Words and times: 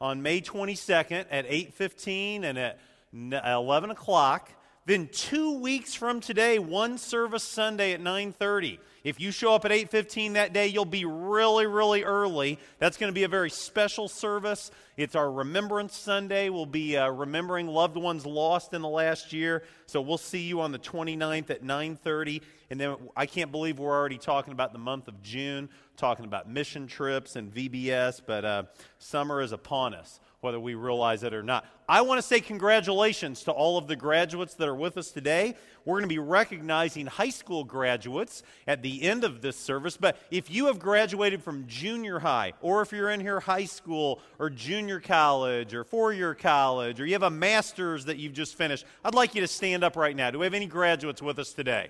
on 0.00 0.22
May 0.22 0.40
22nd 0.40 1.26
at 1.30 1.46
8:15 1.46 2.44
and 2.44 2.58
at 2.58 2.78
11 3.12 3.90
o'clock. 3.90 4.50
Then 4.84 5.08
two 5.08 5.58
weeks 5.58 5.94
from 5.94 6.20
today, 6.20 6.58
one 6.58 6.98
service 6.98 7.42
Sunday 7.42 7.92
at 7.92 8.00
9:30. 8.00 8.78
If 9.06 9.20
you 9.20 9.30
show 9.30 9.54
up 9.54 9.64
at 9.64 9.70
8:15 9.70 10.32
that 10.32 10.52
day, 10.52 10.66
you'll 10.66 10.84
be 10.84 11.04
really, 11.04 11.64
really 11.64 12.02
early. 12.02 12.58
That's 12.80 12.96
going 12.96 13.08
to 13.08 13.14
be 13.14 13.22
a 13.22 13.28
very 13.28 13.50
special 13.50 14.08
service. 14.08 14.72
It's 14.96 15.14
our 15.14 15.30
Remembrance 15.30 15.96
Sunday. 15.96 16.48
We'll 16.48 16.66
be 16.66 16.96
uh, 16.96 17.10
remembering 17.10 17.68
loved 17.68 17.96
ones 17.96 18.26
lost 18.26 18.74
in 18.74 18.82
the 18.82 18.88
last 18.88 19.32
year. 19.32 19.62
So 19.86 20.00
we'll 20.00 20.18
see 20.18 20.40
you 20.40 20.60
on 20.60 20.72
the 20.72 20.80
29th 20.80 21.50
at 21.50 21.62
9:30. 21.62 22.42
And 22.68 22.80
then 22.80 22.96
I 23.16 23.26
can't 23.26 23.52
believe 23.52 23.78
we're 23.78 23.96
already 23.96 24.18
talking 24.18 24.52
about 24.52 24.72
the 24.72 24.80
month 24.80 25.06
of 25.06 25.22
June, 25.22 25.68
talking 25.96 26.24
about 26.24 26.50
mission 26.50 26.88
trips 26.88 27.36
and 27.36 27.54
VBS. 27.54 28.22
But 28.26 28.44
uh, 28.44 28.62
summer 28.98 29.40
is 29.40 29.52
upon 29.52 29.94
us 29.94 30.18
whether 30.46 30.60
we 30.60 30.76
realize 30.76 31.24
it 31.24 31.34
or 31.34 31.42
not. 31.42 31.66
I 31.88 32.02
want 32.02 32.18
to 32.18 32.22
say 32.22 32.40
congratulations 32.40 33.42
to 33.42 33.50
all 33.50 33.78
of 33.78 33.88
the 33.88 33.96
graduates 33.96 34.54
that 34.54 34.68
are 34.68 34.76
with 34.76 34.96
us 34.96 35.10
today. 35.10 35.56
We're 35.84 35.94
going 35.94 36.04
to 36.04 36.08
be 36.08 36.20
recognizing 36.20 37.06
high 37.06 37.30
school 37.30 37.64
graduates 37.64 38.44
at 38.68 38.80
the 38.80 39.02
end 39.02 39.24
of 39.24 39.42
this 39.42 39.56
service. 39.56 39.96
But 39.96 40.16
if 40.30 40.48
you 40.48 40.66
have 40.66 40.78
graduated 40.78 41.42
from 41.42 41.66
junior 41.66 42.20
high, 42.20 42.52
or 42.60 42.80
if 42.80 42.92
you're 42.92 43.10
in 43.10 43.18
here 43.18 43.40
high 43.40 43.64
school, 43.64 44.20
or 44.38 44.48
junior 44.48 45.00
college, 45.00 45.74
or 45.74 45.82
four 45.82 46.12
year 46.12 46.32
college, 46.32 47.00
or 47.00 47.06
you 47.06 47.14
have 47.14 47.24
a 47.24 47.30
master's 47.30 48.04
that 48.04 48.18
you've 48.18 48.34
just 48.34 48.54
finished, 48.54 48.86
I'd 49.04 49.16
like 49.16 49.34
you 49.34 49.40
to 49.40 49.48
stand 49.48 49.82
up 49.82 49.96
right 49.96 50.14
now. 50.14 50.30
Do 50.30 50.38
we 50.38 50.46
have 50.46 50.54
any 50.54 50.66
graduates 50.66 51.20
with 51.20 51.40
us 51.40 51.52
today? 51.52 51.88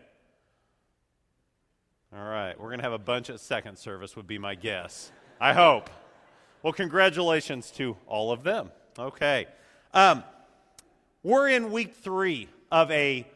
All 2.16 2.24
right, 2.24 2.58
we're 2.58 2.68
going 2.68 2.78
to 2.78 2.84
have 2.84 2.94
a 2.94 2.98
bunch 2.98 3.28
at 3.28 3.38
second 3.38 3.76
service, 3.76 4.16
would 4.16 4.26
be 4.26 4.38
my 4.38 4.54
guess. 4.54 5.12
I 5.38 5.52
hope. 5.52 5.90
Well, 6.62 6.72
congratulations 6.72 7.70
to 7.72 7.96
all 8.06 8.32
of 8.32 8.42
them. 8.42 8.70
Okay. 8.98 9.46
Um, 9.92 10.24
we're 11.22 11.48
in 11.48 11.70
week 11.70 11.94
three 11.94 12.48
of 12.72 12.90
a 12.90 13.26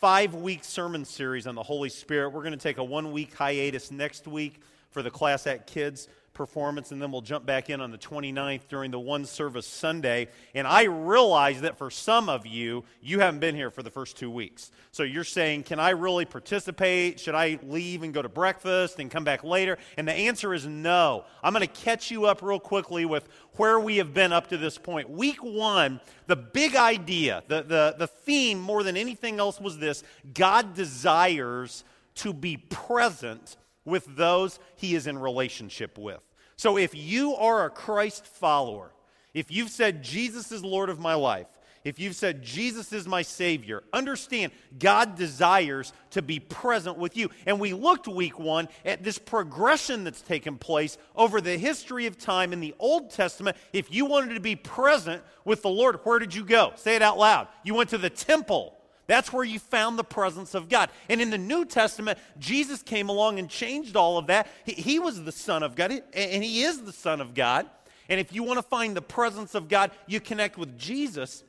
five 0.00 0.34
week 0.34 0.64
sermon 0.64 1.04
series 1.04 1.46
on 1.46 1.54
the 1.54 1.62
Holy 1.62 1.90
Spirit. 1.90 2.30
We're 2.30 2.42
going 2.42 2.52
to 2.52 2.58
take 2.58 2.78
a 2.78 2.84
one 2.84 3.12
week 3.12 3.34
hiatus 3.34 3.90
next 3.90 4.26
week 4.26 4.60
for 4.90 5.02
the 5.02 5.10
Class 5.10 5.46
Act 5.46 5.66
Kids 5.66 6.08
performance, 6.40 6.90
and 6.90 7.02
then 7.02 7.12
we'll 7.12 7.20
jump 7.20 7.44
back 7.44 7.68
in 7.68 7.82
on 7.82 7.90
the 7.90 7.98
29th 7.98 8.62
during 8.70 8.90
the 8.90 8.98
one 8.98 9.26
service 9.26 9.66
Sunday. 9.66 10.26
And 10.54 10.66
I 10.66 10.84
realize 10.84 11.60
that 11.60 11.76
for 11.76 11.90
some 11.90 12.30
of 12.30 12.46
you, 12.46 12.82
you 13.02 13.20
haven't 13.20 13.40
been 13.40 13.54
here 13.54 13.70
for 13.70 13.82
the 13.82 13.90
first 13.90 14.16
two 14.16 14.30
weeks. 14.30 14.70
So 14.90 15.02
you're 15.02 15.22
saying, 15.22 15.64
Can 15.64 15.78
I 15.78 15.90
really 15.90 16.24
participate? 16.24 17.20
Should 17.20 17.34
I 17.34 17.58
leave 17.62 18.02
and 18.02 18.14
go 18.14 18.22
to 18.22 18.28
breakfast 18.30 19.00
and 19.00 19.10
come 19.10 19.22
back 19.22 19.44
later? 19.44 19.76
And 19.98 20.08
the 20.08 20.14
answer 20.14 20.54
is 20.54 20.66
no. 20.66 21.26
I'm 21.42 21.52
going 21.52 21.60
to 21.60 21.80
catch 21.82 22.10
you 22.10 22.24
up 22.24 22.40
real 22.40 22.58
quickly 22.58 23.04
with 23.04 23.28
where 23.56 23.78
we 23.78 23.98
have 23.98 24.14
been 24.14 24.32
up 24.32 24.46
to 24.48 24.56
this 24.56 24.78
point. 24.78 25.10
Week 25.10 25.44
one, 25.44 26.00
the 26.26 26.36
big 26.36 26.74
idea, 26.74 27.42
the, 27.48 27.60
the, 27.60 27.96
the 27.98 28.06
theme 28.06 28.58
more 28.58 28.82
than 28.82 28.96
anything 28.96 29.38
else 29.38 29.60
was 29.60 29.76
this 29.76 30.04
God 30.32 30.72
desires 30.72 31.84
to 32.14 32.32
be 32.32 32.56
present 32.56 33.58
with 33.84 34.16
those 34.16 34.58
he 34.76 34.94
is 34.94 35.06
in 35.06 35.18
relationship 35.18 35.98
with. 35.98 36.22
So 36.60 36.76
if 36.76 36.94
you 36.94 37.36
are 37.36 37.64
a 37.64 37.70
Christ 37.70 38.26
follower, 38.26 38.92
if 39.32 39.50
you've 39.50 39.70
said, 39.70 40.02
Jesus 40.02 40.52
is 40.52 40.62
Lord 40.62 40.90
of 40.90 41.00
my 41.00 41.14
life, 41.14 41.46
if 41.84 41.98
you've 41.98 42.14
said, 42.14 42.42
Jesus 42.42 42.92
is 42.92 43.08
my 43.08 43.22
Savior, 43.22 43.82
understand 43.94 44.52
God 44.78 45.16
desires 45.16 45.94
to 46.10 46.20
be 46.20 46.38
present 46.38 46.98
with 46.98 47.16
you. 47.16 47.30
And 47.46 47.60
we 47.60 47.72
looked 47.72 48.08
week 48.08 48.38
one 48.38 48.68
at 48.84 49.02
this 49.02 49.16
progression 49.16 50.04
that's 50.04 50.20
taken 50.20 50.58
place 50.58 50.98
over 51.16 51.40
the 51.40 51.56
history 51.56 52.04
of 52.04 52.18
time 52.18 52.52
in 52.52 52.60
the 52.60 52.74
Old 52.78 53.08
Testament. 53.08 53.56
If 53.72 53.90
you 53.90 54.04
wanted 54.04 54.34
to 54.34 54.40
be 54.40 54.54
present 54.54 55.22
with 55.46 55.62
the 55.62 55.70
Lord, 55.70 56.00
where 56.04 56.18
did 56.18 56.34
you 56.34 56.44
go? 56.44 56.74
Say 56.76 56.94
it 56.94 57.00
out 57.00 57.16
loud. 57.16 57.48
You 57.64 57.72
went 57.72 57.88
to 57.88 57.96
the 57.96 58.10
temple. 58.10 58.76
That's 59.10 59.32
where 59.32 59.42
you 59.42 59.58
found 59.58 59.98
the 59.98 60.04
presence 60.04 60.54
of 60.54 60.68
God. 60.68 60.88
And 61.08 61.20
in 61.20 61.30
the 61.30 61.36
New 61.36 61.64
Testament, 61.64 62.16
Jesus 62.38 62.80
came 62.80 63.08
along 63.08 63.40
and 63.40 63.50
changed 63.50 63.96
all 63.96 64.18
of 64.18 64.28
that. 64.28 64.46
He, 64.64 64.70
he 64.70 64.98
was 65.00 65.24
the 65.24 65.32
Son 65.32 65.64
of 65.64 65.74
God, 65.74 65.90
and 66.14 66.44
He 66.44 66.62
is 66.62 66.82
the 66.82 66.92
Son 66.92 67.20
of 67.20 67.34
God. 67.34 67.68
And 68.08 68.20
if 68.20 68.32
you 68.32 68.44
want 68.44 68.58
to 68.58 68.62
find 68.62 68.96
the 68.96 69.02
presence 69.02 69.56
of 69.56 69.68
God, 69.68 69.90
you 70.06 70.20
connect 70.20 70.56
with 70.56 70.78
Jesus. 70.78 71.42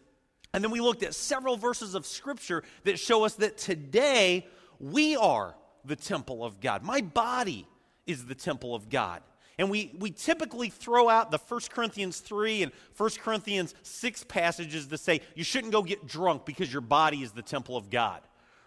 And 0.56 0.64
then 0.64 0.72
we 0.72 0.82
looked 0.82 1.04
at 1.04 1.14
several 1.14 1.56
verses 1.56 1.94
of 1.94 2.08
Scripture 2.08 2.64
that 2.84 2.98
show 2.98 3.26
us 3.26 3.36
that 3.36 3.60
today 3.60 4.48
we 4.80 5.16
are 5.16 5.54
the 5.86 5.96
temple 5.96 6.44
of 6.44 6.62
God. 6.62 6.82
My 6.82 7.02
body 7.02 7.68
is 8.08 8.26
the 8.26 8.34
temple 8.34 8.74
of 8.74 8.90
God. 8.90 9.22
And 9.62 9.70
we, 9.70 9.92
we 10.00 10.10
typically 10.10 10.70
throw 10.70 11.08
out 11.08 11.30
the 11.30 11.38
1 11.38 11.62
Corinthians 11.70 12.20
3 12.20 12.64
and 12.64 12.72
1 12.98 13.10
Corinthians 13.22 13.76
6 13.84 14.24
passages 14.24 14.88
to 14.88 14.98
say 14.98 15.22
you 15.36 15.44
shouldn't 15.44 15.72
go 15.72 15.84
get 15.84 16.08
drunk 16.08 16.48
because 16.48 16.74
your 16.74 16.82
body 16.82 17.22
is 17.22 17.32
the 17.32 17.44
temple 17.44 17.78
of 17.78 17.92
God. 17.92 18.22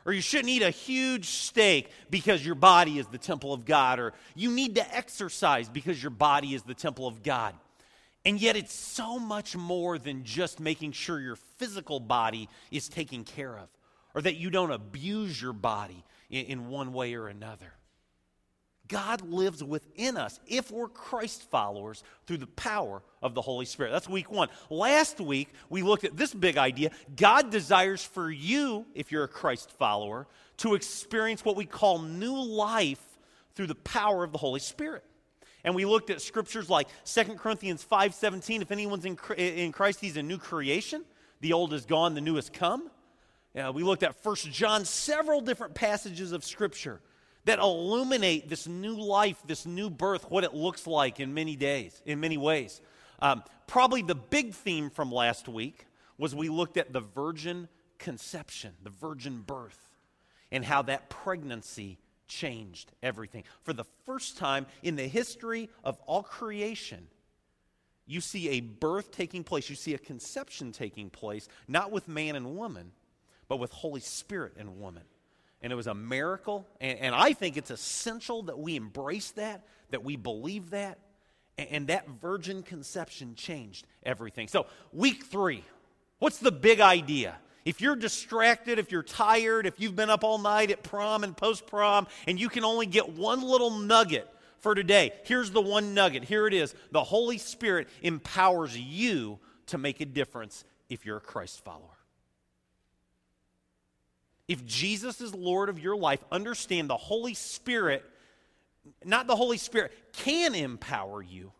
Or 0.06 0.12
you 0.12 0.20
shouldn't 0.20 0.50
eat 0.50 0.62
a 0.62 0.70
huge 0.70 1.26
steak 1.26 1.90
because 2.10 2.46
your 2.46 2.54
body 2.54 3.00
is 3.00 3.08
the 3.08 3.18
temple 3.18 3.52
of 3.52 3.64
God. 3.64 3.98
Or 3.98 4.12
you 4.36 4.52
need 4.52 4.76
to 4.76 4.94
exercise 4.94 5.68
because 5.68 6.00
your 6.00 6.10
body 6.10 6.54
is 6.54 6.62
the 6.62 6.74
temple 6.74 7.08
of 7.08 7.24
God. 7.24 7.56
And 8.24 8.40
yet, 8.40 8.54
it's 8.54 8.72
so 8.72 9.18
much 9.18 9.56
more 9.56 9.98
than 9.98 10.22
just 10.22 10.60
making 10.60 10.92
sure 10.92 11.18
your 11.18 11.34
physical 11.58 11.98
body 11.98 12.48
is 12.70 12.88
taken 12.88 13.24
care 13.24 13.58
of 13.58 13.68
or 14.14 14.22
that 14.22 14.36
you 14.36 14.48
don't 14.48 14.70
abuse 14.70 15.42
your 15.42 15.54
body 15.54 16.04
in, 16.30 16.44
in 16.44 16.68
one 16.68 16.92
way 16.92 17.14
or 17.14 17.26
another. 17.26 17.72
God 18.88 19.22
lives 19.22 19.64
within 19.64 20.16
us 20.16 20.38
if 20.46 20.70
we're 20.70 20.88
Christ 20.88 21.48
followers 21.50 22.02
through 22.26 22.38
the 22.38 22.46
power 22.46 23.02
of 23.22 23.34
the 23.34 23.40
Holy 23.40 23.64
Spirit. 23.64 23.92
That's 23.92 24.08
week 24.08 24.30
one. 24.30 24.48
Last 24.68 25.20
week, 25.20 25.48
we 25.70 25.82
looked 25.82 26.04
at 26.04 26.16
this 26.16 26.34
big 26.34 26.58
idea. 26.58 26.90
God 27.16 27.50
desires 27.50 28.04
for 28.04 28.30
you, 28.30 28.84
if 28.94 29.10
you're 29.10 29.24
a 29.24 29.28
Christ 29.28 29.70
follower, 29.70 30.26
to 30.58 30.74
experience 30.74 31.44
what 31.44 31.56
we 31.56 31.64
call 31.64 31.98
new 31.98 32.42
life 32.42 33.02
through 33.54 33.68
the 33.68 33.74
power 33.74 34.22
of 34.22 34.32
the 34.32 34.38
Holy 34.38 34.60
Spirit. 34.60 35.02
And 35.64 35.74
we 35.74 35.86
looked 35.86 36.10
at 36.10 36.20
scriptures 36.20 36.68
like 36.68 36.88
2 37.06 37.38
Corinthians 37.38 37.82
5:17, 37.82 38.60
if 38.60 38.70
anyone's 38.70 39.06
in, 39.06 39.16
in 39.36 39.72
Christ, 39.72 40.00
he's 40.00 40.18
a 40.18 40.22
new 40.22 40.36
creation. 40.36 41.04
The 41.40 41.54
old 41.54 41.72
is 41.72 41.86
gone, 41.86 42.14
the 42.14 42.20
new 42.20 42.36
has 42.36 42.50
come. 42.50 42.90
Uh, 43.56 43.72
we 43.72 43.82
looked 43.82 44.02
at 44.02 44.14
1 44.22 44.36
John, 44.50 44.84
several 44.84 45.40
different 45.40 45.74
passages 45.74 46.32
of 46.32 46.44
scripture 46.44 47.00
that 47.44 47.58
illuminate 47.58 48.48
this 48.48 48.66
new 48.66 48.94
life, 48.94 49.36
this 49.46 49.66
new 49.66 49.90
birth, 49.90 50.30
what 50.30 50.44
it 50.44 50.54
looks 50.54 50.86
like 50.86 51.20
in 51.20 51.34
many 51.34 51.56
days, 51.56 52.00
in 52.06 52.20
many 52.20 52.36
ways. 52.36 52.80
Um, 53.20 53.42
probably 53.66 54.02
the 54.02 54.14
big 54.14 54.54
theme 54.54 54.90
from 54.90 55.12
last 55.12 55.48
week 55.48 55.86
was 56.18 56.34
we 56.34 56.48
looked 56.48 56.76
at 56.76 56.92
the 56.92 57.00
virgin 57.00 57.68
conception, 57.98 58.72
the 58.82 58.90
virgin 58.90 59.42
birth, 59.46 59.78
and 60.50 60.64
how 60.64 60.82
that 60.82 61.10
pregnancy 61.10 61.98
changed 62.28 62.92
everything. 63.02 63.44
For 63.62 63.72
the 63.72 63.84
first 64.06 64.38
time 64.38 64.66
in 64.82 64.96
the 64.96 65.06
history 65.06 65.68
of 65.82 65.98
all 66.06 66.22
creation, 66.22 67.08
you 68.06 68.20
see 68.20 68.50
a 68.50 68.60
birth 68.60 69.10
taking 69.10 69.44
place, 69.44 69.68
you 69.68 69.76
see 69.76 69.94
a 69.94 69.98
conception 69.98 70.72
taking 70.72 71.10
place, 71.10 71.48
not 71.68 71.90
with 71.90 72.08
man 72.08 72.36
and 72.36 72.56
woman, 72.56 72.92
but 73.48 73.56
with 73.56 73.70
Holy 73.70 74.00
Spirit 74.00 74.54
and 74.58 74.80
woman 74.80 75.04
and 75.64 75.72
it 75.72 75.76
was 75.76 75.86
a 75.86 75.94
miracle. 75.94 76.68
And, 76.78 76.98
and, 76.98 77.14
I 77.14 77.32
think 77.32 77.56
it's 77.56 77.70
essential 77.70 78.42
that 78.44 78.58
we 78.58 78.76
embrace 78.76 79.30
that, 79.32 79.66
that 79.90 80.04
we 80.04 80.14
believe 80.16 80.70
that. 80.70 80.98
And, 81.56 81.68
and 81.70 81.86
that 81.86 82.06
virgin 82.20 82.62
conception 82.62 83.34
changed 83.34 83.86
everything. 84.04 84.46
So, 84.46 84.66
week 84.92 85.24
three, 85.24 85.64
what's 86.18 86.36
the 86.36 86.52
big 86.52 86.80
idea? 86.80 87.36
If 87.64 87.80
you're 87.80 87.96
distracted, 87.96 88.78
if 88.78 88.92
you're 88.92 89.02
tired, 89.02 89.64
if 89.64 89.80
you've 89.80 89.96
been 89.96 90.10
up 90.10 90.22
all 90.22 90.36
night 90.36 90.70
at 90.70 90.82
prom 90.82 91.24
and 91.24 91.34
post 91.34 91.66
prom, 91.66 92.08
and 92.28 92.38
you 92.38 92.50
can 92.50 92.62
only 92.62 92.84
get 92.84 93.08
one 93.08 93.40
little 93.40 93.70
nugget 93.70 94.28
for 94.58 94.74
today, 94.74 95.12
here's 95.24 95.50
the 95.50 95.62
one 95.62 95.94
nugget. 95.94 96.24
Here 96.24 96.46
it 96.46 96.52
is 96.52 96.74
The 96.90 97.02
Holy 97.02 97.38
Spirit 97.38 97.88
empowers 98.02 98.76
you 98.76 99.38
to 99.68 99.78
make 99.78 100.02
a 100.02 100.06
difference 100.06 100.62
if 100.90 101.06
you're 101.06 101.16
a 101.16 101.22
Christ 101.22 101.64
follower. 101.64 101.93
If 104.48 104.64
Jesus 104.66 105.20
is 105.20 105.34
Lord 105.34 105.68
of 105.68 105.78
your 105.78 105.96
life, 105.96 106.22
understand 106.30 106.90
the 106.90 106.96
Holy 106.96 107.34
Spirit, 107.34 108.04
not 109.04 109.26
the 109.26 109.36
Holy 109.36 109.56
Spirit, 109.56 109.92
can 110.12 110.54
empower 110.54 111.22
you. 111.22 111.52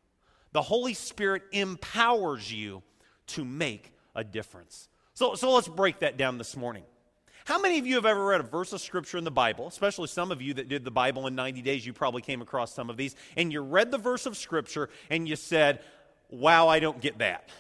The 0.53 0.63
Holy 0.63 0.95
Spirit 0.95 1.43
empowers 1.53 2.53
you 2.53 2.83
to 3.29 3.45
make 3.45 3.93
a 4.15 4.23
difference. 4.23 4.89
So, 5.15 5.35
so 5.35 5.53
let's 5.53 5.69
break 5.69 6.01
that 6.01 6.17
down 6.17 6.39
this 6.39 6.57
morning. 6.57 6.85
How 7.47 7.61
many 7.61 7.79
of 7.79 7.87
you 7.87 7.97
have 7.97 8.07
ever 8.07 8.25
read 8.25 8.41
a 8.41 8.45
verse 8.45 8.73
of 8.73 8.81
scripture 8.81 9.19
in 9.19 9.25
the 9.25 9.31
Bible, 9.31 9.67
especially 9.67 10.09
some 10.09 10.31
of 10.31 10.41
you 10.41 10.55
that 10.55 10.69
did 10.69 10.85
the 10.85 10.91
Bible 10.91 11.27
in 11.27 11.35
90 11.35 11.61
days, 11.63 11.85
you 11.87 11.93
probably 11.93 12.23
came 12.23 12.41
across 12.41 12.73
some 12.73 12.89
of 12.89 12.97
these, 12.97 13.15
and 13.37 13.53
you 13.53 13.61
read 13.61 13.91
the 13.91 13.99
verse 13.99 14.25
of 14.27 14.37
scripture 14.37 14.89
and 15.11 15.29
you 15.29 15.37
said, 15.37 15.81
Wow, 16.31 16.69
I 16.69 16.81
don't 16.81 17.01
get 17.01 17.19
that. 17.19 17.51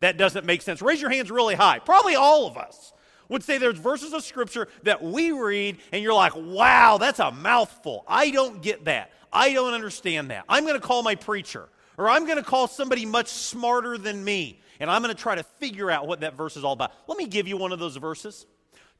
That 0.00 0.16
doesn't 0.16 0.46
make 0.46 0.62
sense. 0.62 0.80
Raise 0.80 1.00
your 1.00 1.10
hands 1.10 1.30
really 1.30 1.56
high. 1.56 1.78
Probably 1.80 2.14
all 2.14 2.46
of 2.46 2.56
us 2.56 2.92
would 3.32 3.42
say 3.42 3.58
there's 3.58 3.78
verses 3.78 4.12
of 4.12 4.22
scripture 4.22 4.68
that 4.84 5.02
we 5.02 5.32
read 5.32 5.78
and 5.90 6.02
you're 6.02 6.14
like, 6.14 6.34
wow, 6.36 6.98
that's 6.98 7.18
a 7.18 7.32
mouthful. 7.32 8.04
I 8.06 8.30
don't 8.30 8.62
get 8.62 8.84
that. 8.84 9.10
I 9.32 9.52
don't 9.54 9.74
understand 9.74 10.30
that. 10.30 10.44
I'm 10.48 10.64
going 10.64 10.80
to 10.80 10.86
call 10.86 11.02
my 11.02 11.14
preacher 11.14 11.68
Or 11.96 12.08
I'm 12.08 12.26
going 12.26 12.36
to 12.36 12.44
call 12.44 12.68
somebody 12.68 13.06
much 13.06 13.28
smarter 13.28 13.98
than 13.98 14.22
me, 14.22 14.60
and 14.80 14.90
I'm 14.90 15.02
going 15.02 15.14
to 15.14 15.20
try 15.20 15.34
to 15.34 15.42
figure 15.42 15.90
out 15.90 16.06
what 16.06 16.20
that 16.20 16.36
verse 16.36 16.56
is 16.56 16.64
all 16.64 16.72
about. 16.72 16.92
Let 17.06 17.18
me 17.18 17.26
give 17.26 17.48
you 17.48 17.56
one 17.56 17.72
of 17.72 17.78
those 17.78 17.96
verses. 17.96 18.46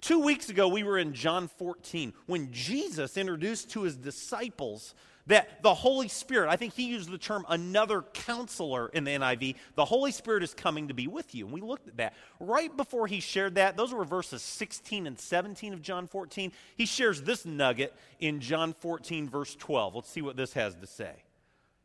Two 0.00 0.20
weeks 0.20 0.48
ago, 0.48 0.66
we 0.68 0.82
were 0.82 0.98
in 0.98 1.12
John 1.12 1.48
14 1.48 2.12
when 2.26 2.50
Jesus 2.52 3.16
introduced 3.16 3.70
to 3.70 3.82
his 3.82 3.96
disciples 3.96 4.94
that 5.26 5.62
the 5.62 5.74
Holy 5.74 6.08
Spirit, 6.08 6.50
I 6.50 6.56
think 6.56 6.74
he 6.74 6.88
used 6.88 7.10
the 7.10 7.18
term 7.18 7.44
another 7.48 8.02
counselor 8.02 8.88
in 8.88 9.04
the 9.04 9.12
NIV, 9.12 9.56
the 9.76 9.84
Holy 9.84 10.10
Spirit 10.10 10.42
is 10.42 10.52
coming 10.52 10.88
to 10.88 10.94
be 10.94 11.06
with 11.06 11.34
you. 11.34 11.44
And 11.44 11.54
we 11.54 11.60
looked 11.60 11.86
at 11.88 11.96
that. 11.98 12.14
Right 12.40 12.76
before 12.76 13.06
he 13.06 13.20
shared 13.20 13.54
that, 13.54 13.76
those 13.76 13.92
were 13.92 14.04
verses 14.04 14.42
16 14.42 15.06
and 15.06 15.18
17 15.18 15.72
of 15.72 15.82
John 15.82 16.08
14. 16.08 16.52
He 16.76 16.86
shares 16.86 17.22
this 17.22 17.44
nugget 17.44 17.94
in 18.18 18.40
John 18.40 18.74
14, 18.74 19.28
verse 19.28 19.54
12. 19.54 19.94
Let's 19.94 20.10
see 20.10 20.22
what 20.22 20.36
this 20.36 20.54
has 20.54 20.74
to 20.76 20.86
say. 20.86 21.12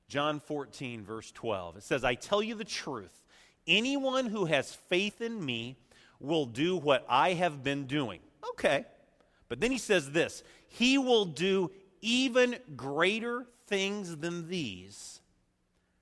John 0.07 0.39
14, 0.39 1.04
verse 1.04 1.31
12. 1.31 1.78
It 1.78 1.84
says, 1.84 2.04
I 2.04 2.16
tell 2.16 2.42
you 2.42 2.56
the 2.56 2.63
truth. 2.63 3.13
Anyone 3.68 4.28
who 4.28 4.45
has 4.45 4.74
faith 4.74 5.22
in 5.22 5.44
me 5.44 5.78
will 6.19 6.45
do 6.45 6.78
what 6.78 7.06
I 7.10 7.34
have 7.34 7.63
been 7.63 7.86
doing. 7.86 8.22
Okay. 8.51 8.86
But 9.50 9.60
then 9.60 9.72
he 9.72 9.78
says 9.78 10.12
this 10.12 10.44
He 10.68 10.98
will 10.98 11.25
do 11.25 11.72
even 12.02 12.58
greater 12.76 13.46
things 13.68 14.18
than 14.18 14.48
these 14.48 15.22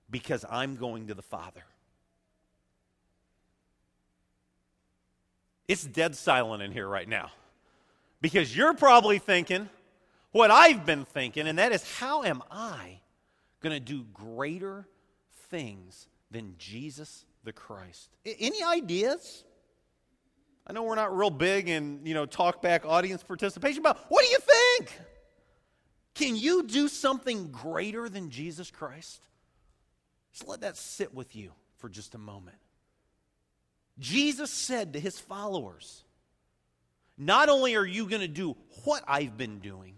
because 0.10 0.46
I'm 0.50 0.76
going 0.76 1.08
to 1.08 1.14
the 1.14 1.22
Father. 1.22 1.64
It's 5.68 5.84
dead 5.84 6.16
silent 6.16 6.62
in 6.62 6.72
here 6.72 6.88
right 6.88 7.08
now 7.08 7.32
because 8.22 8.56
you're 8.56 8.76
probably 8.76 9.20
thinking 9.20 9.70
what 10.32 10.52
I've 10.52 10.86
been 10.86 11.06
thinking, 11.06 11.48
and 11.48 11.60
that 11.60 11.72
is 11.72 11.98
how 11.98 12.24
am 12.24 12.44
I 12.52 13.00
going 13.62 13.74
to 13.74 13.80
do 13.80 14.06
greater 14.14 14.86
things 15.50 16.08
than 16.30 16.56
Jesus 16.58 17.24
the 17.46 17.54
Christ? 17.54 18.10
Any 18.26 18.62
ideas? 18.62 19.46
I 20.68 20.74
know 20.74 20.84
we're 20.84 20.96
not 20.96 21.16
real 21.16 21.30
big 21.30 21.70
in, 21.70 22.02
you 22.04 22.14
know, 22.14 22.26
talk 22.26 22.62
back 22.62 22.86
audience 22.86 23.24
participation, 23.24 23.82
but 23.82 23.98
what 24.10 24.26
do 24.26 24.30
you 24.30 24.40
think? 24.40 25.00
Can 26.16 26.38
you 26.38 26.64
do 26.64 26.88
something 26.88 27.52
greater 27.52 28.10
than 28.10 28.30
Jesus 28.30 28.72
Christ? 28.72 29.22
Just 30.32 30.48
let 30.48 30.62
that 30.62 30.78
sit 30.78 31.14
with 31.14 31.36
you 31.36 31.52
for 31.78 31.90
just 31.90 32.16
a 32.16 32.18
moment. 32.18 32.58
Jesus 34.00 34.50
said 34.50 34.94
to 34.94 35.00
his 35.00 35.20
followers, 35.20 36.04
Not 37.18 37.50
only 37.50 37.76
are 37.76 37.86
you 37.86 38.08
going 38.08 38.22
to 38.22 38.28
do 38.28 38.56
what 38.84 39.04
I've 39.08 39.38
been 39.38 39.60
doing, 39.60 39.96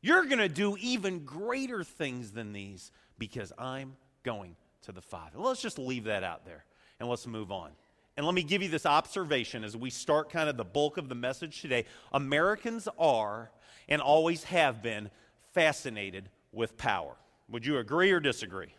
you're 0.00 0.24
going 0.26 0.38
to 0.38 0.48
do 0.48 0.76
even 0.78 1.24
greater 1.24 1.82
things 1.82 2.32
than 2.32 2.52
these 2.52 2.92
because 3.18 3.52
I'm 3.58 3.96
going 4.22 4.56
to 4.82 4.92
the 4.92 5.02
Father. 5.02 5.38
Let's 5.38 5.62
just 5.62 5.78
leave 5.78 6.04
that 6.04 6.22
out 6.22 6.44
there 6.44 6.64
and 7.00 7.08
let's 7.08 7.26
move 7.26 7.50
on. 7.50 7.70
And 8.16 8.24
let 8.24 8.34
me 8.34 8.42
give 8.42 8.62
you 8.62 8.68
this 8.68 8.86
observation 8.86 9.64
as 9.64 9.76
we 9.76 9.90
start 9.90 10.30
kind 10.30 10.48
of 10.48 10.56
the 10.56 10.64
bulk 10.64 10.98
of 10.98 11.08
the 11.08 11.14
message 11.14 11.60
today. 11.60 11.86
Americans 12.12 12.86
are 12.98 13.50
and 13.88 14.00
always 14.00 14.44
have 14.44 14.82
been 14.82 15.10
fascinated 15.52 16.28
with 16.52 16.76
power. 16.76 17.14
Would 17.50 17.66
you 17.66 17.78
agree 17.78 18.10
or 18.10 18.20
disagree? 18.20 18.74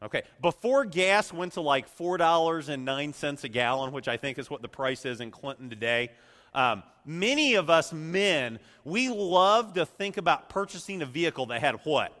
Okay, 0.00 0.22
before 0.40 0.84
gas 0.84 1.32
went 1.32 1.54
to 1.54 1.60
like 1.60 1.94
$4.09 1.96 3.44
a 3.44 3.48
gallon, 3.48 3.92
which 3.92 4.06
I 4.06 4.16
think 4.16 4.38
is 4.38 4.48
what 4.48 4.62
the 4.62 4.68
price 4.68 5.04
is 5.04 5.20
in 5.20 5.32
Clinton 5.32 5.68
today, 5.68 6.10
um, 6.54 6.84
many 7.04 7.54
of 7.54 7.68
us 7.68 7.92
men, 7.92 8.60
we 8.84 9.08
love 9.08 9.74
to 9.74 9.84
think 9.84 10.16
about 10.16 10.48
purchasing 10.48 11.02
a 11.02 11.06
vehicle 11.06 11.46
that 11.46 11.60
had 11.60 11.76
what? 11.84 12.12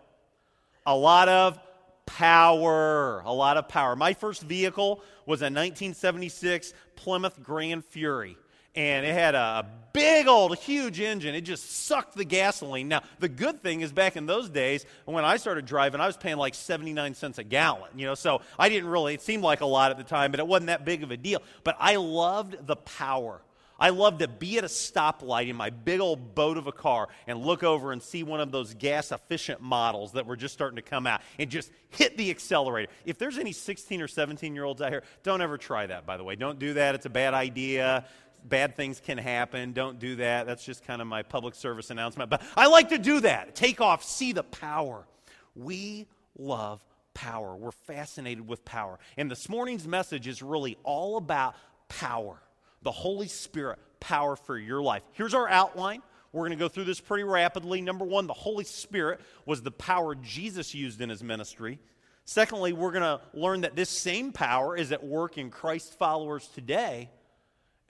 A 0.86 0.96
lot 0.96 1.28
of 1.28 1.58
power. 2.04 3.22
A 3.24 3.32
lot 3.32 3.56
of 3.56 3.68
power. 3.68 3.94
My 3.94 4.12
first 4.12 4.42
vehicle 4.42 5.02
was 5.24 5.40
a 5.42 5.44
1976 5.44 6.72
Plymouth 6.96 7.42
Grand 7.42 7.84
Fury 7.84 8.36
and 8.78 9.04
it 9.04 9.12
had 9.12 9.34
a 9.34 9.66
big 9.92 10.28
old 10.28 10.56
huge 10.58 11.00
engine 11.00 11.34
it 11.34 11.40
just 11.40 11.86
sucked 11.86 12.14
the 12.14 12.24
gasoline 12.24 12.86
now 12.86 13.02
the 13.18 13.28
good 13.28 13.60
thing 13.60 13.80
is 13.80 13.90
back 13.90 14.16
in 14.16 14.26
those 14.26 14.48
days 14.48 14.86
when 15.06 15.24
i 15.24 15.36
started 15.36 15.66
driving 15.66 16.00
i 16.00 16.06
was 16.06 16.16
paying 16.16 16.36
like 16.36 16.54
79 16.54 17.14
cents 17.14 17.38
a 17.38 17.44
gallon 17.44 17.90
you 17.96 18.06
know 18.06 18.14
so 18.14 18.40
i 18.58 18.68
didn't 18.68 18.88
really 18.88 19.14
it 19.14 19.22
seemed 19.22 19.42
like 19.42 19.60
a 19.60 19.66
lot 19.66 19.90
at 19.90 19.98
the 19.98 20.04
time 20.04 20.30
but 20.30 20.38
it 20.38 20.46
wasn't 20.46 20.68
that 20.68 20.84
big 20.84 21.02
of 21.02 21.10
a 21.10 21.16
deal 21.16 21.42
but 21.64 21.76
i 21.80 21.96
loved 21.96 22.66
the 22.66 22.76
power 22.76 23.40
I 23.80 23.90
loved 23.90 24.18
to 24.20 24.28
be 24.28 24.58
at 24.58 24.64
a 24.64 24.68
stoplight 24.68 25.48
in 25.48 25.54
my 25.54 25.70
big 25.70 26.00
old 26.00 26.34
boat 26.34 26.58
of 26.58 26.66
a 26.66 26.72
car 26.72 27.08
and 27.28 27.40
look 27.40 27.62
over 27.62 27.92
and 27.92 28.02
see 28.02 28.24
one 28.24 28.40
of 28.40 28.50
those 28.50 28.74
gas 28.74 29.12
efficient 29.12 29.60
models 29.60 30.12
that 30.12 30.26
were 30.26 30.34
just 30.34 30.52
starting 30.52 30.74
to 30.76 30.82
come 30.82 31.06
out 31.06 31.20
and 31.38 31.48
just 31.48 31.70
hit 31.90 32.16
the 32.16 32.28
accelerator. 32.28 32.90
If 33.04 33.18
there's 33.18 33.38
any 33.38 33.52
16 33.52 34.02
or 34.02 34.08
17 34.08 34.52
year 34.52 34.64
olds 34.64 34.82
out 34.82 34.90
here, 34.90 35.04
don't 35.22 35.40
ever 35.40 35.56
try 35.56 35.86
that, 35.86 36.06
by 36.06 36.16
the 36.16 36.24
way. 36.24 36.34
Don't 36.34 36.58
do 36.58 36.74
that. 36.74 36.96
It's 36.96 37.06
a 37.06 37.10
bad 37.10 37.34
idea 37.34 38.04
bad 38.44 38.76
things 38.76 39.00
can 39.00 39.18
happen. 39.18 39.72
Don't 39.72 39.98
do 39.98 40.16
that. 40.16 40.46
That's 40.46 40.64
just 40.64 40.84
kind 40.84 41.00
of 41.00 41.08
my 41.08 41.22
public 41.22 41.54
service 41.54 41.90
announcement. 41.90 42.30
But 42.30 42.42
I 42.56 42.66
like 42.66 42.90
to 42.90 42.98
do 42.98 43.20
that. 43.20 43.54
Take 43.54 43.80
off, 43.80 44.04
see 44.04 44.32
the 44.32 44.42
power. 44.42 45.06
We 45.54 46.06
love 46.38 46.84
power. 47.14 47.56
We're 47.56 47.72
fascinated 47.72 48.46
with 48.46 48.64
power. 48.64 48.98
And 49.16 49.30
this 49.30 49.48
morning's 49.48 49.86
message 49.86 50.28
is 50.28 50.42
really 50.42 50.76
all 50.84 51.16
about 51.16 51.54
power 51.88 52.40
the 52.82 52.92
Holy 52.92 53.28
Spirit, 53.28 53.78
power 54.00 54.36
for 54.36 54.56
your 54.56 54.80
life. 54.82 55.02
Here's 55.12 55.34
our 55.34 55.48
outline. 55.48 56.02
We're 56.32 56.42
going 56.42 56.56
to 56.56 56.56
go 56.56 56.68
through 56.68 56.84
this 56.84 57.00
pretty 57.00 57.24
rapidly. 57.24 57.80
Number 57.80 58.04
one, 58.04 58.26
the 58.26 58.34
Holy 58.34 58.64
Spirit 58.64 59.20
was 59.46 59.62
the 59.62 59.70
power 59.70 60.14
Jesus 60.14 60.74
used 60.74 61.00
in 61.00 61.08
his 61.08 61.22
ministry. 61.22 61.80
Secondly, 62.24 62.72
we're 62.72 62.92
going 62.92 63.02
to 63.02 63.20
learn 63.32 63.62
that 63.62 63.74
this 63.74 63.88
same 63.88 64.32
power 64.32 64.76
is 64.76 64.92
at 64.92 65.02
work 65.02 65.38
in 65.38 65.50
Christ 65.50 65.98
followers 65.98 66.46
today. 66.48 67.10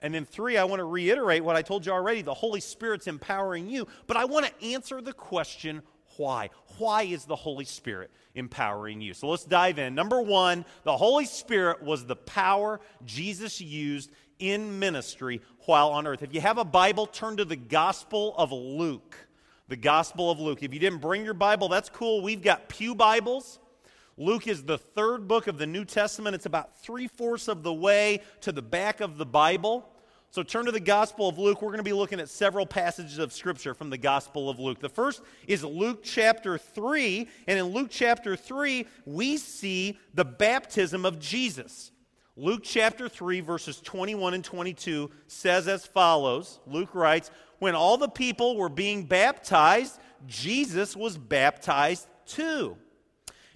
And 0.01 0.13
then, 0.13 0.25
three, 0.25 0.57
I 0.57 0.63
want 0.63 0.79
to 0.79 0.85
reiterate 0.85 1.43
what 1.43 1.55
I 1.55 1.61
told 1.61 1.85
you 1.85 1.91
already 1.91 2.21
the 2.21 2.33
Holy 2.33 2.61
Spirit's 2.61 3.07
empowering 3.07 3.69
you, 3.69 3.87
but 4.07 4.17
I 4.17 4.25
want 4.25 4.45
to 4.45 4.65
answer 4.65 5.01
the 5.01 5.13
question 5.13 5.81
why. 6.17 6.49
Why 6.77 7.03
is 7.03 7.25
the 7.25 7.35
Holy 7.35 7.65
Spirit 7.65 8.11
empowering 8.35 9.01
you? 9.01 9.13
So 9.13 9.29
let's 9.29 9.45
dive 9.45 9.79
in. 9.79 9.95
Number 9.95 10.21
one, 10.21 10.65
the 10.83 10.95
Holy 10.95 11.25
Spirit 11.25 11.81
was 11.83 12.05
the 12.05 12.15
power 12.15 12.79
Jesus 13.05 13.59
used 13.61 14.11
in 14.39 14.79
ministry 14.79 15.41
while 15.65 15.89
on 15.89 16.07
earth. 16.07 16.23
If 16.23 16.33
you 16.33 16.41
have 16.41 16.57
a 16.57 16.65
Bible, 16.65 17.05
turn 17.05 17.37
to 17.37 17.45
the 17.45 17.55
Gospel 17.55 18.35
of 18.37 18.51
Luke. 18.51 19.15
The 19.67 19.75
Gospel 19.75 20.31
of 20.31 20.39
Luke. 20.39 20.63
If 20.63 20.73
you 20.73 20.79
didn't 20.79 20.99
bring 20.99 21.23
your 21.23 21.33
Bible, 21.33 21.69
that's 21.69 21.89
cool. 21.89 22.21
We've 22.21 22.41
got 22.41 22.69
Pew 22.69 22.95
Bibles. 22.95 23.59
Luke 24.19 24.49
is 24.49 24.63
the 24.63 24.77
third 24.77 25.29
book 25.29 25.47
of 25.47 25.57
the 25.57 25.65
New 25.65 25.85
Testament. 25.85 26.35
It's 26.35 26.45
about 26.45 26.77
three 26.83 27.07
fourths 27.07 27.47
of 27.47 27.63
the 27.63 27.73
way 27.73 28.21
to 28.41 28.51
the 28.51 28.61
back 28.61 28.99
of 28.99 29.17
the 29.17 29.25
Bible. 29.25 29.89
So 30.29 30.43
turn 30.43 30.65
to 30.65 30.73
the 30.73 30.79
Gospel 30.81 31.29
of 31.29 31.39
Luke. 31.39 31.61
We're 31.61 31.69
going 31.69 31.77
to 31.77 31.83
be 31.83 31.93
looking 31.93 32.19
at 32.19 32.27
several 32.27 32.65
passages 32.65 33.17
of 33.17 33.31
Scripture 33.31 33.73
from 33.73 33.89
the 33.89 33.97
Gospel 33.97 34.49
of 34.49 34.59
Luke. 34.59 34.81
The 34.81 34.89
first 34.89 35.21
is 35.47 35.63
Luke 35.63 36.01
chapter 36.03 36.57
3. 36.57 37.29
And 37.47 37.57
in 37.57 37.67
Luke 37.67 37.87
chapter 37.89 38.35
3, 38.35 38.85
we 39.05 39.37
see 39.37 39.97
the 40.13 40.25
baptism 40.25 41.05
of 41.05 41.17
Jesus. 41.19 41.93
Luke 42.35 42.61
chapter 42.63 43.07
3, 43.07 43.39
verses 43.39 43.79
21 43.79 44.33
and 44.33 44.43
22 44.43 45.09
says 45.27 45.69
as 45.69 45.85
follows 45.85 46.59
Luke 46.67 46.93
writes, 46.93 47.31
When 47.59 47.73
all 47.73 47.97
the 47.97 48.09
people 48.09 48.57
were 48.57 48.69
being 48.69 49.05
baptized, 49.05 49.97
Jesus 50.27 50.93
was 50.93 51.17
baptized 51.17 52.05
too. 52.25 52.75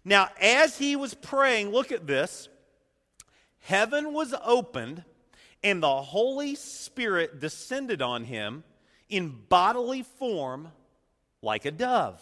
Now, 0.05 0.29
as 0.39 0.77
he 0.77 0.95
was 0.95 1.13
praying, 1.13 1.71
look 1.71 1.91
at 1.91 2.07
this 2.07 2.49
heaven 3.59 4.13
was 4.13 4.33
opened, 4.43 5.03
and 5.63 5.81
the 5.81 6.01
Holy 6.01 6.55
Spirit 6.55 7.39
descended 7.39 8.01
on 8.01 8.25
him 8.25 8.63
in 9.09 9.33
bodily 9.47 10.03
form 10.03 10.69
like 11.41 11.65
a 11.65 11.71
dove. 11.71 12.21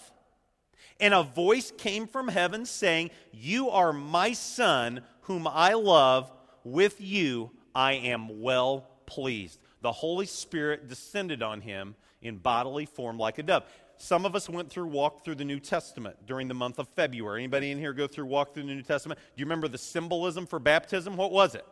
And 0.99 1.13
a 1.13 1.23
voice 1.23 1.71
came 1.75 2.07
from 2.07 2.27
heaven 2.27 2.65
saying, 2.65 3.09
You 3.31 3.69
are 3.69 3.91
my 3.91 4.33
son, 4.33 5.01
whom 5.21 5.47
I 5.47 5.73
love. 5.73 6.31
With 6.63 7.01
you 7.01 7.49
I 7.73 7.93
am 7.93 8.41
well 8.41 8.87
pleased. 9.07 9.59
The 9.81 9.91
Holy 9.91 10.27
Spirit 10.27 10.87
descended 10.87 11.41
on 11.41 11.61
him 11.61 11.95
in 12.21 12.37
bodily 12.37 12.85
form 12.85 13.17
like 13.17 13.39
a 13.39 13.43
dove. 13.43 13.63
Some 14.01 14.25
of 14.25 14.35
us 14.35 14.49
went 14.49 14.71
through, 14.71 14.87
walked 14.87 15.23
through 15.23 15.35
the 15.35 15.45
New 15.45 15.59
Testament 15.59 16.25
during 16.25 16.47
the 16.47 16.55
month 16.55 16.79
of 16.79 16.87
February. 16.87 17.43
Anybody 17.43 17.69
in 17.69 17.77
here 17.77 17.93
go 17.93 18.07
through, 18.07 18.25
walk 18.25 18.55
through 18.55 18.63
the 18.63 18.73
New 18.73 18.81
Testament? 18.81 19.19
Do 19.19 19.39
you 19.39 19.45
remember 19.45 19.67
the 19.67 19.77
symbolism 19.77 20.47
for 20.47 20.57
baptism? 20.57 21.15
What 21.15 21.31
was 21.31 21.53
it? 21.53 21.63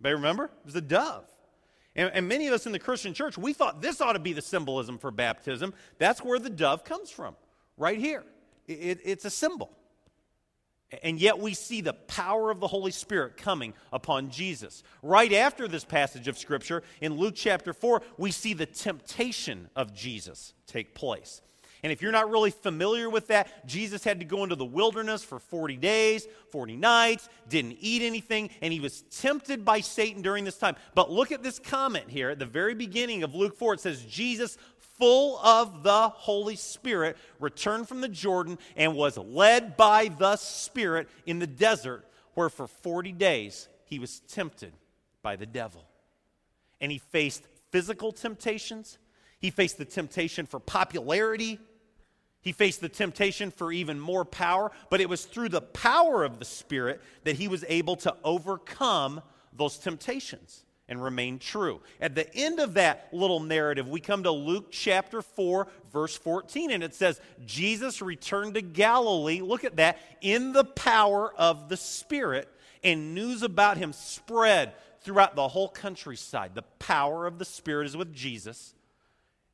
Anybody 0.00 0.14
remember? 0.16 0.44
It 0.46 0.66
was 0.66 0.74
a 0.74 0.80
dove. 0.80 1.24
And, 1.94 2.10
and, 2.12 2.28
many 2.28 2.48
of 2.48 2.52
us 2.52 2.66
in 2.66 2.72
the 2.72 2.80
Christian 2.80 3.14
church, 3.14 3.38
we 3.38 3.52
thought 3.52 3.80
this 3.80 4.00
ought 4.00 4.14
to 4.14 4.18
be 4.18 4.32
the 4.32 4.42
symbolism 4.42 4.98
for 4.98 5.12
baptism. 5.12 5.72
That's 5.98 6.20
where 6.20 6.40
the 6.40 6.50
dove 6.50 6.82
comes 6.82 7.10
from, 7.10 7.36
right 7.78 7.98
here. 7.98 8.24
It, 8.66 8.72
it, 8.72 9.00
it's 9.04 9.24
a 9.24 9.30
symbol. 9.30 9.70
And 11.02 11.18
yet 11.18 11.38
we 11.38 11.54
see 11.54 11.80
the 11.80 11.94
power 11.94 12.50
of 12.50 12.60
the 12.60 12.68
Holy 12.68 12.92
Spirit 12.92 13.36
coming 13.36 13.74
upon 13.92 14.30
Jesus. 14.30 14.84
Right 15.02 15.32
after 15.32 15.66
this 15.66 15.84
passage 15.84 16.28
of 16.28 16.38
Scripture, 16.38 16.82
in 17.00 17.14
Luke 17.14 17.34
chapter 17.36 17.72
4, 17.72 18.02
we 18.18 18.30
see 18.30 18.54
the 18.54 18.66
temptation 18.66 19.68
of 19.74 19.92
Jesus 19.92 20.54
take 20.66 20.94
place. 20.94 21.42
And 21.82 21.92
if 21.92 22.02
you're 22.02 22.12
not 22.12 22.30
really 22.30 22.50
familiar 22.50 23.10
with 23.10 23.28
that, 23.28 23.66
Jesus 23.66 24.02
had 24.02 24.20
to 24.20 24.26
go 24.26 24.42
into 24.42 24.56
the 24.56 24.64
wilderness 24.64 25.22
for 25.22 25.38
40 25.38 25.76
days, 25.76 26.26
40 26.50 26.76
nights, 26.76 27.28
didn't 27.48 27.76
eat 27.80 28.02
anything, 28.02 28.50
and 28.60 28.72
he 28.72 28.80
was 28.80 29.02
tempted 29.02 29.64
by 29.64 29.80
Satan 29.80 30.22
during 30.22 30.44
this 30.44 30.58
time. 30.58 30.76
But 30.94 31.10
look 31.10 31.32
at 31.32 31.42
this 31.42 31.58
comment 31.58 32.08
here 32.08 32.30
at 32.30 32.38
the 32.38 32.46
very 32.46 32.74
beginning 32.74 33.22
of 33.22 33.34
Luke 33.34 33.56
4. 33.56 33.74
It 33.74 33.80
says, 33.80 34.02
Jesus, 34.04 34.56
full 34.98 35.38
of 35.38 35.82
the 35.82 36.08
Holy 36.08 36.56
Spirit, 36.56 37.16
returned 37.40 37.88
from 37.88 38.00
the 38.00 38.08
Jordan 38.08 38.58
and 38.76 38.94
was 38.94 39.16
led 39.16 39.76
by 39.76 40.08
the 40.08 40.36
Spirit 40.36 41.08
in 41.26 41.38
the 41.38 41.46
desert, 41.46 42.04
where 42.34 42.48
for 42.48 42.66
40 42.66 43.12
days 43.12 43.68
he 43.84 43.98
was 43.98 44.20
tempted 44.20 44.72
by 45.22 45.36
the 45.36 45.46
devil. 45.46 45.84
And 46.80 46.92
he 46.92 46.98
faced 46.98 47.42
physical 47.70 48.12
temptations, 48.12 48.98
he 49.38 49.50
faced 49.50 49.78
the 49.78 49.84
temptation 49.84 50.46
for 50.46 50.60
popularity. 50.60 51.58
He 52.40 52.52
faced 52.52 52.80
the 52.80 52.88
temptation 52.88 53.50
for 53.50 53.72
even 53.72 53.98
more 53.98 54.24
power, 54.24 54.70
but 54.88 55.00
it 55.00 55.08
was 55.08 55.24
through 55.24 55.48
the 55.48 55.60
power 55.60 56.22
of 56.22 56.38
the 56.38 56.44
Spirit 56.44 57.02
that 57.24 57.34
he 57.34 57.48
was 57.48 57.64
able 57.66 57.96
to 57.96 58.14
overcome 58.22 59.20
those 59.52 59.78
temptations 59.78 60.64
and 60.88 61.02
remain 61.02 61.38
true. 61.38 61.80
At 62.00 62.14
the 62.14 62.32
end 62.34 62.60
of 62.60 62.74
that 62.74 63.08
little 63.12 63.40
narrative, 63.40 63.88
we 63.88 64.00
come 64.00 64.22
to 64.22 64.30
Luke 64.30 64.68
chapter 64.70 65.20
4, 65.20 65.66
verse 65.92 66.16
14, 66.16 66.70
and 66.70 66.84
it 66.84 66.94
says, 66.94 67.20
Jesus 67.44 68.00
returned 68.00 68.54
to 68.54 68.62
Galilee, 68.62 69.40
look 69.40 69.64
at 69.64 69.76
that, 69.76 69.98
in 70.20 70.52
the 70.52 70.64
power 70.64 71.32
of 71.34 71.68
the 71.68 71.76
Spirit, 71.76 72.48
and 72.84 73.14
news 73.14 73.42
about 73.42 73.78
him 73.78 73.92
spread 73.92 74.74
throughout 75.00 75.34
the 75.34 75.48
whole 75.48 75.68
countryside. 75.68 76.54
The 76.54 76.62
power 76.78 77.26
of 77.26 77.38
the 77.38 77.44
Spirit 77.44 77.86
is 77.86 77.96
with 77.96 78.14
Jesus. 78.14 78.74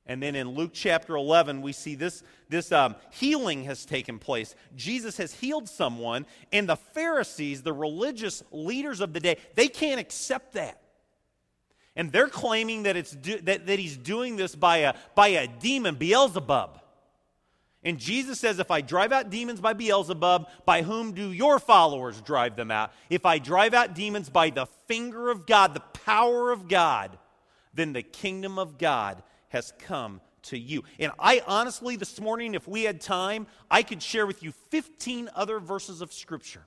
And 0.05 0.23
then 0.23 0.35
in 0.35 0.49
Luke 0.49 0.73
chapter 0.75 1.15
11, 1.15 1.62
we 1.62 1.73
see 1.73 1.95
this, 1.95 2.23
this 2.49 2.73
um, 2.73 2.97
healing 3.11 3.65
has 3.65 3.87
taken 3.87 4.19
place. 4.19 4.55
Jesus 4.75 5.17
has 5.17 5.33
healed 5.33 5.69
someone, 5.69 6.27
and 6.53 6.69
the 6.69 6.77
Pharisees, 6.77 7.62
the 7.62 7.73
religious 7.73 8.43
leaders 8.51 9.01
of 9.01 9.12
the 9.12 9.21
day, 9.21 9.37
they 9.55 9.69
can't 9.69 10.01
accept 10.01 10.55
that. 10.55 10.82
And 11.95 12.11
they're 12.11 12.29
claiming 12.29 12.85
that, 12.85 12.97
it's 12.97 13.13
do, 13.13 13.39
that, 13.43 13.67
that 13.67 13.79
he's 13.79 13.97
doing 13.97 14.37
this 14.37 14.55
by 14.55 14.79
a, 14.79 14.95
by 15.15 15.29
a 15.29 15.47
demon, 15.47 15.97
Beelzebub. 15.97 16.81
And 17.85 17.99
Jesus 17.99 18.39
says, 18.39 18.59
If 18.59 18.71
I 18.71 18.81
drive 18.81 19.13
out 19.13 19.29
demons 19.29 19.61
by 19.61 19.73
Beelzebub, 19.73 20.49
by 20.65 20.83
whom 20.83 21.13
do 21.13 21.33
your 21.33 21.59
followers 21.59 22.21
drive 22.21 22.57
them 22.57 22.71
out? 22.71 22.93
If 23.11 23.27
I 23.27 23.39
drive 23.39 23.75
out 23.75 23.95
demons 23.95 24.31
by 24.31 24.51
the 24.51 24.67
finger 24.87 25.31
of 25.31 25.47
God, 25.47 25.75
the 25.75 25.81
power 25.81 26.51
of 26.51 26.69
God, 26.69 27.19
then 27.75 27.93
the 27.93 28.03
kingdom 28.03 28.59
of 28.59 28.79
God 28.79 29.23
has 29.49 29.73
come 29.79 30.21
to 30.43 30.59
you. 30.59 30.85
And 30.99 31.13
I 31.19 31.43
honestly, 31.47 31.97
this 31.97 32.21
morning, 32.21 32.55
if 32.55 32.67
we 32.67 32.85
had 32.85 33.01
time, 33.01 33.47
I 33.71 33.83
could 33.83 34.03
share 34.03 34.27
with 34.27 34.43
you 34.43 34.53
15 34.71 35.29
other 35.35 35.61
verses 35.61 36.01
of 36.01 36.13
Scripture 36.13 36.63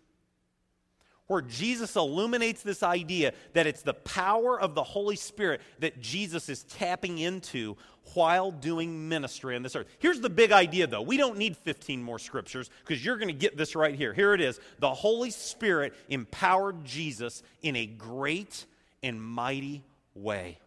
where 1.27 1.41
Jesus 1.41 1.95
illuminates 1.95 2.61
this 2.61 2.83
idea 2.83 3.33
that 3.53 3.67
it's 3.67 3.81
the 3.81 3.93
power 3.93 4.59
of 4.59 4.75
the 4.75 4.83
Holy 4.83 5.15
Spirit 5.15 5.61
that 5.79 5.99
Jesus 5.99 6.49
is 6.49 6.63
tapping 6.63 7.17
into 7.17 7.77
while 8.13 8.51
doing 8.51 9.09
ministry 9.09 9.55
on 9.55 9.63
this 9.63 9.75
earth. 9.75 9.87
Here's 9.99 10.21
the 10.21 10.29
big 10.29 10.51
idea, 10.51 10.85
though. 10.85 11.01
We 11.01 11.17
don't 11.17 11.37
need 11.37 11.57
15 11.57 12.03
more 12.03 12.19
scriptures 12.19 12.69
because 12.83 13.03
you're 13.03 13.17
going 13.17 13.29
to 13.29 13.33
get 13.33 13.57
this 13.57 13.75
right 13.75 13.95
here. 13.95 14.13
Here 14.13 14.33
it 14.33 14.41
is 14.41 14.59
The 14.79 14.93
Holy 14.93 15.31
Spirit 15.31 15.93
empowered 16.09 16.85
Jesus 16.85 17.41
in 17.61 17.75
a 17.75 17.85
great 17.85 18.65
and 19.01 19.21
mighty 19.21 19.83
way 20.13 20.59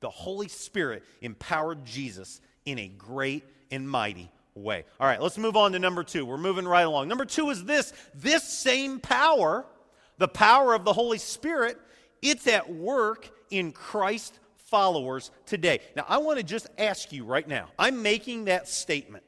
the 0.00 0.10
Holy 0.10 0.46
Spirit 0.46 1.02
empowered 1.20 1.84
Jesus 1.84 2.40
in 2.64 2.78
a 2.78 2.88
great 2.88 3.42
and 3.70 3.88
mighty 3.90 4.30
way. 4.56 4.84
All 4.98 5.06
right, 5.06 5.20
let's 5.20 5.38
move 5.38 5.56
on 5.56 5.72
to 5.72 5.78
number 5.78 6.02
two. 6.02 6.24
We're 6.24 6.36
moving 6.38 6.66
right 6.66 6.82
along. 6.82 7.08
Number 7.08 7.24
two 7.24 7.50
is 7.50 7.64
this 7.64 7.92
this 8.14 8.42
same 8.44 8.98
power, 8.98 9.66
the 10.18 10.28
power 10.28 10.74
of 10.74 10.84
the 10.84 10.92
Holy 10.92 11.18
Spirit, 11.18 11.78
it's 12.22 12.46
at 12.46 12.72
work 12.72 13.30
in 13.50 13.72
Christ 13.72 14.38
followers 14.56 15.30
today. 15.44 15.80
Now, 15.94 16.04
I 16.08 16.18
want 16.18 16.38
to 16.38 16.44
just 16.44 16.68
ask 16.78 17.12
you 17.12 17.24
right 17.24 17.46
now 17.46 17.68
I'm 17.78 18.02
making 18.02 18.46
that 18.46 18.68
statement. 18.68 19.24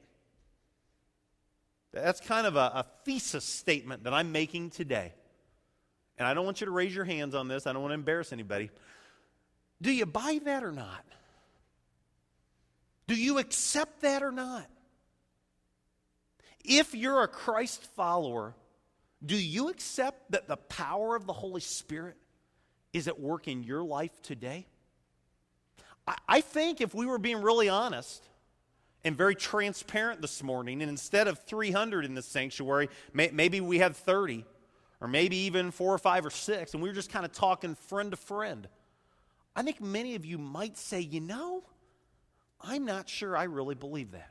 That's 1.93 2.21
kind 2.21 2.47
of 2.47 2.57
a, 2.57 2.59
a 2.75 2.87
thesis 3.05 3.45
statement 3.45 4.05
that 4.05 4.13
I'm 4.13 4.31
making 4.33 4.71
today. 4.71 5.15
And 6.19 6.27
I 6.27 6.35
don't 6.35 6.45
want 6.45 6.61
you 6.61 6.67
to 6.67 6.71
raise 6.71 6.95
your 6.95 7.05
hands 7.05 7.35
on 7.35 7.49
this, 7.49 7.67
I 7.67 7.73
don't 7.73 7.83
want 7.83 7.93
to 7.93 7.97
embarrass 7.97 8.33
anybody. 8.33 8.71
Do 9.81 9.93
you 9.93 10.07
buy 10.07 10.41
that 10.45 10.65
or 10.65 10.73
not? 10.73 11.05
Do 13.07 13.15
you 13.15 13.39
accept 13.39 14.03
that 14.03 14.23
or 14.23 14.33
not? 14.33 14.67
If 16.65 16.95
you're 16.95 17.23
a 17.23 17.29
Christ 17.29 17.85
follower, 17.95 18.55
do 19.25 19.37
you 19.37 19.69
accept 19.69 20.31
that 20.33 20.49
the 20.49 20.57
power 20.57 21.17
of 21.17 21.27
the 21.27 21.33
Holy 21.33 21.61
Spirit 21.61 22.17
is 22.93 23.09
at 23.09 23.19
work 23.19 23.49
in 23.49 23.63
your 23.63 23.83
life 23.83 24.23
today? 24.23 24.67
I, 26.07 26.17
I 26.29 26.41
think 26.41 26.81
if 26.81 26.95
we 26.95 27.07
were 27.07 27.19
being 27.19 27.43
really 27.43 27.69
honest 27.69 28.25
and 29.05 29.17
very 29.17 29.35
transparent 29.35 30.21
this 30.21 30.43
morning, 30.43 30.83
and 30.83 30.91
instead 30.91 31.29
of 31.29 31.39
300 31.45 32.05
in 32.05 32.15
the 32.15 32.23
sanctuary, 32.23 32.89
may, 33.13 33.31
maybe 33.33 33.61
we 33.61 33.79
had 33.79 33.95
30, 33.97 34.45
or 35.01 35.09
maybe 35.09 35.37
even 35.37 35.71
four 35.71 35.95
or 35.95 35.99
five 35.99 36.27
or 36.27 36.31
six, 36.31 36.75
and 36.75 36.83
we 36.83 36.89
were 36.89 36.95
just 36.95 37.11
kind 37.11 37.25
of 37.25 37.33
talking 37.33 37.75
friend 37.75 38.11
to 38.11 38.17
friend. 38.17 38.69
I 39.55 39.63
think 39.63 39.81
many 39.81 40.15
of 40.15 40.25
you 40.25 40.39
might 40.39 40.77
say, 40.77 41.01
you 41.01 41.21
know, 41.21 41.65
I'm 42.61 42.85
not 42.85 43.09
sure 43.09 43.37
I 43.37 43.45
really 43.45 43.75
believe 43.75 44.13
that. 44.13 44.31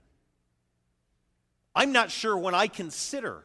I'm 1.78 1.92
not 1.92 2.10
sure 2.10 2.36
when 2.36 2.56
I 2.56 2.66
consider 2.66 3.44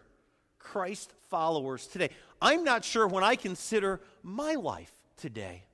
Christ 0.58 1.12
followers 1.28 1.86
today. 1.86 2.08
I'm 2.40 2.64
not 2.64 2.82
sure 2.82 3.06
when 3.06 3.22
I 3.22 3.36
consider 3.36 4.00
my 4.22 4.54
life 4.54 4.90
today. 5.18 5.64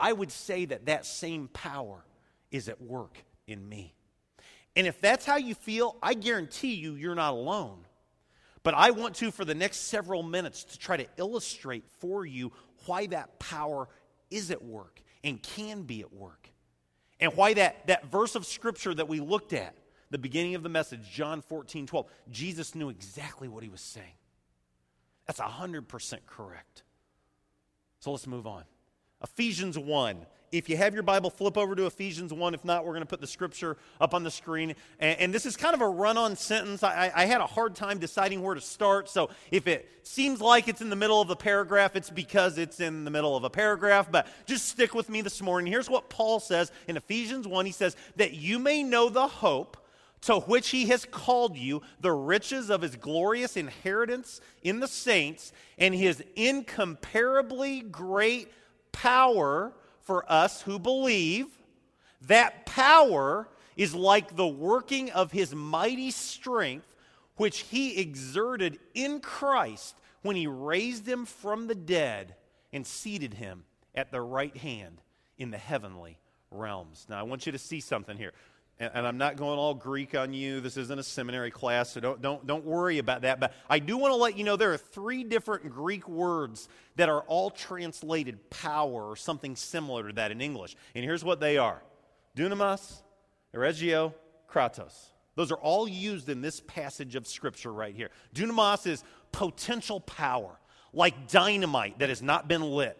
I 0.00 0.14
would 0.14 0.32
say 0.32 0.64
that 0.64 0.86
that 0.86 1.04
same 1.04 1.48
power 1.48 2.02
is 2.50 2.70
at 2.70 2.80
work 2.80 3.18
in 3.46 3.68
me. 3.68 3.92
And 4.74 4.86
if 4.86 5.02
that's 5.02 5.26
how 5.26 5.36
you 5.36 5.54
feel, 5.54 5.96
I 6.02 6.14
guarantee 6.14 6.76
you, 6.76 6.94
you're 6.94 7.14
not 7.14 7.34
alone. 7.34 7.84
But 8.62 8.72
I 8.72 8.92
want 8.92 9.16
to, 9.16 9.30
for 9.30 9.44
the 9.44 9.54
next 9.54 9.88
several 9.88 10.22
minutes, 10.22 10.64
to 10.64 10.78
try 10.78 10.96
to 10.96 11.06
illustrate 11.18 11.84
for 11.98 12.24
you 12.24 12.52
why 12.86 13.04
that 13.08 13.38
power 13.38 13.86
is 14.30 14.50
at 14.50 14.64
work 14.64 15.02
and 15.22 15.42
can 15.42 15.82
be 15.82 16.00
at 16.00 16.12
work. 16.12 16.48
And 17.20 17.34
why 17.34 17.52
that, 17.52 17.86
that 17.88 18.10
verse 18.10 18.34
of 18.34 18.46
scripture 18.46 18.94
that 18.94 19.08
we 19.08 19.20
looked 19.20 19.52
at, 19.52 19.74
the 20.10 20.18
beginning 20.18 20.54
of 20.54 20.62
the 20.62 20.68
message, 20.68 21.10
John 21.10 21.42
14, 21.42 21.86
12, 21.86 22.06
Jesus 22.30 22.74
knew 22.74 22.88
exactly 22.88 23.48
what 23.48 23.62
he 23.62 23.68
was 23.68 23.80
saying. 23.80 24.06
That's 25.26 25.40
100% 25.40 26.18
correct. 26.26 26.82
So 28.00 28.12
let's 28.12 28.26
move 28.26 28.46
on. 28.46 28.64
Ephesians 29.22 29.78
1 29.78 30.26
if 30.52 30.68
you 30.68 30.76
have 30.76 30.94
your 30.94 31.02
Bible, 31.02 31.30
flip 31.30 31.58
over 31.58 31.74
to 31.74 31.86
Ephesians 31.86 32.32
1. 32.32 32.54
If 32.54 32.64
not, 32.64 32.84
we're 32.84 32.92
going 32.92 33.02
to 33.02 33.06
put 33.06 33.20
the 33.20 33.26
scripture 33.26 33.76
up 34.00 34.14
on 34.14 34.22
the 34.22 34.30
screen. 34.30 34.74
And, 34.98 35.20
and 35.20 35.34
this 35.34 35.44
is 35.44 35.56
kind 35.56 35.74
of 35.74 35.80
a 35.80 35.88
run 35.88 36.16
on 36.16 36.36
sentence. 36.36 36.82
I, 36.82 37.10
I, 37.14 37.24
had 37.24 37.40
a 37.40 37.46
hard 37.46 37.74
time 37.74 37.98
deciding 37.98 38.42
where 38.42 38.54
to 38.54 38.60
start. 38.60 39.08
So 39.08 39.30
if 39.50 39.66
it 39.66 39.88
seems 40.02 40.40
like 40.40 40.68
it's 40.68 40.80
in 40.80 40.88
the 40.88 40.96
middle 40.96 41.20
of 41.20 41.30
a 41.30 41.36
paragraph, 41.36 41.96
it's 41.96 42.10
because 42.10 42.58
it's 42.58 42.80
in 42.80 43.04
the 43.04 43.10
middle 43.10 43.36
of 43.36 43.44
a 43.44 43.50
paragraph. 43.50 44.10
But 44.10 44.28
just 44.46 44.68
stick 44.68 44.94
with 44.94 45.08
me 45.08 45.20
this 45.20 45.42
morning. 45.42 45.70
Here's 45.70 45.90
what 45.90 46.08
Paul 46.08 46.40
says 46.40 46.70
in 46.86 46.96
Ephesians 46.96 47.46
1 47.46 47.66
He 47.66 47.72
says, 47.72 47.96
That 48.16 48.34
you 48.34 48.58
may 48.58 48.82
know 48.82 49.08
the 49.08 49.26
hope 49.26 49.76
to 50.26 50.40
which 50.40 50.70
he 50.70 50.86
has 50.86 51.04
called 51.04 51.56
you, 51.56 51.82
the 52.00 52.10
riches 52.10 52.68
of 52.68 52.82
his 52.82 52.96
glorious 52.96 53.56
inheritance 53.56 54.40
in 54.64 54.80
the 54.80 54.88
saints, 54.88 55.52
and 55.78 55.94
his 55.94 56.22
incomparably 56.34 57.80
great 57.80 58.50
power 58.90 59.72
for 60.00 60.30
us 60.30 60.62
who 60.62 60.80
believe. 60.80 61.46
That 62.22 62.66
power 62.66 63.48
is 63.76 63.94
like 63.94 64.34
the 64.34 64.48
working 64.48 65.12
of 65.12 65.30
his 65.30 65.54
mighty 65.54 66.10
strength, 66.10 66.92
which 67.36 67.60
he 67.60 67.96
exerted 67.96 68.80
in 68.94 69.20
Christ 69.20 69.94
when 70.22 70.34
he 70.34 70.48
raised 70.48 71.06
him 71.06 71.24
from 71.24 71.68
the 71.68 71.74
dead 71.76 72.34
and 72.72 72.84
seated 72.84 73.34
him 73.34 73.62
at 73.94 74.10
the 74.10 74.20
right 74.20 74.56
hand 74.56 75.02
in 75.38 75.52
the 75.52 75.58
heavenly 75.58 76.18
realms. 76.50 77.06
Now, 77.08 77.20
I 77.20 77.22
want 77.22 77.46
you 77.46 77.52
to 77.52 77.58
see 77.58 77.78
something 77.78 78.16
here 78.16 78.32
and, 78.78 78.90
and 78.94 79.06
I'm 79.06 79.18
not 79.18 79.36
going 79.36 79.58
all 79.58 79.74
Greek 79.74 80.14
on 80.14 80.32
you. 80.32 80.60
This 80.60 80.76
isn't 80.76 80.98
a 80.98 81.02
seminary 81.02 81.50
class, 81.50 81.90
so 81.90 82.00
don't, 82.00 82.20
don't, 82.20 82.46
don't 82.46 82.64
worry 82.64 82.98
about 82.98 83.22
that. 83.22 83.40
But 83.40 83.54
I 83.68 83.78
do 83.78 83.96
want 83.96 84.12
to 84.12 84.16
let 84.16 84.36
you 84.36 84.44
know 84.44 84.56
there 84.56 84.72
are 84.72 84.78
three 84.78 85.24
different 85.24 85.70
Greek 85.70 86.08
words 86.08 86.68
that 86.96 87.08
are 87.08 87.22
all 87.22 87.50
translated 87.50 88.50
power 88.50 89.10
or 89.10 89.16
something 89.16 89.56
similar 89.56 90.08
to 90.08 90.14
that 90.14 90.30
in 90.30 90.40
English. 90.40 90.76
And 90.94 91.04
here's 91.04 91.24
what 91.24 91.40
they 91.40 91.56
are 91.56 91.82
dunamis, 92.36 93.02
energeia, 93.54 94.12
kratos. 94.50 95.10
Those 95.36 95.52
are 95.52 95.58
all 95.58 95.86
used 95.86 96.28
in 96.28 96.40
this 96.40 96.60
passage 96.60 97.14
of 97.14 97.26
Scripture 97.26 97.72
right 97.72 97.94
here. 97.94 98.10
Dunamis 98.34 98.86
is 98.86 99.04
potential 99.32 100.00
power, 100.00 100.58
like 100.92 101.28
dynamite 101.28 101.98
that 101.98 102.08
has 102.08 102.22
not 102.22 102.48
been 102.48 102.62
lit. 102.62 102.98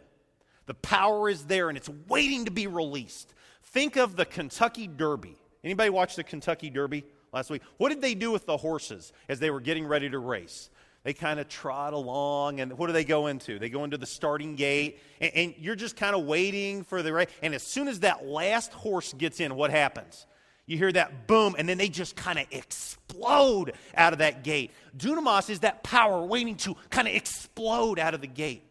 The 0.66 0.74
power 0.74 1.30
is 1.30 1.44
there 1.44 1.68
and 1.68 1.78
it's 1.78 1.88
waiting 2.08 2.44
to 2.46 2.50
be 2.50 2.66
released. 2.66 3.32
Think 3.62 3.96
of 3.96 4.16
the 4.16 4.24
Kentucky 4.24 4.86
Derby 4.86 5.36
Anybody 5.66 5.90
watch 5.90 6.14
the 6.14 6.22
Kentucky 6.22 6.70
Derby 6.70 7.04
last 7.32 7.50
week? 7.50 7.60
What 7.76 7.88
did 7.88 8.00
they 8.00 8.14
do 8.14 8.30
with 8.30 8.46
the 8.46 8.56
horses 8.56 9.12
as 9.28 9.40
they 9.40 9.50
were 9.50 9.60
getting 9.60 9.84
ready 9.84 10.08
to 10.08 10.16
race? 10.16 10.70
They 11.02 11.12
kind 11.12 11.40
of 11.40 11.48
trot 11.48 11.92
along, 11.92 12.60
and 12.60 12.78
what 12.78 12.86
do 12.86 12.92
they 12.92 13.04
go 13.04 13.26
into? 13.26 13.58
They 13.58 13.68
go 13.68 13.82
into 13.82 13.98
the 13.98 14.06
starting 14.06 14.54
gate, 14.54 15.00
and, 15.20 15.32
and 15.34 15.54
you're 15.58 15.74
just 15.74 15.96
kind 15.96 16.14
of 16.14 16.24
waiting 16.24 16.84
for 16.84 17.02
the 17.02 17.12
race. 17.12 17.26
And 17.42 17.52
as 17.52 17.64
soon 17.64 17.88
as 17.88 18.00
that 18.00 18.24
last 18.24 18.72
horse 18.74 19.12
gets 19.12 19.40
in, 19.40 19.56
what 19.56 19.72
happens? 19.72 20.26
You 20.66 20.78
hear 20.78 20.92
that 20.92 21.26
boom, 21.26 21.56
and 21.58 21.68
then 21.68 21.78
they 21.78 21.88
just 21.88 22.14
kind 22.14 22.38
of 22.38 22.46
explode 22.52 23.72
out 23.96 24.12
of 24.12 24.20
that 24.20 24.44
gate. 24.44 24.70
Dunamis 24.96 25.50
is 25.50 25.60
that 25.60 25.82
power 25.82 26.24
waiting 26.24 26.54
to 26.58 26.76
kind 26.90 27.08
of 27.08 27.14
explode 27.14 27.98
out 27.98 28.14
of 28.14 28.20
the 28.20 28.28
gate. 28.28 28.62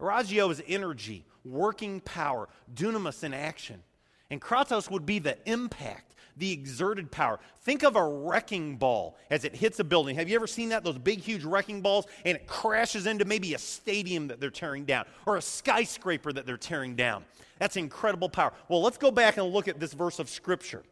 Energeia 0.00 0.50
is 0.50 0.62
energy, 0.66 1.26
working 1.44 2.00
power, 2.00 2.48
dunamis 2.74 3.22
in 3.22 3.34
action. 3.34 3.82
And 4.30 4.40
kratos 4.40 4.90
would 4.90 5.04
be 5.04 5.18
the 5.18 5.36
impact, 5.44 6.11
the 6.36 6.52
exerted 6.52 7.10
power. 7.10 7.38
Think 7.62 7.82
of 7.82 7.96
a 7.96 8.04
wrecking 8.04 8.76
ball 8.76 9.16
as 9.30 9.44
it 9.44 9.54
hits 9.54 9.78
a 9.80 9.84
building. 9.84 10.16
Have 10.16 10.28
you 10.28 10.36
ever 10.36 10.46
seen 10.46 10.70
that? 10.70 10.84
Those 10.84 10.98
big, 10.98 11.20
huge 11.20 11.44
wrecking 11.44 11.80
balls, 11.80 12.06
and 12.24 12.36
it 12.36 12.46
crashes 12.46 13.06
into 13.06 13.24
maybe 13.24 13.54
a 13.54 13.58
stadium 13.58 14.28
that 14.28 14.40
they're 14.40 14.50
tearing 14.50 14.84
down 14.84 15.04
or 15.26 15.36
a 15.36 15.42
skyscraper 15.42 16.32
that 16.32 16.46
they're 16.46 16.56
tearing 16.56 16.96
down. 16.96 17.24
That's 17.58 17.76
incredible 17.76 18.28
power. 18.28 18.52
Well, 18.68 18.82
let's 18.82 18.98
go 18.98 19.10
back 19.10 19.36
and 19.36 19.46
look 19.52 19.68
at 19.68 19.78
this 19.78 19.92
verse 19.92 20.18
of 20.18 20.28
Scripture. 20.28 20.82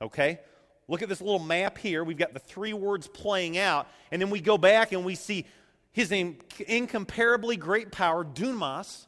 Okay? 0.00 0.40
Look 0.88 1.02
at 1.02 1.08
this 1.08 1.20
little 1.20 1.38
map 1.38 1.78
here. 1.78 2.04
We've 2.04 2.16
got 2.16 2.34
the 2.34 2.40
three 2.40 2.72
words 2.72 3.08
playing 3.08 3.58
out, 3.58 3.88
and 4.10 4.20
then 4.20 4.30
we 4.30 4.40
go 4.40 4.58
back 4.58 4.92
and 4.92 5.04
we 5.04 5.14
see 5.14 5.46
his 5.92 6.12
incomparably 6.12 7.56
great 7.56 7.92
power, 7.92 8.24
dunamis. 8.24 9.06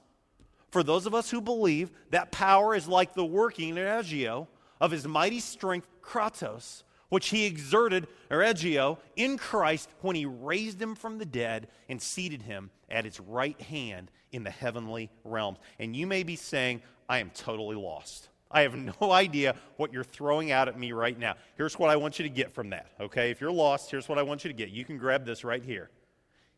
For 0.70 0.82
those 0.82 1.06
of 1.06 1.14
us 1.14 1.30
who 1.30 1.40
believe 1.40 1.90
that 2.10 2.32
power 2.32 2.74
is 2.74 2.86
like 2.86 3.14
the 3.14 3.24
working 3.24 3.74
energeia 3.76 4.46
of 4.80 4.90
his 4.90 5.06
mighty 5.06 5.40
strength, 5.40 5.88
kratos, 6.02 6.82
which 7.08 7.28
he 7.28 7.46
exerted, 7.46 8.06
energeia, 8.30 8.98
in 9.14 9.38
Christ 9.38 9.88
when 10.00 10.16
he 10.16 10.26
raised 10.26 10.80
him 10.80 10.94
from 10.94 11.18
the 11.18 11.26
dead 11.26 11.68
and 11.88 12.00
seated 12.00 12.42
him 12.42 12.70
at 12.90 13.04
his 13.04 13.20
right 13.20 13.60
hand 13.60 14.10
in 14.32 14.44
the 14.44 14.50
heavenly 14.50 15.10
realms. 15.24 15.58
And 15.78 15.94
you 15.94 16.06
may 16.06 16.22
be 16.22 16.36
saying, 16.36 16.82
I 17.08 17.18
am 17.18 17.30
totally 17.30 17.76
lost. 17.76 18.28
I 18.50 18.62
have 18.62 18.74
no 19.00 19.12
idea 19.12 19.54
what 19.76 19.92
you're 19.92 20.04
throwing 20.04 20.50
out 20.50 20.68
at 20.68 20.78
me 20.78 20.92
right 20.92 21.18
now. 21.18 21.34
Here's 21.56 21.78
what 21.78 21.90
I 21.90 21.96
want 21.96 22.18
you 22.18 22.24
to 22.24 22.28
get 22.28 22.52
from 22.52 22.70
that, 22.70 22.90
okay? 23.00 23.30
If 23.30 23.40
you're 23.40 23.52
lost, 23.52 23.90
here's 23.90 24.08
what 24.08 24.18
I 24.18 24.22
want 24.22 24.44
you 24.44 24.50
to 24.50 24.56
get. 24.56 24.70
You 24.70 24.84
can 24.84 24.98
grab 24.98 25.24
this 25.24 25.44
right 25.44 25.62
here. 25.62 25.90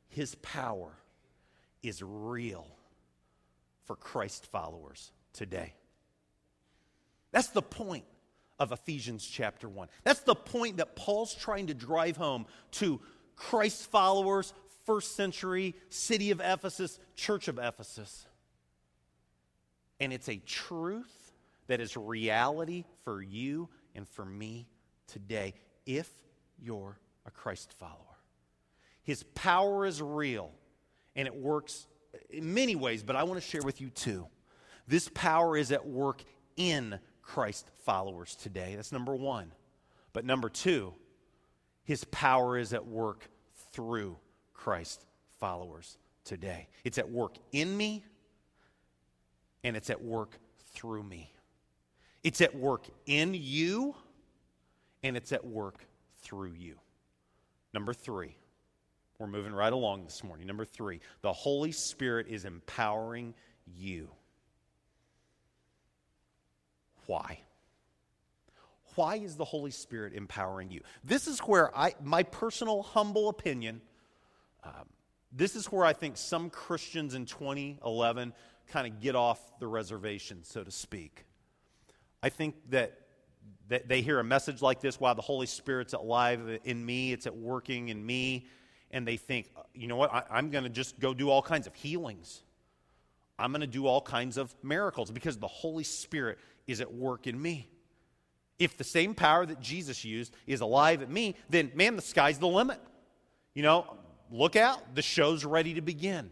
His 0.09 0.35
power 0.37 0.93
is 1.83 2.03
real 2.03 2.67
for 3.85 3.97
Christ 3.97 4.47
followers 4.51 5.13
today. 5.33 5.75
That's 7.33 7.49
the 7.49 7.63
point 7.63 8.05
of 8.59 8.73
Ephesians 8.73 9.27
chapter 9.27 9.69
1. 9.69 9.89
That's 10.05 10.21
the 10.21 10.35
point 10.35 10.79
that 10.79 10.97
Paul's 10.97 11.35
trying 11.35 11.69
to 11.69 11.75
drive 11.75 12.17
home 12.17 12.47
to 12.73 13.01
Christ 13.37 13.91
followers, 13.91 14.53
first 14.85 15.15
century, 15.15 15.77
city 15.91 16.31
of 16.31 16.41
Ephesus, 16.41 16.99
church 17.15 17.49
of 17.49 17.59
Ephesus. 17.59 18.27
And 20.01 20.13
it's 20.13 20.29
a 20.29 20.37
truth 20.39 21.33
that 21.67 21.81
is 21.81 21.97
reality 21.97 22.85
for 23.05 23.23
you 23.23 23.69
and 23.95 24.09
for 24.09 24.25
me 24.25 24.67
today 25.07 25.55
if 25.87 26.11
you're 26.61 26.99
a 27.27 27.31
Christ 27.31 27.73
follower. 27.79 27.95
His 29.03 29.23
power 29.35 29.87
is 29.87 30.03
real 30.03 30.51
and 31.15 31.27
it 31.27 31.35
works 31.35 31.87
in 32.31 32.55
many 32.55 32.77
ways, 32.77 33.03
but 33.03 33.17
I 33.17 33.25
want 33.25 33.41
to 33.41 33.47
share 33.47 33.63
with 33.63 33.81
you 33.81 33.91
two. 33.91 34.27
This 34.87 35.11
power 35.15 35.57
is 35.57 35.73
at 35.73 35.87
work 35.87 36.23
in 36.57 36.99
Christ 37.29 37.71
followers 37.85 38.35
today. 38.35 38.73
That's 38.75 38.91
number 38.91 39.15
one. 39.15 39.53
But 40.15 40.25
number 40.25 40.49
two, 40.49 40.95
his 41.85 42.05
power 42.05 42.57
is 42.57 42.73
at 42.73 42.87
work 42.87 43.29
through 43.71 44.17
Christ 44.55 45.05
followers 45.39 45.99
today. 46.25 46.69
It's 46.85 46.97
at 46.97 47.11
work 47.11 47.37
in 47.53 47.77
me 47.77 48.03
and 49.63 49.77
it's 49.77 49.91
at 49.91 50.03
work 50.03 50.39
through 50.73 51.03
me. 51.03 51.31
It's 52.25 52.41
at 52.41 52.55
work 52.57 52.87
in 53.05 53.35
you 53.35 53.95
and 55.03 55.15
it's 55.15 55.31
at 55.31 55.45
work 55.45 55.85
through 56.23 56.55
you. 56.55 56.77
Number 57.75 57.93
three, 57.93 58.37
we're 59.19 59.27
moving 59.27 59.53
right 59.53 59.73
along 59.73 60.05
this 60.05 60.25
morning. 60.25 60.47
Number 60.47 60.65
three, 60.65 61.01
the 61.21 61.33
Holy 61.33 61.73
Spirit 61.73 62.27
is 62.27 62.47
empowering 62.47 63.35
you. 63.67 64.09
Why? 67.09 67.41
Why 68.97 69.17
is 69.17 69.37
the 69.37 69.45
Holy 69.47 69.71
Spirit 69.71 70.13
empowering 70.13 70.71
you? 70.71 70.83
This 71.03 71.27
is 71.27 71.41
where 71.41 71.77
I, 71.77 71.95
my 72.05 72.23
personal 72.23 72.83
humble 72.83 73.31
opinion, 73.31 73.81
um, 74.63 74.91
this 75.33 75.57
is 75.57 75.67
where 75.73 75.87
I 75.87 75.95
think 75.95 76.19
some 76.19 76.51
Christians 76.51 77.15
in 77.15 77.25
2011 77.25 78.35
kind 78.67 78.87
of 78.87 79.01
get 79.01 79.17
off 79.17 79.41
the 79.59 79.67
reservation, 79.67 80.45
so 80.45 80.63
to 80.63 80.71
speak. 80.71 81.25
I 82.23 82.29
think 82.29 82.57
that, 82.73 82.99
that 83.69 83.89
they 83.89 84.03
hear 84.03 84.21
a 84.21 84.25
message 84.25 84.61
like 84.61 84.83
this 84.83 85.01
while 85.01 85.15
the 85.15 85.23
Holy 85.23 85.47
Spirit's 85.47 85.95
alive 85.95 86.61
in 86.65 86.85
me, 86.85 87.13
it's 87.13 87.27
at 87.27 87.35
working 87.35 87.89
in 87.89 88.05
me, 88.05 88.49
and 88.91 89.09
they 89.09 89.17
think, 89.17 89.51
you 89.73 89.87
know 89.87 89.97
what, 89.97 90.13
I, 90.13 90.25
I'm 90.31 90.51
going 90.51 90.65
to 90.65 90.71
just 90.71 91.01
go 91.01 91.15
do 91.15 91.31
all 91.31 91.41
kinds 91.41 91.67
of 91.67 91.75
healings. 91.75 92.43
I'm 93.39 93.53
going 93.53 93.61
to 93.61 93.67
do 93.67 93.87
all 93.87 94.01
kinds 94.01 94.37
of 94.37 94.55
miracles 94.63 95.11
because 95.11 95.37
the 95.37 95.47
Holy 95.47 95.85
Spirit 95.85 96.39
is 96.67 96.81
at 96.81 96.93
work 96.93 97.27
in 97.27 97.41
me. 97.41 97.69
If 98.59 98.77
the 98.77 98.85
same 98.85 99.15
power 99.15 99.47
that 99.47 99.61
Jesus 99.61 100.05
used 100.05 100.35
is 100.47 100.61
alive 100.61 101.03
in 101.03 101.13
me, 101.13 101.37
then 101.49 101.71
man, 101.75 101.95
the 101.95 102.03
sky's 102.03 102.39
the 102.39 102.49
limit. 102.49 102.81
You 103.55 103.63
know, 103.63 103.97
look 104.31 104.57
out, 104.57 104.95
the 104.95 105.03
show's 105.03 105.45
ready 105.45 105.75
to 105.75 105.81
begin. 105.81 106.31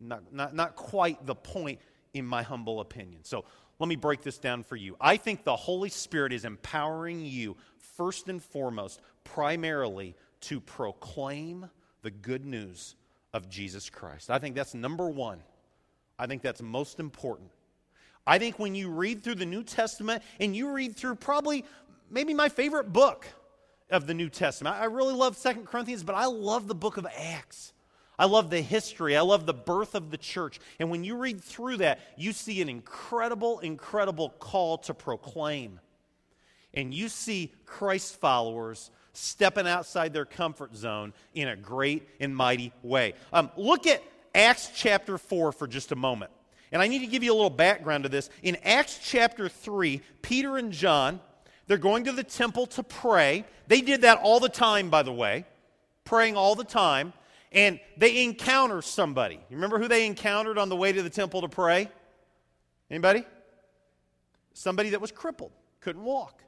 Not, 0.00 0.32
not, 0.32 0.54
not 0.54 0.76
quite 0.76 1.24
the 1.26 1.34
point 1.34 1.80
in 2.14 2.26
my 2.26 2.42
humble 2.42 2.80
opinion. 2.80 3.24
So 3.24 3.44
let 3.78 3.88
me 3.88 3.96
break 3.96 4.22
this 4.22 4.38
down 4.38 4.62
for 4.62 4.76
you. 4.76 4.96
I 5.00 5.16
think 5.18 5.44
the 5.44 5.56
Holy 5.56 5.90
Spirit 5.90 6.32
is 6.32 6.44
empowering 6.44 7.24
you, 7.24 7.56
first 7.78 8.28
and 8.28 8.42
foremost, 8.42 9.00
primarily 9.24 10.14
to 10.42 10.60
proclaim 10.60 11.68
the 12.02 12.10
good 12.10 12.44
news 12.46 12.94
of 13.36 13.50
Jesus 13.50 13.90
Christ. 13.90 14.30
I 14.30 14.38
think 14.38 14.56
that's 14.56 14.74
number 14.74 15.08
one. 15.10 15.40
I 16.18 16.26
think 16.26 16.40
that's 16.40 16.62
most 16.62 16.98
important. 16.98 17.50
I 18.26 18.38
think 18.38 18.58
when 18.58 18.74
you 18.74 18.88
read 18.88 19.22
through 19.22 19.34
the 19.36 19.46
New 19.46 19.62
Testament 19.62 20.22
and 20.40 20.56
you 20.56 20.72
read 20.72 20.96
through 20.96 21.16
probably 21.16 21.64
maybe 22.10 22.32
my 22.32 22.48
favorite 22.48 22.92
book 22.92 23.26
of 23.90 24.06
the 24.06 24.14
New 24.14 24.30
Testament, 24.30 24.74
I 24.76 24.86
really 24.86 25.12
love 25.14 25.36
Second 25.36 25.66
Corinthians, 25.66 26.02
but 26.02 26.14
I 26.14 26.24
love 26.24 26.66
the 26.66 26.74
book 26.74 26.96
of 26.96 27.06
Acts. 27.14 27.74
I 28.18 28.24
love 28.24 28.48
the 28.48 28.62
history. 28.62 29.16
I 29.16 29.20
love 29.20 29.44
the 29.44 29.52
birth 29.52 29.94
of 29.94 30.10
the 30.10 30.16
church. 30.16 30.58
And 30.80 30.90
when 30.90 31.04
you 31.04 31.16
read 31.16 31.44
through 31.44 31.76
that, 31.78 32.00
you 32.16 32.32
see 32.32 32.62
an 32.62 32.70
incredible, 32.70 33.58
incredible 33.58 34.30
call 34.30 34.78
to 34.78 34.94
proclaim. 34.94 35.78
And 36.72 36.94
you 36.94 37.10
see 37.10 37.52
Christ 37.66 38.18
followers 38.18 38.90
stepping 39.16 39.66
outside 39.66 40.12
their 40.12 40.24
comfort 40.24 40.74
zone 40.76 41.12
in 41.34 41.48
a 41.48 41.56
great 41.56 42.08
and 42.20 42.34
mighty 42.34 42.72
way. 42.82 43.14
Um, 43.32 43.50
look 43.56 43.86
at 43.86 44.02
Acts 44.34 44.70
chapter 44.74 45.18
4 45.18 45.52
for 45.52 45.66
just 45.66 45.92
a 45.92 45.96
moment. 45.96 46.30
And 46.72 46.82
I 46.82 46.88
need 46.88 47.00
to 47.00 47.06
give 47.06 47.22
you 47.22 47.32
a 47.32 47.34
little 47.34 47.48
background 47.48 48.04
to 48.04 48.08
this. 48.08 48.28
In 48.42 48.56
Acts 48.62 48.98
chapter 49.02 49.48
3, 49.48 50.02
Peter 50.22 50.56
and 50.56 50.72
John, 50.72 51.20
they're 51.66 51.78
going 51.78 52.04
to 52.04 52.12
the 52.12 52.24
temple 52.24 52.66
to 52.68 52.82
pray. 52.82 53.44
They 53.66 53.80
did 53.80 54.02
that 54.02 54.18
all 54.18 54.40
the 54.40 54.48
time, 54.48 54.90
by 54.90 55.02
the 55.02 55.12
way, 55.12 55.46
praying 56.04 56.36
all 56.36 56.54
the 56.54 56.64
time 56.64 57.12
and 57.52 57.80
they 57.96 58.22
encounter 58.22 58.82
somebody. 58.82 59.36
You 59.36 59.56
remember 59.56 59.78
who 59.78 59.88
they 59.88 60.06
encountered 60.06 60.58
on 60.58 60.68
the 60.68 60.76
way 60.76 60.92
to 60.92 61.02
the 61.02 61.10
temple 61.10 61.40
to 61.40 61.48
pray? 61.48 61.90
Anybody? 62.90 63.24
Somebody 64.52 64.90
that 64.90 65.00
was 65.00 65.10
crippled, 65.10 65.52
couldn't 65.80 66.04
walk. 66.04 66.42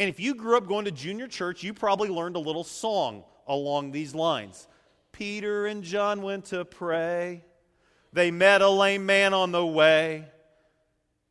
And 0.00 0.08
if 0.08 0.18
you 0.18 0.34
grew 0.34 0.56
up 0.56 0.66
going 0.66 0.86
to 0.86 0.90
junior 0.90 1.28
church, 1.28 1.62
you 1.62 1.74
probably 1.74 2.08
learned 2.08 2.34
a 2.34 2.38
little 2.38 2.64
song 2.64 3.22
along 3.46 3.92
these 3.92 4.14
lines. 4.14 4.66
Peter 5.12 5.66
and 5.66 5.84
John 5.84 6.22
went 6.22 6.46
to 6.46 6.64
pray. 6.64 7.44
They 8.10 8.30
met 8.30 8.62
a 8.62 8.68
lame 8.70 9.04
man 9.04 9.34
on 9.34 9.52
the 9.52 9.64
way. 9.64 10.24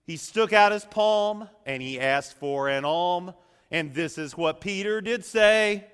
He 0.04 0.18
stuck 0.18 0.54
out 0.54 0.72
his 0.72 0.86
palm 0.86 1.50
and 1.66 1.82
he 1.82 2.00
asked 2.00 2.38
for 2.38 2.70
an 2.70 2.86
alm. 2.86 3.34
And 3.72 3.92
this 3.96 4.20
is 4.20 4.38
what 4.38 4.62
Peter 4.62 5.02
did 5.02 5.26
say 5.26 5.88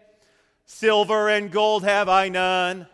Silver 0.65 1.29
and 1.29 1.49
gold 1.49 1.85
have 1.85 2.09
I 2.09 2.27
none 2.27 2.87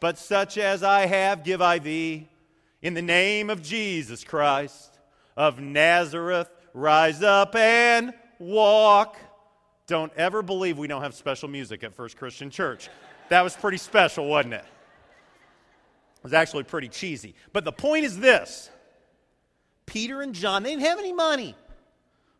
but 0.00 0.16
such 0.16 0.56
as 0.56 0.82
I 0.82 1.04
have 1.04 1.44
give 1.44 1.60
I 1.60 1.78
thee. 1.78 2.30
In 2.80 2.94
the 2.94 3.02
name 3.02 3.50
of 3.50 3.60
Jesus 3.60 4.24
Christ 4.24 4.98
of 5.36 5.60
Nazareth, 5.60 6.48
rise 6.72 7.22
up 7.22 7.54
and 7.54 8.14
walk. 8.38 9.16
Don't 9.86 10.12
ever 10.16 10.42
believe 10.42 10.78
we 10.78 10.86
don't 10.86 11.02
have 11.02 11.14
special 11.14 11.48
music 11.48 11.82
at 11.82 11.94
First 11.94 12.16
Christian 12.16 12.50
Church. 12.50 12.88
That 13.30 13.42
was 13.42 13.56
pretty 13.56 13.78
special, 13.78 14.26
wasn't 14.26 14.54
it? 14.54 14.64
It 14.64 16.22
was 16.22 16.32
actually 16.32 16.64
pretty 16.64 16.88
cheesy. 16.88 17.34
But 17.52 17.64
the 17.64 17.72
point 17.72 18.04
is 18.04 18.18
this 18.18 18.70
Peter 19.86 20.20
and 20.20 20.34
John, 20.34 20.62
they 20.62 20.70
didn't 20.70 20.84
have 20.84 20.98
any 20.98 21.12
money. 21.12 21.54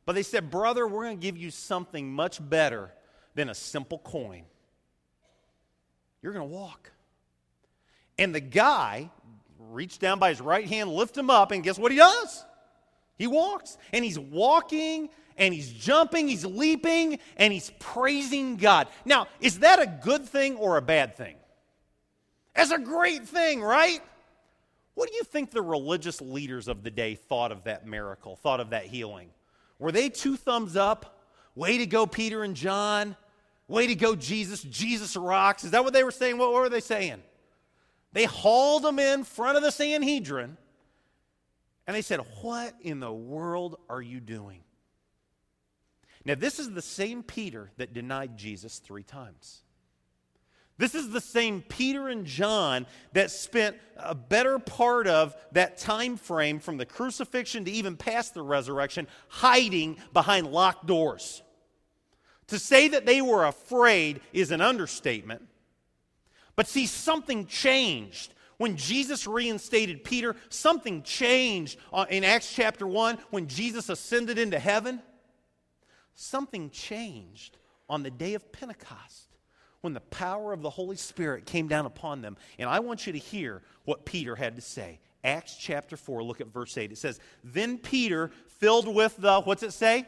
But 0.04 0.14
they 0.14 0.22
said, 0.22 0.50
Brother, 0.50 0.86
we're 0.86 1.04
going 1.04 1.18
to 1.18 1.22
give 1.22 1.36
you 1.36 1.50
something 1.50 2.10
much 2.12 2.38
better 2.46 2.90
than 3.34 3.50
a 3.50 3.54
simple 3.54 3.98
coin. 3.98 4.44
You're 6.22 6.32
going 6.32 6.48
to 6.48 6.54
walk. 6.54 6.90
And 8.18 8.34
the 8.34 8.40
guy 8.40 9.10
reached 9.58 10.00
down 10.00 10.18
by 10.18 10.30
his 10.30 10.40
right 10.40 10.66
hand, 10.66 10.90
lift 10.90 11.16
him 11.16 11.30
up, 11.30 11.52
and 11.52 11.62
guess 11.62 11.78
what 11.78 11.92
he 11.92 11.98
does? 11.98 12.44
He 13.18 13.26
walks. 13.26 13.76
And 13.92 14.04
he's 14.04 14.18
walking 14.18 15.10
and 15.38 15.54
he's 15.54 15.70
jumping, 15.70 16.28
he's 16.28 16.44
leaping, 16.44 17.18
and 17.36 17.52
he's 17.52 17.70
praising 17.78 18.56
God. 18.56 18.88
Now, 19.04 19.28
is 19.40 19.60
that 19.60 19.80
a 19.80 19.86
good 19.86 20.26
thing 20.26 20.56
or 20.56 20.76
a 20.76 20.82
bad 20.82 21.16
thing? 21.16 21.36
That's 22.54 22.70
a 22.70 22.78
great 22.78 23.26
thing, 23.26 23.62
right? 23.62 24.00
What 24.94 25.08
do 25.08 25.14
you 25.14 25.22
think 25.22 25.52
the 25.52 25.62
religious 25.62 26.20
leaders 26.20 26.66
of 26.66 26.82
the 26.82 26.90
day 26.90 27.14
thought 27.14 27.52
of 27.52 27.64
that 27.64 27.86
miracle, 27.86 28.36
thought 28.36 28.58
of 28.60 28.70
that 28.70 28.86
healing? 28.86 29.30
Were 29.78 29.92
they 29.92 30.08
two 30.08 30.36
thumbs 30.36 30.76
up? 30.76 31.22
Way 31.54 31.78
to 31.78 31.86
go, 31.86 32.06
Peter 32.06 32.42
and 32.42 32.56
John. 32.56 33.16
Way 33.68 33.86
to 33.86 33.94
go, 33.94 34.16
Jesus. 34.16 34.62
Jesus 34.62 35.16
rocks. 35.16 35.62
Is 35.62 35.70
that 35.70 35.84
what 35.84 35.92
they 35.92 36.02
were 36.02 36.10
saying? 36.10 36.36
What 36.38 36.52
were 36.52 36.68
they 36.68 36.80
saying? 36.80 37.22
They 38.12 38.24
hauled 38.24 38.84
him 38.84 38.98
in 38.98 39.22
front 39.22 39.56
of 39.56 39.62
the 39.62 39.70
Sanhedrin 39.70 40.56
and 41.86 41.96
they 41.96 42.02
said, 42.02 42.20
What 42.42 42.74
in 42.80 43.00
the 43.00 43.12
world 43.12 43.78
are 43.88 44.02
you 44.02 44.20
doing? 44.20 44.60
Now, 46.28 46.34
this 46.34 46.58
is 46.58 46.70
the 46.70 46.82
same 46.82 47.22
Peter 47.22 47.70
that 47.78 47.94
denied 47.94 48.36
Jesus 48.36 48.80
three 48.80 49.02
times. 49.02 49.62
This 50.76 50.94
is 50.94 51.08
the 51.08 51.22
same 51.22 51.62
Peter 51.62 52.08
and 52.08 52.26
John 52.26 52.84
that 53.14 53.30
spent 53.30 53.76
a 53.96 54.14
better 54.14 54.58
part 54.58 55.06
of 55.06 55.34
that 55.52 55.78
time 55.78 56.18
frame 56.18 56.58
from 56.58 56.76
the 56.76 56.84
crucifixion 56.84 57.64
to 57.64 57.70
even 57.70 57.96
past 57.96 58.34
the 58.34 58.42
resurrection 58.42 59.08
hiding 59.28 59.96
behind 60.12 60.48
locked 60.48 60.84
doors. 60.86 61.42
To 62.48 62.58
say 62.58 62.88
that 62.88 63.06
they 63.06 63.22
were 63.22 63.46
afraid 63.46 64.20
is 64.34 64.50
an 64.50 64.60
understatement. 64.60 65.48
But 66.56 66.68
see, 66.68 66.84
something 66.84 67.46
changed. 67.46 68.34
When 68.58 68.76
Jesus 68.76 69.26
reinstated 69.26 70.04
Peter, 70.04 70.36
something 70.50 71.02
changed 71.04 71.78
uh, 71.90 72.04
in 72.10 72.22
Acts 72.22 72.52
chapter 72.52 72.86
1 72.86 73.16
when 73.30 73.46
Jesus 73.46 73.88
ascended 73.88 74.38
into 74.38 74.58
heaven. 74.58 75.00
Something 76.20 76.70
changed 76.70 77.58
on 77.88 78.02
the 78.02 78.10
day 78.10 78.34
of 78.34 78.50
Pentecost 78.50 79.28
when 79.82 79.94
the 79.94 80.00
power 80.00 80.52
of 80.52 80.62
the 80.62 80.70
Holy 80.70 80.96
Spirit 80.96 81.46
came 81.46 81.68
down 81.68 81.86
upon 81.86 82.22
them. 82.22 82.36
And 82.58 82.68
I 82.68 82.80
want 82.80 83.06
you 83.06 83.12
to 83.12 83.20
hear 83.20 83.62
what 83.84 84.04
Peter 84.04 84.34
had 84.34 84.56
to 84.56 84.60
say. 84.60 84.98
Acts 85.22 85.56
chapter 85.56 85.96
4, 85.96 86.24
look 86.24 86.40
at 86.40 86.48
verse 86.48 86.76
8. 86.76 86.90
It 86.90 86.98
says, 86.98 87.20
Then 87.44 87.78
Peter, 87.78 88.32
filled 88.58 88.92
with 88.92 89.16
the, 89.16 89.42
what's 89.42 89.62
it 89.62 89.72
say? 89.72 90.06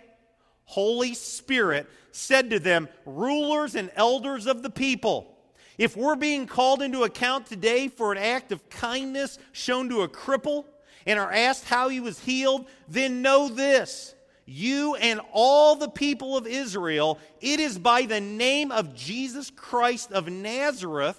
Holy 0.65 1.15
Spirit, 1.15 1.89
said 2.11 2.51
to 2.51 2.59
them, 2.59 2.89
Rulers 3.07 3.77
and 3.77 3.89
elders 3.95 4.49
of 4.49 4.65
the 4.65 4.71
people, 4.71 5.39
if 5.79 5.97
we're 5.97 6.17
being 6.17 6.49
called 6.49 6.83
into 6.83 7.05
account 7.05 7.47
today 7.47 7.87
for 7.87 8.11
an 8.11 8.19
act 8.19 8.51
of 8.51 8.69
kindness 8.69 9.39
shown 9.53 9.89
to 9.91 10.03
a 10.03 10.09
cripple 10.09 10.65
and 11.07 11.21
are 11.21 11.33
asked 11.33 11.67
how 11.67 11.89
he 11.89 12.01
was 12.01 12.19
healed, 12.19 12.67
then 12.89 13.23
know 13.23 13.49
this 13.49 14.17
you 14.51 14.97
and 14.97 15.21
all 15.33 15.77
the 15.77 15.89
people 15.89 16.37
of 16.37 16.47
Israel, 16.47 17.19
it 17.41 17.61
is 17.61 17.79
by 17.79 18.03
the 18.03 18.21
name 18.21 18.73
of 18.73 18.95
Jesus 18.95 19.51
Christ 19.51 20.11
of 20.11 20.29
Nazareth. 20.29 21.19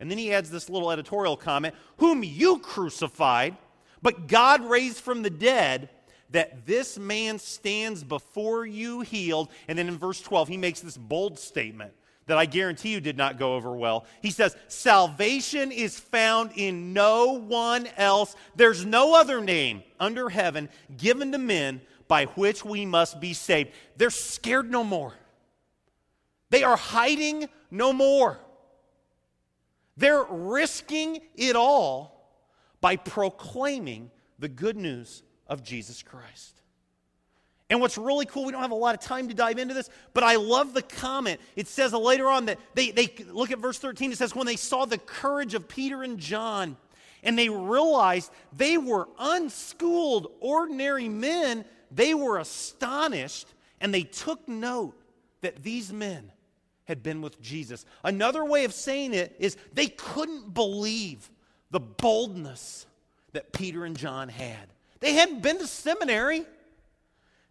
And 0.00 0.10
then 0.10 0.18
he 0.18 0.32
adds 0.32 0.50
this 0.50 0.68
little 0.68 0.90
editorial 0.90 1.36
comment 1.36 1.74
whom 1.98 2.24
you 2.24 2.58
crucified, 2.58 3.56
but 4.02 4.26
God 4.26 4.68
raised 4.68 4.98
from 4.98 5.22
the 5.22 5.30
dead, 5.30 5.90
that 6.30 6.66
this 6.66 6.98
man 6.98 7.38
stands 7.38 8.02
before 8.02 8.66
you 8.66 9.02
healed. 9.02 9.50
And 9.68 9.78
then 9.78 9.86
in 9.86 9.96
verse 9.96 10.20
12, 10.20 10.48
he 10.48 10.56
makes 10.56 10.80
this 10.80 10.96
bold 10.96 11.38
statement 11.38 11.92
that 12.26 12.38
I 12.38 12.46
guarantee 12.46 12.90
you 12.90 13.00
did 13.00 13.16
not 13.16 13.38
go 13.38 13.54
over 13.54 13.72
well. 13.76 14.06
He 14.22 14.30
says, 14.30 14.56
Salvation 14.66 15.70
is 15.70 16.00
found 16.00 16.50
in 16.56 16.92
no 16.92 17.38
one 17.38 17.86
else. 17.96 18.34
There's 18.56 18.84
no 18.84 19.14
other 19.14 19.40
name 19.40 19.82
under 20.00 20.28
heaven 20.28 20.68
given 20.96 21.30
to 21.32 21.38
men 21.38 21.80
by 22.08 22.26
which 22.26 22.64
we 22.64 22.86
must 22.86 23.20
be 23.20 23.32
saved. 23.32 23.70
They're 23.96 24.10
scared 24.10 24.70
no 24.70 24.84
more. 24.84 25.14
They 26.50 26.62
are 26.62 26.76
hiding 26.76 27.48
no 27.70 27.92
more. 27.92 28.38
They're 29.96 30.24
risking 30.24 31.20
it 31.34 31.56
all 31.56 32.14
by 32.80 32.96
proclaiming 32.96 34.10
the 34.38 34.48
good 34.48 34.76
news 34.76 35.22
of 35.46 35.62
Jesus 35.62 36.02
Christ. 36.02 36.60
And 37.70 37.80
what's 37.80 37.96
really 37.96 38.26
cool, 38.26 38.44
we 38.44 38.52
don't 38.52 38.60
have 38.60 38.72
a 38.72 38.76
lot 38.76 38.94
of 38.94 39.00
time 39.00 39.28
to 39.28 39.34
dive 39.34 39.58
into 39.58 39.72
this, 39.72 39.88
but 40.12 40.22
I 40.22 40.36
love 40.36 40.74
the 40.74 40.82
comment. 40.82 41.40
It 41.56 41.66
says 41.66 41.92
later 41.92 42.28
on 42.28 42.46
that 42.46 42.58
they, 42.74 42.90
they 42.90 43.12
look 43.32 43.50
at 43.50 43.58
verse 43.58 43.78
13, 43.78 44.12
it 44.12 44.18
says, 44.18 44.34
when 44.34 44.46
they 44.46 44.56
saw 44.56 44.84
the 44.84 44.98
courage 44.98 45.54
of 45.54 45.66
Peter 45.66 46.02
and 46.02 46.18
John, 46.18 46.76
and 47.22 47.38
they 47.38 47.48
realized 47.48 48.30
they 48.54 48.76
were 48.76 49.08
unschooled, 49.18 50.30
ordinary 50.40 51.08
men, 51.08 51.64
they 51.94 52.14
were 52.14 52.38
astonished 52.38 53.46
and 53.80 53.92
they 53.92 54.02
took 54.02 54.48
note 54.48 55.00
that 55.40 55.62
these 55.62 55.92
men 55.92 56.32
had 56.84 57.02
been 57.02 57.22
with 57.22 57.40
Jesus. 57.40 57.84
Another 58.02 58.44
way 58.44 58.64
of 58.64 58.72
saying 58.72 59.14
it 59.14 59.34
is 59.38 59.56
they 59.72 59.86
couldn't 59.86 60.52
believe 60.54 61.30
the 61.70 61.80
boldness 61.80 62.86
that 63.32 63.52
Peter 63.52 63.84
and 63.84 63.96
John 63.96 64.28
had. 64.28 64.68
They 65.00 65.14
hadn't 65.14 65.42
been 65.42 65.58
to 65.58 65.66
seminary, 65.66 66.44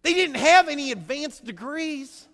they 0.02 0.14
didn't 0.14 0.36
have 0.36 0.68
any 0.68 0.92
advanced 0.92 1.46
degrees, 1.46 2.28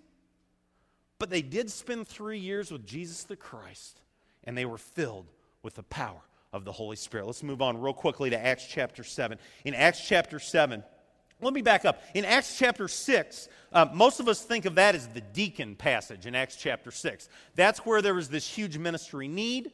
but 1.19 1.29
they 1.29 1.41
did 1.41 1.69
spend 1.69 2.07
three 2.07 2.39
years 2.39 2.71
with 2.71 2.85
Jesus 2.85 3.23
the 3.23 3.35
Christ, 3.35 3.99
and 4.43 4.57
they 4.57 4.65
were 4.65 4.77
filled 4.77 5.27
with 5.61 5.75
the 5.75 5.83
power 5.83 6.21
of 6.51 6.65
the 6.65 6.71
Holy 6.71 6.95
Spirit. 6.95 7.27
Let's 7.27 7.43
move 7.43 7.61
on 7.61 7.79
real 7.79 7.93
quickly 7.93 8.29
to 8.29 8.39
Acts 8.39 8.65
chapter 8.65 9.03
7. 9.03 9.37
In 9.65 9.73
Acts 9.73 10.05
chapter 10.07 10.39
7, 10.39 10.83
let 11.41 11.53
me 11.53 11.61
back 11.61 11.85
up. 11.85 12.01
In 12.13 12.25
Acts 12.25 12.57
chapter 12.57 12.87
6, 12.87 13.47
uh, 13.71 13.85
most 13.93 14.19
of 14.19 14.27
us 14.27 14.41
think 14.41 14.65
of 14.65 14.75
that 14.75 14.95
as 14.95 15.07
the 15.07 15.21
deacon 15.21 15.75
passage 15.75 16.25
in 16.25 16.35
Acts 16.35 16.55
chapter 16.55 16.91
6. 16.91 17.29
That's 17.55 17.79
where 17.79 18.01
there 18.01 18.13
was 18.13 18.29
this 18.29 18.47
huge 18.47 18.77
ministry 18.77 19.27
need, 19.27 19.71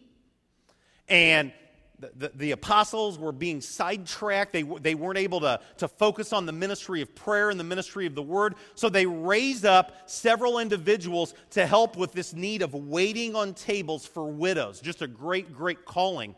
and 1.07 1.51
the, 1.99 2.11
the, 2.15 2.31
the, 2.35 2.51
apostles 2.51 3.17
were 3.17 3.31
being 3.31 3.61
sidetracked. 3.61 4.51
They, 4.51 4.63
they 4.63 4.95
weren't 4.95 5.17
able 5.17 5.39
to, 5.39 5.61
to 5.77 5.87
focus 5.87 6.33
on 6.33 6.45
the 6.45 6.51
ministry 6.51 7.01
of 7.01 7.15
prayer 7.15 7.49
and 7.49 7.59
the 7.59 7.63
ministry 7.63 8.05
of 8.05 8.15
the 8.15 8.21
word. 8.21 8.55
So 8.75 8.89
they 8.89 9.05
raised 9.05 9.65
up 9.65 9.93
several 10.05 10.59
individuals 10.59 11.33
to 11.51 11.65
help 11.65 11.95
with 11.95 12.11
this 12.11 12.33
need 12.33 12.61
of 12.61 12.73
waiting 12.73 13.33
on 13.35 13.53
tables 13.53 14.05
for 14.05 14.27
widows. 14.27 14.81
Just 14.81 15.01
a 15.01 15.07
great, 15.07 15.53
great 15.53 15.85
calling. 15.85 16.35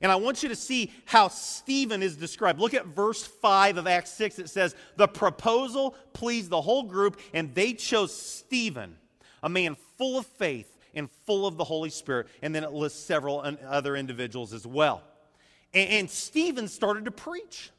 And 0.00 0.12
I 0.12 0.16
want 0.16 0.42
you 0.42 0.48
to 0.50 0.56
see 0.56 0.92
how 1.04 1.28
Stephen 1.28 2.02
is 2.02 2.16
described. 2.16 2.60
Look 2.60 2.74
at 2.74 2.86
verse 2.86 3.24
5 3.24 3.78
of 3.78 3.86
Acts 3.86 4.12
6. 4.12 4.38
It 4.38 4.50
says, 4.50 4.74
The 4.96 5.08
proposal 5.08 5.94
pleased 6.12 6.50
the 6.50 6.60
whole 6.60 6.82
group, 6.82 7.20
and 7.32 7.54
they 7.54 7.72
chose 7.72 8.14
Stephen, 8.14 8.96
a 9.42 9.48
man 9.48 9.76
full 9.96 10.18
of 10.18 10.26
faith 10.26 10.76
and 10.94 11.10
full 11.26 11.46
of 11.46 11.56
the 11.56 11.64
Holy 11.64 11.90
Spirit. 11.90 12.26
And 12.42 12.54
then 12.54 12.64
it 12.64 12.72
lists 12.72 13.02
several 13.04 13.40
other 13.66 13.96
individuals 13.96 14.52
as 14.52 14.66
well. 14.66 15.02
And, 15.74 16.10
Stephen 16.10 16.68
started 16.68 17.04
to 17.04 17.10
preach. 17.10 17.70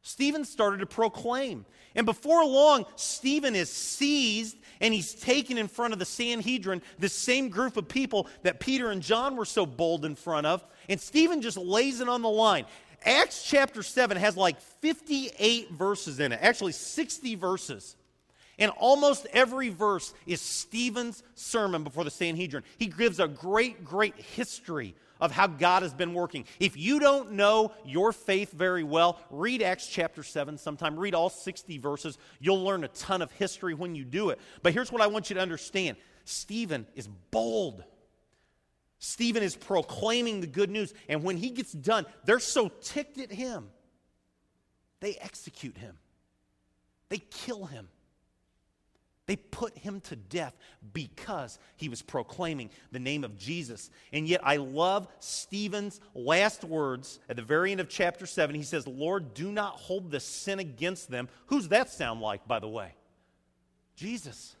Stephen 0.00 0.44
started 0.44 0.78
to 0.78 0.86
proclaim. 0.86 1.66
And 1.94 2.06
before 2.06 2.44
long, 2.44 2.86
Stephen 2.96 3.54
is 3.54 3.70
seized 3.70 4.56
and 4.80 4.92
he's 4.92 5.14
taken 5.14 5.58
in 5.58 5.68
front 5.68 5.92
of 5.92 5.98
the 5.98 6.04
Sanhedrin, 6.04 6.82
the 6.98 7.08
same 7.08 7.50
group 7.50 7.76
of 7.76 7.88
people 7.88 8.26
that 8.42 8.58
Peter 8.58 8.90
and 8.90 9.02
John 9.02 9.36
were 9.36 9.44
so 9.44 9.66
bold 9.66 10.04
in 10.04 10.16
front 10.16 10.46
of. 10.46 10.64
And 10.88 11.00
Stephen 11.00 11.42
just 11.42 11.56
lays 11.56 12.00
it 12.00 12.08
on 12.08 12.22
the 12.22 12.28
line. 12.28 12.66
Acts 13.04 13.42
chapter 13.42 13.82
7 13.82 14.16
has 14.16 14.36
like 14.36 14.60
58 14.60 15.70
verses 15.72 16.20
in 16.20 16.32
it, 16.32 16.38
actually 16.42 16.72
60 16.72 17.34
verses. 17.34 17.96
And 18.58 18.70
almost 18.72 19.26
every 19.32 19.70
verse 19.70 20.14
is 20.26 20.40
Stephen's 20.40 21.22
sermon 21.34 21.84
before 21.84 22.04
the 22.04 22.10
Sanhedrin. 22.10 22.62
He 22.78 22.86
gives 22.86 23.18
a 23.18 23.26
great, 23.26 23.84
great 23.84 24.14
history 24.14 24.94
of 25.20 25.30
how 25.30 25.46
God 25.46 25.82
has 25.82 25.94
been 25.94 26.14
working. 26.14 26.44
If 26.60 26.76
you 26.76 26.98
don't 26.98 27.32
know 27.32 27.72
your 27.84 28.12
faith 28.12 28.52
very 28.52 28.82
well, 28.82 29.20
read 29.30 29.62
Acts 29.62 29.86
chapter 29.86 30.22
7 30.22 30.58
sometime. 30.58 30.98
Read 30.98 31.14
all 31.14 31.30
60 31.30 31.78
verses. 31.78 32.18
You'll 32.40 32.62
learn 32.62 32.84
a 32.84 32.88
ton 32.88 33.22
of 33.22 33.30
history 33.32 33.72
when 33.72 33.94
you 33.94 34.04
do 34.04 34.30
it. 34.30 34.40
But 34.62 34.74
here's 34.74 34.92
what 34.92 35.00
I 35.00 35.06
want 35.06 35.30
you 35.30 35.34
to 35.34 35.40
understand 35.40 35.96
Stephen 36.24 36.86
is 36.94 37.08
bold. 37.30 37.84
Stephen 39.04 39.42
is 39.42 39.56
proclaiming 39.56 40.40
the 40.40 40.46
good 40.46 40.70
news. 40.70 40.94
And 41.08 41.24
when 41.24 41.36
he 41.36 41.50
gets 41.50 41.72
done, 41.72 42.06
they're 42.24 42.38
so 42.38 42.68
ticked 42.68 43.18
at 43.18 43.32
him, 43.32 43.68
they 45.00 45.16
execute 45.16 45.76
him, 45.76 45.98
they 47.08 47.18
kill 47.18 47.66
him. 47.66 47.88
They 49.26 49.36
put 49.36 49.78
him 49.78 50.00
to 50.02 50.16
death 50.16 50.52
because 50.92 51.58
he 51.76 51.88
was 51.88 52.02
proclaiming 52.02 52.70
the 52.90 52.98
name 52.98 53.22
of 53.22 53.38
Jesus. 53.38 53.88
And 54.12 54.26
yet, 54.26 54.40
I 54.42 54.56
love 54.56 55.06
Stephen's 55.20 56.00
last 56.12 56.64
words 56.64 57.20
at 57.28 57.36
the 57.36 57.42
very 57.42 57.70
end 57.70 57.80
of 57.80 57.88
chapter 57.88 58.26
7. 58.26 58.54
He 58.54 58.64
says, 58.64 58.84
Lord, 58.86 59.32
do 59.32 59.52
not 59.52 59.74
hold 59.74 60.10
this 60.10 60.24
sin 60.24 60.58
against 60.58 61.08
them. 61.08 61.28
Who's 61.46 61.68
that 61.68 61.88
sound 61.88 62.20
like, 62.20 62.48
by 62.48 62.58
the 62.58 62.68
way? 62.68 62.94
Jesus. 63.94 64.56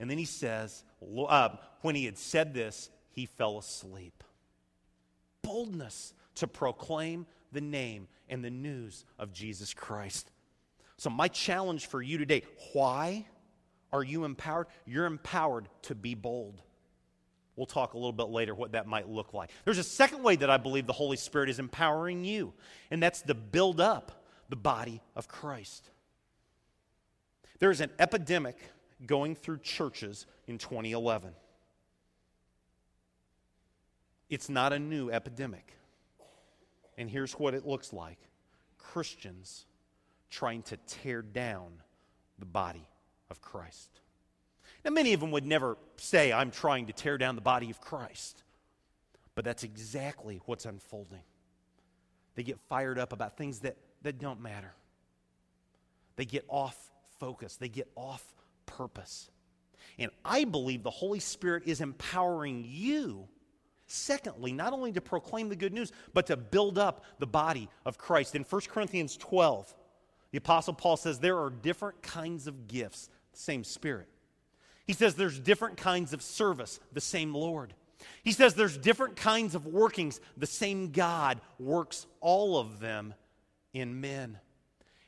And 0.00 0.10
then 0.10 0.16
he 0.16 0.24
says, 0.24 0.82
uh, 1.28 1.50
when 1.82 1.94
he 1.94 2.06
had 2.06 2.16
said 2.16 2.54
this, 2.54 2.88
he 3.10 3.26
fell 3.26 3.58
asleep. 3.58 4.24
Boldness 5.42 6.14
to 6.36 6.46
proclaim 6.46 7.26
the 7.52 7.60
name 7.60 8.08
and 8.28 8.44
the 8.44 8.50
news 8.50 9.04
of 9.18 9.32
Jesus 9.32 9.74
Christ. 9.74 10.30
So, 10.96 11.10
my 11.10 11.28
challenge 11.28 11.86
for 11.86 12.02
you 12.02 12.18
today 12.18 12.42
why 12.72 13.26
are 13.92 14.02
you 14.02 14.24
empowered? 14.24 14.66
You're 14.86 15.06
empowered 15.06 15.68
to 15.82 15.94
be 15.94 16.14
bold. 16.14 16.62
We'll 17.56 17.66
talk 17.66 17.94
a 17.94 17.96
little 17.98 18.12
bit 18.12 18.28
later 18.28 18.54
what 18.54 18.72
that 18.72 18.86
might 18.86 19.08
look 19.08 19.34
like. 19.34 19.50
There's 19.64 19.78
a 19.78 19.84
second 19.84 20.22
way 20.22 20.36
that 20.36 20.48
I 20.48 20.56
believe 20.56 20.86
the 20.86 20.92
Holy 20.92 21.16
Spirit 21.16 21.50
is 21.50 21.58
empowering 21.58 22.24
you, 22.24 22.54
and 22.90 23.02
that's 23.02 23.22
to 23.22 23.34
build 23.34 23.80
up 23.80 24.24
the 24.48 24.56
body 24.56 25.02
of 25.16 25.28
Christ. 25.28 25.90
There's 27.58 27.80
an 27.80 27.90
epidemic 27.98 28.56
going 29.06 29.34
through 29.34 29.58
churches 29.58 30.26
in 30.46 30.58
2011. 30.58 31.32
It's 34.30 34.48
not 34.48 34.72
a 34.72 34.78
new 34.78 35.10
epidemic. 35.10 35.74
And 36.96 37.10
here's 37.10 37.32
what 37.32 37.52
it 37.52 37.66
looks 37.66 37.92
like 37.92 38.18
Christians 38.78 39.66
trying 40.30 40.62
to 40.62 40.76
tear 40.86 41.22
down 41.22 41.72
the 42.38 42.46
body 42.46 42.88
of 43.30 43.42
Christ. 43.42 44.00
Now, 44.84 44.92
many 44.92 45.12
of 45.12 45.20
them 45.20 45.32
would 45.32 45.44
never 45.44 45.76
say, 45.96 46.32
I'm 46.32 46.50
trying 46.50 46.86
to 46.86 46.92
tear 46.92 47.18
down 47.18 47.34
the 47.34 47.42
body 47.42 47.70
of 47.70 47.80
Christ. 47.80 48.42
But 49.34 49.44
that's 49.44 49.64
exactly 49.64 50.40
what's 50.46 50.64
unfolding. 50.64 51.22
They 52.34 52.42
get 52.42 52.58
fired 52.68 52.98
up 52.98 53.12
about 53.12 53.36
things 53.36 53.60
that, 53.60 53.76
that 54.02 54.18
don't 54.18 54.40
matter. 54.40 54.72
They 56.16 56.24
get 56.24 56.44
off 56.48 56.76
focus, 57.18 57.56
they 57.56 57.68
get 57.68 57.90
off 57.96 58.24
purpose. 58.66 59.30
And 59.98 60.10
I 60.24 60.44
believe 60.44 60.82
the 60.82 60.90
Holy 60.90 61.20
Spirit 61.20 61.64
is 61.66 61.80
empowering 61.80 62.64
you, 62.66 63.28
secondly, 63.90 64.52
not 64.52 64.72
only 64.72 64.92
to 64.92 65.00
proclaim 65.00 65.48
the 65.48 65.56
good 65.56 65.72
news, 65.72 65.92
but 66.14 66.26
to 66.26 66.36
build 66.36 66.78
up 66.78 67.04
the 67.18 67.26
body 67.26 67.68
of 67.84 67.98
Christ. 67.98 68.34
In 68.34 68.42
1 68.42 68.60
Corinthians 68.68 69.16
12, 69.16 69.74
the 70.30 70.38
Apostle 70.38 70.74
Paul 70.74 70.96
says 70.96 71.18
there 71.18 71.38
are 71.38 71.50
different 71.50 72.02
kinds 72.02 72.46
of 72.46 72.68
gifts, 72.68 73.08
the 73.32 73.38
same 73.38 73.64
Spirit. 73.64 74.08
He 74.86 74.92
says 74.92 75.14
there's 75.14 75.38
different 75.38 75.76
kinds 75.76 76.12
of 76.12 76.22
service, 76.22 76.80
the 76.92 77.00
same 77.00 77.34
Lord. 77.34 77.74
He 78.22 78.32
says 78.32 78.54
there's 78.54 78.78
different 78.78 79.16
kinds 79.16 79.54
of 79.54 79.66
workings, 79.66 80.20
the 80.36 80.46
same 80.46 80.90
God 80.92 81.40
works 81.58 82.06
all 82.20 82.58
of 82.58 82.80
them 82.80 83.14
in 83.72 84.00
men. 84.00 84.38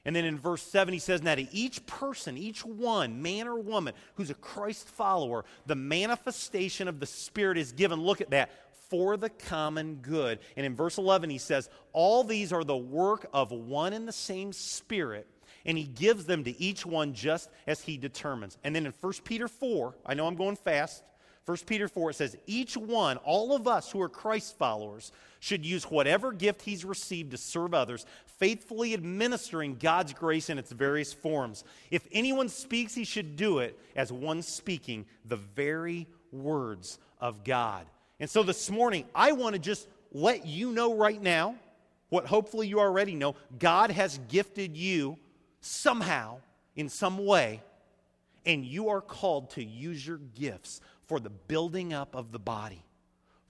And 0.04 0.16
then 0.16 0.24
in 0.24 0.36
verse 0.36 0.62
7, 0.62 0.92
he 0.92 0.98
says, 0.98 1.22
Now 1.22 1.36
to 1.36 1.54
each 1.54 1.86
person, 1.86 2.36
each 2.36 2.64
one, 2.64 3.22
man 3.22 3.46
or 3.46 3.58
woman, 3.58 3.94
who's 4.14 4.30
a 4.30 4.34
Christ 4.34 4.88
follower, 4.88 5.44
the 5.66 5.76
manifestation 5.76 6.88
of 6.88 6.98
the 6.98 7.06
Spirit 7.06 7.56
is 7.56 7.72
given. 7.72 8.00
Look 8.00 8.20
at 8.20 8.30
that. 8.30 8.50
For 8.92 9.16
the 9.16 9.30
common 9.30 10.00
good. 10.02 10.38
And 10.54 10.66
in 10.66 10.76
verse 10.76 10.98
11, 10.98 11.30
he 11.30 11.38
says, 11.38 11.70
All 11.94 12.24
these 12.24 12.52
are 12.52 12.62
the 12.62 12.76
work 12.76 13.26
of 13.32 13.50
one 13.50 13.94
and 13.94 14.06
the 14.06 14.12
same 14.12 14.52
Spirit, 14.52 15.26
and 15.64 15.78
he 15.78 15.84
gives 15.84 16.26
them 16.26 16.44
to 16.44 16.60
each 16.60 16.84
one 16.84 17.14
just 17.14 17.48
as 17.66 17.80
he 17.80 17.96
determines. 17.96 18.58
And 18.62 18.76
then 18.76 18.84
in 18.84 18.92
1 19.00 19.12
Peter 19.24 19.48
4, 19.48 19.96
I 20.04 20.12
know 20.12 20.26
I'm 20.26 20.36
going 20.36 20.56
fast. 20.56 21.02
1 21.46 21.56
Peter 21.64 21.88
4, 21.88 22.10
it 22.10 22.16
says, 22.16 22.36
Each 22.46 22.76
one, 22.76 23.16
all 23.16 23.56
of 23.56 23.66
us 23.66 23.90
who 23.90 24.02
are 24.02 24.10
Christ 24.10 24.58
followers, 24.58 25.10
should 25.40 25.64
use 25.64 25.84
whatever 25.84 26.30
gift 26.30 26.60
he's 26.60 26.84
received 26.84 27.30
to 27.30 27.38
serve 27.38 27.72
others, 27.72 28.04
faithfully 28.26 28.92
administering 28.92 29.76
God's 29.76 30.12
grace 30.12 30.50
in 30.50 30.58
its 30.58 30.70
various 30.70 31.14
forms. 31.14 31.64
If 31.90 32.06
anyone 32.12 32.50
speaks, 32.50 32.94
he 32.94 33.04
should 33.04 33.36
do 33.36 33.60
it 33.60 33.80
as 33.96 34.12
one 34.12 34.42
speaking 34.42 35.06
the 35.24 35.36
very 35.36 36.08
words 36.30 36.98
of 37.18 37.42
God. 37.42 37.86
And 38.22 38.30
so 38.30 38.44
this 38.44 38.70
morning, 38.70 39.04
I 39.16 39.32
want 39.32 39.54
to 39.54 39.58
just 39.58 39.88
let 40.12 40.46
you 40.46 40.70
know 40.70 40.94
right 40.94 41.20
now 41.20 41.56
what 42.08 42.24
hopefully 42.24 42.68
you 42.68 42.78
already 42.78 43.16
know 43.16 43.34
God 43.58 43.90
has 43.90 44.20
gifted 44.28 44.76
you 44.76 45.18
somehow, 45.60 46.38
in 46.76 46.88
some 46.88 47.26
way, 47.26 47.62
and 48.46 48.64
you 48.64 48.90
are 48.90 49.00
called 49.00 49.50
to 49.50 49.64
use 49.64 50.06
your 50.06 50.18
gifts 50.18 50.80
for 51.08 51.18
the 51.18 51.30
building 51.30 51.92
up 51.92 52.14
of 52.14 52.30
the 52.30 52.38
body, 52.38 52.84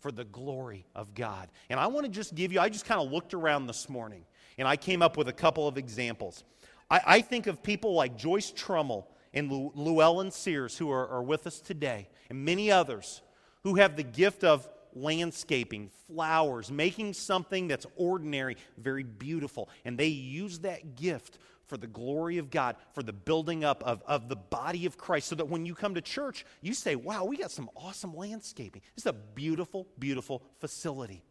for 0.00 0.10
the 0.10 0.24
glory 0.24 0.86
of 0.94 1.12
God. 1.12 1.50
And 1.68 1.78
I 1.78 1.88
want 1.88 2.06
to 2.06 2.10
just 2.10 2.34
give 2.34 2.50
you, 2.50 2.58
I 2.58 2.70
just 2.70 2.86
kind 2.86 2.98
of 2.98 3.12
looked 3.12 3.34
around 3.34 3.66
this 3.66 3.90
morning 3.90 4.24
and 4.56 4.66
I 4.66 4.76
came 4.76 5.02
up 5.02 5.18
with 5.18 5.28
a 5.28 5.34
couple 5.34 5.68
of 5.68 5.76
examples. 5.76 6.44
I, 6.90 7.00
I 7.06 7.20
think 7.20 7.46
of 7.46 7.62
people 7.62 7.92
like 7.92 8.16
Joyce 8.16 8.50
Trummel 8.50 9.04
and 9.34 9.52
Llewellyn 9.74 10.30
Sears, 10.30 10.78
who 10.78 10.90
are, 10.90 11.06
are 11.08 11.22
with 11.22 11.46
us 11.46 11.60
today, 11.60 12.08
and 12.30 12.42
many 12.42 12.70
others 12.70 13.20
who 13.64 13.76
have 13.76 13.96
the 13.96 14.02
gift 14.02 14.44
of 14.44 14.68
landscaping, 14.94 15.90
flowers, 16.06 16.70
making 16.70 17.14
something 17.14 17.68
that's 17.68 17.86
ordinary 17.96 18.56
very 18.76 19.02
beautiful. 19.02 19.68
And 19.84 19.96
they 19.96 20.08
use 20.08 20.60
that 20.60 20.96
gift 20.96 21.38
for 21.66 21.76
the 21.78 21.86
glory 21.86 22.36
of 22.38 22.50
God, 22.50 22.76
for 22.92 23.02
the 23.02 23.12
building 23.12 23.64
up 23.64 23.82
of, 23.84 24.02
of 24.06 24.28
the 24.28 24.36
body 24.36 24.84
of 24.84 24.98
Christ, 24.98 25.28
so 25.28 25.34
that 25.36 25.48
when 25.48 25.64
you 25.64 25.74
come 25.74 25.94
to 25.94 26.02
church, 26.02 26.44
you 26.60 26.74
say, 26.74 26.96
wow, 26.96 27.24
we 27.24 27.38
got 27.38 27.50
some 27.50 27.70
awesome 27.74 28.14
landscaping. 28.14 28.82
It's 28.94 29.06
a 29.06 29.12
beautiful, 29.12 29.86
beautiful 29.98 30.42
facility. 30.60 31.22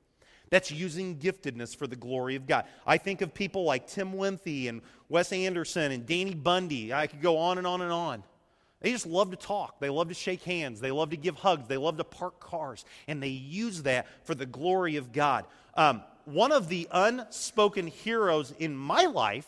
That's 0.50 0.72
using 0.72 1.18
giftedness 1.18 1.76
for 1.76 1.88
the 1.88 1.96
glory 1.96 2.36
of 2.36 2.48
God. 2.48 2.66
I 2.86 2.98
think 2.98 3.22
of 3.22 3.34
people 3.34 3.64
like 3.64 3.88
Tim 3.88 4.14
Winthy 4.14 4.68
and 4.68 4.82
Wes 5.08 5.32
Anderson 5.32 5.92
and 5.92 6.06
Danny 6.06 6.34
Bundy. 6.34 6.92
I 6.94 7.08
could 7.08 7.22
go 7.22 7.38
on 7.38 7.58
and 7.58 7.68
on 7.68 7.82
and 7.82 7.92
on. 7.92 8.24
They 8.82 8.92
just 8.92 9.06
love 9.06 9.32
to 9.32 9.38
talk. 9.38 9.80
They 9.80 9.90
love 9.90 10.10
to 10.10 10.14
shake 10.14 10.44
hands. 10.44 10.80
They 10.80 10.92
love 10.92 11.12
to 11.12 11.18
give 11.18 11.36
hugs. 11.36 11.68
They 11.68 11.78
love 11.78 11.98
to 11.98 12.04
park 12.04 12.40
cars. 12.40 12.84
And 13.08 13.22
they 13.22 13.30
use 13.30 13.84
that 13.84 14.08
for 14.26 14.36
the 14.36 14.46
glory 14.46 14.98
of 14.98 15.14
God. 15.14 15.46
Um, 15.76 16.04
one 16.26 16.52
of 16.52 16.68
the 16.68 16.88
unspoken 16.92 17.88
heroes 17.88 18.54
in 18.60 18.76
my 18.76 19.06
life 19.06 19.48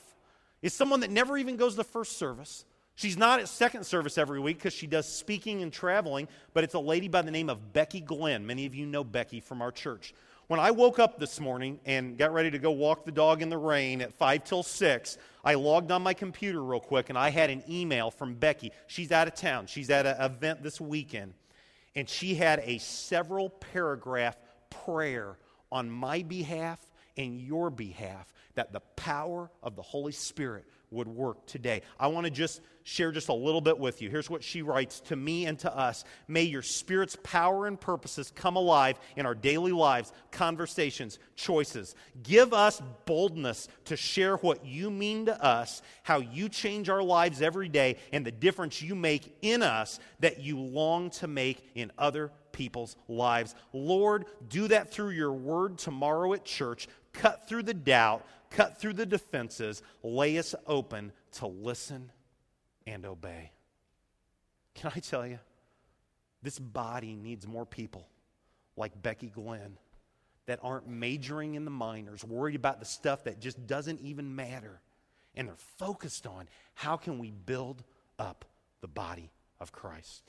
is 0.61 0.73
someone 0.73 1.01
that 1.01 1.11
never 1.11 1.37
even 1.37 1.57
goes 1.57 1.75
to 1.75 1.83
first 1.83 2.17
service. 2.17 2.65
She's 2.95 3.17
not 3.17 3.39
at 3.39 3.49
second 3.49 3.85
service 3.85 4.19
every 4.19 4.39
week 4.39 4.57
because 4.57 4.73
she 4.73 4.85
does 4.85 5.07
speaking 5.07 5.63
and 5.63 5.73
traveling, 5.73 6.27
but 6.53 6.63
it's 6.63 6.75
a 6.75 6.79
lady 6.79 7.07
by 7.07 7.23
the 7.23 7.31
name 7.31 7.49
of 7.49 7.73
Becky 7.73 7.99
Glenn. 7.99 8.45
Many 8.45 8.67
of 8.67 8.75
you 8.75 8.85
know 8.85 9.03
Becky 9.03 9.39
from 9.39 9.61
our 9.61 9.71
church. 9.71 10.13
When 10.47 10.59
I 10.59 10.71
woke 10.71 10.99
up 10.99 11.19
this 11.19 11.39
morning 11.39 11.79
and 11.85 12.17
got 12.17 12.33
ready 12.33 12.51
to 12.51 12.59
go 12.59 12.71
walk 12.71 13.05
the 13.05 13.13
dog 13.13 13.41
in 13.41 13.49
the 13.49 13.57
rain 13.57 14.01
at 14.01 14.13
5 14.13 14.43
till 14.43 14.61
6, 14.61 15.17
I 15.41 15.53
logged 15.53 15.89
on 15.89 16.03
my 16.03 16.13
computer 16.13 16.61
real 16.61 16.81
quick 16.81 17.07
and 17.07 17.17
I 17.17 17.29
had 17.29 17.49
an 17.49 17.63
email 17.69 18.11
from 18.11 18.35
Becky. 18.35 18.73
She's 18.87 19.13
out 19.13 19.29
of 19.29 19.35
town, 19.35 19.67
she's 19.67 19.89
at 19.89 20.05
an 20.05 20.19
event 20.19 20.61
this 20.61 20.81
weekend. 20.81 21.33
And 21.95 22.09
she 22.09 22.35
had 22.35 22.61
a 22.65 22.77
several 22.79 23.49
paragraph 23.49 24.35
prayer 24.69 25.37
on 25.71 25.89
my 25.89 26.23
behalf 26.23 26.79
and 27.15 27.39
your 27.39 27.69
behalf 27.69 28.33
that 28.55 28.73
the 28.73 28.81
power 28.97 29.49
of 29.61 29.77
the 29.77 29.81
Holy 29.81 30.11
Spirit 30.11 30.65
would 30.93 31.07
work 31.07 31.45
today. 31.45 31.81
I 31.99 32.07
want 32.07 32.25
to 32.25 32.31
just 32.31 32.61
share 32.83 33.11
just 33.11 33.29
a 33.29 33.33
little 33.33 33.61
bit 33.61 33.77
with 33.79 34.01
you. 34.01 34.09
Here's 34.09 34.29
what 34.29 34.43
she 34.43 34.61
writes 34.61 34.99
to 35.01 35.15
me 35.15 35.45
and 35.45 35.57
to 35.59 35.75
us 35.75 36.03
May 36.27 36.43
your 36.43 36.61
Spirit's 36.61 37.17
power 37.23 37.65
and 37.65 37.79
purposes 37.79 38.31
come 38.35 38.55
alive 38.55 38.99
in 39.15 39.25
our 39.25 39.35
daily 39.35 39.71
lives, 39.71 40.11
conversations, 40.31 41.19
choices. 41.35 41.95
Give 42.21 42.53
us 42.53 42.81
boldness 43.05 43.67
to 43.85 43.97
share 43.97 44.37
what 44.37 44.65
you 44.65 44.89
mean 44.91 45.25
to 45.25 45.43
us, 45.43 45.81
how 46.03 46.19
you 46.19 46.49
change 46.49 46.89
our 46.89 47.03
lives 47.03 47.41
every 47.41 47.69
day, 47.69 47.97
and 48.11 48.25
the 48.25 48.31
difference 48.31 48.81
you 48.81 48.95
make 48.95 49.35
in 49.41 49.61
us 49.63 49.99
that 50.19 50.41
you 50.41 50.59
long 50.59 51.09
to 51.11 51.27
make 51.27 51.69
in 51.75 51.91
other 51.97 52.31
people's 52.53 52.95
lives. 53.09 53.53
Lord, 53.73 54.25
do 54.47 54.69
that 54.69 54.91
through 54.91 55.09
your 55.09 55.33
word 55.33 55.77
tomorrow 55.77 56.31
at 56.33 56.45
church. 56.45 56.87
Cut 57.11 57.49
through 57.49 57.63
the 57.63 57.73
doubt, 57.73 58.25
cut 58.49 58.79
through 58.79 58.93
the 58.93 59.05
defenses, 59.05 59.81
lay 60.01 60.37
us 60.37 60.55
open 60.65 61.11
to 61.33 61.47
listen 61.47 62.11
and 62.87 63.05
obey. 63.05 63.51
Can 64.75 64.91
I 64.95 64.99
tell 64.99 65.27
you, 65.27 65.39
this 66.41 66.59
body 66.59 67.15
needs 67.15 67.47
more 67.47 67.65
people 67.65 68.07
like 68.75 69.01
Becky 69.01 69.27
Glenn 69.27 69.77
that 70.45 70.59
aren't 70.61 70.87
majoring 70.87 71.55
in 71.55 71.65
the 71.65 71.71
minors, 71.71 72.23
worried 72.23 72.55
about 72.55 72.79
the 72.79 72.85
stuff 72.85 73.23
that 73.25 73.39
just 73.39 73.65
doesn't 73.65 74.01
even 74.01 74.35
matter. 74.35 74.81
And 75.35 75.47
they're 75.47 75.55
focused 75.77 76.27
on 76.27 76.47
how 76.73 76.97
can 76.97 77.17
we 77.17 77.31
build 77.31 77.83
up 78.19 78.45
the 78.81 78.87
body 78.87 79.31
of 79.59 79.71
Christ. 79.71 80.23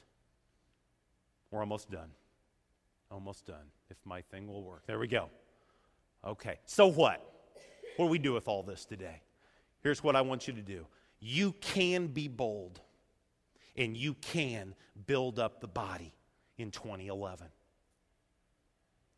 We're 1.54 1.60
almost 1.60 1.88
done. 1.88 2.10
Almost 3.12 3.46
done. 3.46 3.70
If 3.88 3.96
my 4.04 4.22
thing 4.22 4.48
will 4.48 4.64
work. 4.64 4.82
There 4.88 4.98
we 4.98 5.06
go. 5.06 5.30
Okay. 6.26 6.58
So 6.66 6.88
what? 6.88 7.24
What 7.96 8.06
do 8.06 8.10
we 8.10 8.18
do 8.18 8.32
with 8.32 8.48
all 8.48 8.64
this 8.64 8.84
today? 8.84 9.22
Here's 9.80 10.02
what 10.02 10.16
I 10.16 10.22
want 10.22 10.48
you 10.48 10.54
to 10.54 10.62
do 10.62 10.84
you 11.20 11.52
can 11.60 12.08
be 12.08 12.26
bold 12.26 12.80
and 13.76 13.96
you 13.96 14.14
can 14.14 14.74
build 15.06 15.38
up 15.38 15.60
the 15.60 15.68
body 15.68 16.12
in 16.58 16.72
2011. 16.72 17.46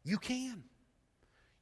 You 0.05 0.19
can. 0.19 0.63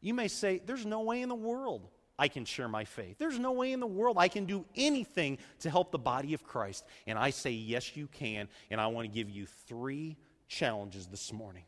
You 0.00 0.12
may 0.12 0.26
say, 0.26 0.60
There's 0.66 0.84
no 0.84 1.02
way 1.02 1.22
in 1.22 1.28
the 1.28 1.36
world 1.36 1.88
I 2.18 2.26
can 2.26 2.44
share 2.44 2.66
my 2.66 2.84
faith. 2.84 3.16
There's 3.16 3.38
no 3.38 3.52
way 3.52 3.70
in 3.70 3.78
the 3.78 3.86
world 3.86 4.16
I 4.18 4.26
can 4.26 4.44
do 4.44 4.64
anything 4.74 5.38
to 5.60 5.70
help 5.70 5.92
the 5.92 5.98
body 5.98 6.34
of 6.34 6.42
Christ. 6.42 6.84
And 7.06 7.16
I 7.16 7.30
say, 7.30 7.52
yes, 7.52 7.96
you 7.96 8.08
can. 8.08 8.48
And 8.72 8.80
I 8.80 8.88
want 8.88 9.08
to 9.08 9.14
give 9.14 9.30
you 9.30 9.46
three 9.46 10.16
challenges 10.54 11.06
this 11.06 11.32
morning. 11.32 11.64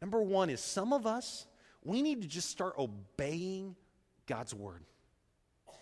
Number 0.00 0.22
one 0.22 0.50
is 0.50 0.60
some 0.60 0.92
of 0.92 1.06
us, 1.06 1.46
we 1.84 2.02
need 2.02 2.22
to 2.22 2.28
just 2.28 2.48
start 2.48 2.74
obeying 2.78 3.74
God's 4.26 4.54
word. 4.54 4.84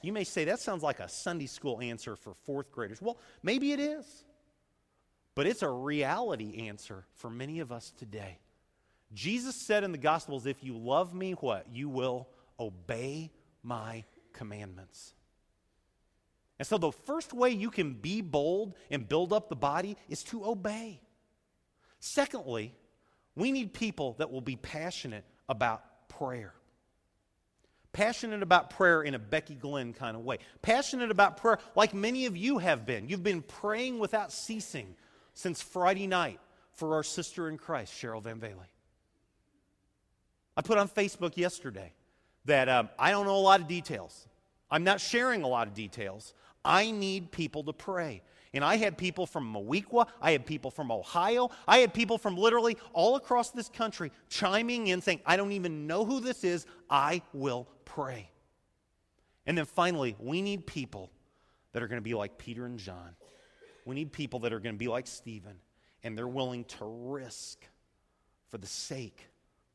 You 0.02 0.12
may 0.12 0.24
say 0.24 0.44
that 0.44 0.60
sounds 0.60 0.82
like 0.82 1.00
a 1.00 1.08
Sunday 1.08 1.46
school 1.46 1.80
answer 1.80 2.16
for 2.16 2.34
fourth 2.34 2.72
graders. 2.72 3.02
Well, 3.02 3.18
maybe 3.42 3.72
it 3.72 3.80
is. 3.80 4.24
But 5.34 5.46
it's 5.46 5.62
a 5.62 5.68
reality 5.68 6.68
answer 6.68 7.04
for 7.16 7.28
many 7.28 7.60
of 7.60 7.70
us 7.70 7.92
today. 7.98 8.38
Jesus 9.12 9.54
said 9.54 9.84
in 9.84 9.92
the 9.92 9.98
Gospels, 9.98 10.46
if 10.46 10.64
you 10.64 10.76
love 10.76 11.12
me, 11.12 11.32
what? 11.32 11.66
You 11.70 11.88
will 11.88 12.28
obey 12.58 13.30
my 13.62 14.04
commandments. 14.32 15.12
And 16.58 16.66
so 16.66 16.78
the 16.78 16.92
first 16.92 17.34
way 17.34 17.50
you 17.50 17.70
can 17.70 17.92
be 17.92 18.22
bold 18.22 18.74
and 18.90 19.06
build 19.06 19.32
up 19.34 19.50
the 19.50 19.56
body 19.56 19.98
is 20.08 20.22
to 20.24 20.46
obey. 20.46 21.02
Secondly, 22.00 22.74
we 23.34 23.52
need 23.52 23.72
people 23.72 24.14
that 24.18 24.30
will 24.30 24.40
be 24.40 24.56
passionate 24.56 25.24
about 25.48 26.08
prayer. 26.08 26.54
Passionate 27.92 28.42
about 28.42 28.70
prayer 28.70 29.02
in 29.02 29.14
a 29.14 29.18
Becky 29.18 29.54
Glenn 29.54 29.92
kind 29.92 30.16
of 30.16 30.24
way. 30.24 30.38
Passionate 30.60 31.10
about 31.10 31.38
prayer 31.38 31.58
like 31.74 31.94
many 31.94 32.26
of 32.26 32.36
you 32.36 32.58
have 32.58 32.84
been. 32.84 33.08
You've 33.08 33.22
been 33.22 33.42
praying 33.42 33.98
without 33.98 34.32
ceasing 34.32 34.94
since 35.32 35.62
Friday 35.62 36.06
night 36.06 36.38
for 36.72 36.94
our 36.94 37.02
sister 37.02 37.48
in 37.48 37.56
Christ, 37.56 37.92
Cheryl 37.92 38.22
Van 38.22 38.38
Vele. 38.38 38.66
I 40.56 40.62
put 40.62 40.78
on 40.78 40.88
Facebook 40.88 41.36
yesterday 41.36 41.92
that 42.46 42.68
um, 42.68 42.88
I 42.98 43.10
don't 43.10 43.26
know 43.26 43.36
a 43.36 43.38
lot 43.38 43.60
of 43.60 43.68
details. 43.68 44.26
I'm 44.70 44.84
not 44.84 45.00
sharing 45.00 45.42
a 45.42 45.48
lot 45.48 45.66
of 45.66 45.74
details. 45.74 46.34
I 46.64 46.90
need 46.90 47.30
people 47.30 47.64
to 47.64 47.72
pray. 47.72 48.22
And 48.56 48.64
I 48.64 48.76
had 48.76 48.96
people 48.96 49.26
from 49.26 49.52
Moweaqua, 49.52 50.08
I 50.20 50.32
had 50.32 50.46
people 50.46 50.70
from 50.70 50.90
Ohio, 50.90 51.50
I 51.68 51.78
had 51.78 51.92
people 51.92 52.18
from 52.18 52.36
literally 52.36 52.76
all 52.92 53.16
across 53.16 53.50
this 53.50 53.68
country 53.68 54.10
chiming 54.28 54.88
in 54.88 55.00
saying, 55.02 55.20
I 55.26 55.36
don't 55.36 55.52
even 55.52 55.86
know 55.86 56.04
who 56.04 56.20
this 56.20 56.42
is, 56.42 56.66
I 56.88 57.22
will 57.32 57.68
pray. 57.84 58.30
And 59.46 59.56
then 59.56 59.66
finally, 59.66 60.16
we 60.18 60.42
need 60.42 60.66
people 60.66 61.10
that 61.72 61.82
are 61.82 61.88
going 61.88 62.00
to 62.00 62.04
be 62.04 62.14
like 62.14 62.38
Peter 62.38 62.64
and 62.66 62.78
John. 62.78 63.14
We 63.84 63.94
need 63.94 64.12
people 64.12 64.40
that 64.40 64.52
are 64.52 64.58
going 64.58 64.74
to 64.74 64.78
be 64.78 64.88
like 64.88 65.06
Stephen, 65.06 65.56
and 66.02 66.16
they're 66.16 66.26
willing 66.26 66.64
to 66.64 66.84
risk 66.84 67.64
for 68.48 68.58
the 68.58 68.66
sake 68.66 69.28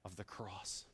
of 0.04 0.16
the 0.16 0.24
cross. 0.24 0.86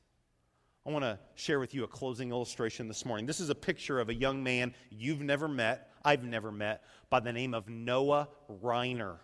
I 0.86 0.92
want 0.92 1.04
to 1.04 1.20
share 1.36 1.60
with 1.60 1.74
you 1.74 1.84
a 1.84 1.88
closing 1.88 2.30
illustration 2.30 2.88
this 2.88 3.04
morning. 3.04 3.26
This 3.26 3.42
is 3.42 3.50
a 3.50 3.56
picture 3.56 4.00
of 4.00 4.08
a 4.08 4.14
young 4.14 4.42
man 4.42 4.74
you've 4.90 5.22
never 5.22 5.48
met, 5.50 5.92
I've 6.08 6.24
never 6.24 6.52
met, 6.52 6.84
by 7.10 7.20
the 7.20 7.34
name 7.34 7.54
of 7.54 7.68
Noah 7.68 8.30
Riner. 8.64 9.18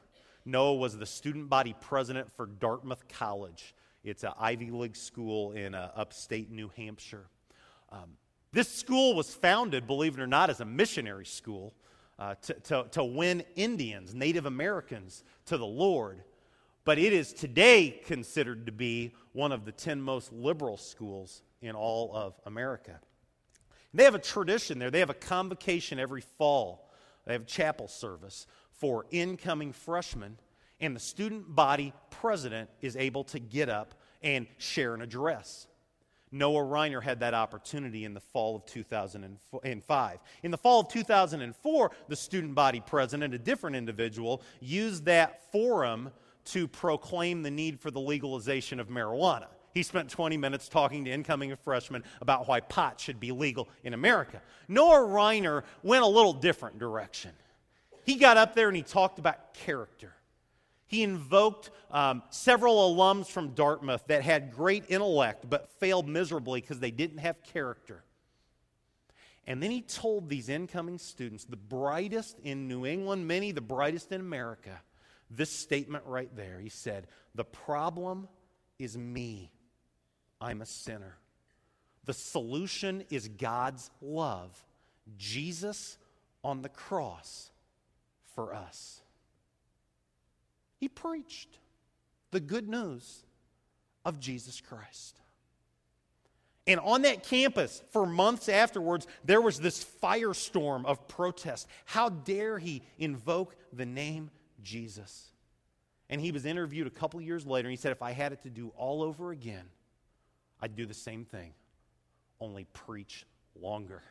Noah 0.44 0.76
was 0.76 0.98
the 0.98 1.06
student 1.06 1.50
body 1.50 1.74
president 1.80 2.30
for 2.36 2.46
Dartmouth 2.46 3.08
College. 3.08 3.74
It's 4.04 4.24
an 4.24 4.34
Ivy 4.38 4.70
League 4.70 4.98
school 4.98 5.54
in 5.54 5.76
uh, 5.76 5.92
upstate 5.96 6.52
New 6.52 6.70
Hampshire. 6.76 7.26
Um, 7.90 8.18
this 8.52 8.68
school 8.68 9.16
was 9.16 9.34
founded, 9.34 9.88
believe 9.88 10.18
it 10.18 10.22
or 10.22 10.28
not, 10.28 10.50
as 10.50 10.60
a 10.60 10.66
missionary 10.66 11.26
school 11.26 11.74
uh, 12.20 12.36
to, 12.42 12.54
to, 12.54 12.86
to 12.92 13.04
win 13.06 13.46
Indians, 13.56 14.14
Native 14.14 14.46
Americans, 14.46 15.24
to 15.46 15.58
the 15.58 15.66
Lord 15.66 16.22
but 16.86 16.98
it 16.98 17.14
is 17.14 17.34
today 17.34 18.02
considered 18.06 18.66
to 18.66 18.72
be 18.72 19.14
one 19.32 19.52
of 19.52 19.66
the 19.66 19.72
10 19.72 20.02
most 20.02 20.34
liberal 20.34 20.78
schools 20.78 21.42
in 21.62 21.76
all 21.76 22.14
of 22.14 22.34
America. 22.46 23.00
They 23.94 24.04
have 24.04 24.16
a 24.16 24.20
tradition 24.20 24.80
there. 24.80 24.92
They 24.92 25.00
have 25.00 25.10
a 25.10 25.16
convocation 25.16 26.00
every 26.00 26.22
fall. 26.22 26.90
They 27.26 27.34
have 27.34 27.46
chapel 27.46 27.88
service 27.88 28.48
for 28.72 29.06
incoming 29.12 29.72
freshmen, 29.72 30.38
and 30.80 30.96
the 30.96 31.00
student 31.00 31.56
body 31.56 31.94
president 32.10 32.70
is 32.82 32.96
able 32.98 33.24
to 33.26 33.40
get 33.40 33.70
up 33.70 33.96
and 34.22 34.48
share 34.58 34.94
an 34.94 35.02
address. 35.02 35.68
Noah 36.32 36.64
Riner 36.64 37.02
had 37.02 37.20
that 37.20 37.36
opportunity 37.36 38.06
in 38.06 38.16
the 38.16 38.20
fall 38.20 38.56
of 38.56 38.66
2005. 38.66 40.20
In 40.42 40.52
the 40.52 40.58
fall 40.58 40.80
of 40.82 40.88
2004, 40.88 41.92
the 42.08 42.16
student 42.16 42.56
body 42.56 42.82
president, 42.84 43.36
a 43.36 43.38
different 43.38 43.76
individual, 43.76 44.42
used 44.60 45.06
that 45.06 45.52
forum 45.52 46.10
to 46.46 46.68
proclaim 46.68 47.44
the 47.44 47.52
need 47.52 47.80
for 47.80 47.92
the 47.92 48.00
legalization 48.00 48.80
of 48.80 48.90
marijuana. 48.90 49.46
He 49.74 49.82
spent 49.82 50.10
20 50.10 50.38
minutes 50.38 50.70
talking 50.70 51.06
to 51.06 51.12
incoming 51.12 51.56
freshmen 51.64 52.04
about 52.22 52.48
why 52.48 52.60
pot 52.60 53.00
should 53.00 53.20
be 53.20 53.32
legal 53.32 53.70
in 53.84 53.94
America. 53.94 54.42
Noah 54.68 55.08
Riner 55.08 55.64
went 55.82 56.04
a 56.04 56.08
little 56.08 56.34
different 56.34 56.78
direction. 56.78 57.32
He 58.06 58.16
got 58.16 58.38
up 58.38 58.54
there 58.54 58.68
and 58.68 58.78
he 58.78 58.84
talked 58.84 59.18
about 59.18 59.54
character. 59.54 60.14
He 60.86 61.02
invoked 61.02 61.72
um, 61.90 62.22
several 62.30 62.94
alums 62.94 63.28
from 63.28 63.56
Dartmouth 63.56 64.06
that 64.08 64.22
had 64.22 64.54
great 64.54 64.84
intellect 64.90 65.50
but 65.50 65.72
failed 65.80 66.08
miserably 66.08 66.62
because 66.62 66.80
they 66.80 66.92
didn't 66.92 67.18
have 67.18 67.42
character. 67.42 68.04
And 69.48 69.62
then 69.62 69.72
he 69.72 69.82
told 69.82 70.30
these 70.30 70.50
incoming 70.50 71.00
students, 71.00 71.46
the 71.46 71.58
brightest 71.58 72.40
in 72.40 72.68
New 72.68 72.86
England, 72.86 73.28
many 73.28 73.52
the 73.52 73.62
brightest 73.62 74.12
in 74.12 74.22
America, 74.22 74.82
this 75.30 75.50
statement 75.50 76.06
right 76.06 76.34
there. 76.36 76.60
He 76.60 76.70
said, 76.70 77.08
The 77.36 77.44
problem 77.44 78.28
is 78.78 78.98
me. 78.98 79.53
I'm 80.44 80.62
a 80.62 80.66
sinner. 80.66 81.18
The 82.06 82.14
solution 82.14 83.06
is 83.10 83.28
God's 83.30 83.90
love, 84.02 84.64
Jesus 85.18 85.98
on 86.44 86.62
the 86.62 86.70
cross 86.70 87.50
for 88.36 88.54
us. 88.54 89.02
He 90.80 90.90
preached 90.90 91.60
the 92.32 92.42
good 92.42 92.68
news 92.68 93.24
of 94.04 94.20
Jesus 94.20 94.60
Christ. 94.60 95.20
And 96.66 96.80
on 96.80 97.04
that 97.04 97.24
campus, 97.24 97.84
for 97.92 98.06
months 98.06 98.48
afterwards, 98.48 99.08
there 99.24 99.42
was 99.42 99.60
this 99.60 99.84
firestorm 100.02 100.86
of 100.86 101.08
protest. 101.08 101.68
How 101.86 102.10
dare 102.10 102.58
he 102.58 102.84
invoke 102.98 103.56
the 103.72 103.86
name 103.86 104.30
Jesus? 104.62 105.30
And 106.10 106.22
he 106.22 106.32
was 106.32 106.46
interviewed 106.46 106.88
a 106.88 106.92
couple 106.92 107.22
years 107.22 107.46
later, 107.46 107.68
and 107.68 107.74
he 107.74 107.82
said, 107.82 107.92
If 107.92 108.02
I 108.02 108.12
had 108.12 108.34
it 108.34 108.44
to 108.44 108.50
do 108.50 108.72
all 108.78 109.04
over 109.04 109.32
again, 109.32 109.66
I'd 110.64 110.78
do 110.78 110.86
the 110.86 110.94
same 110.94 111.26
thing, 111.26 111.52
only 112.40 112.64
preach 112.72 113.26
longer. 113.60 114.02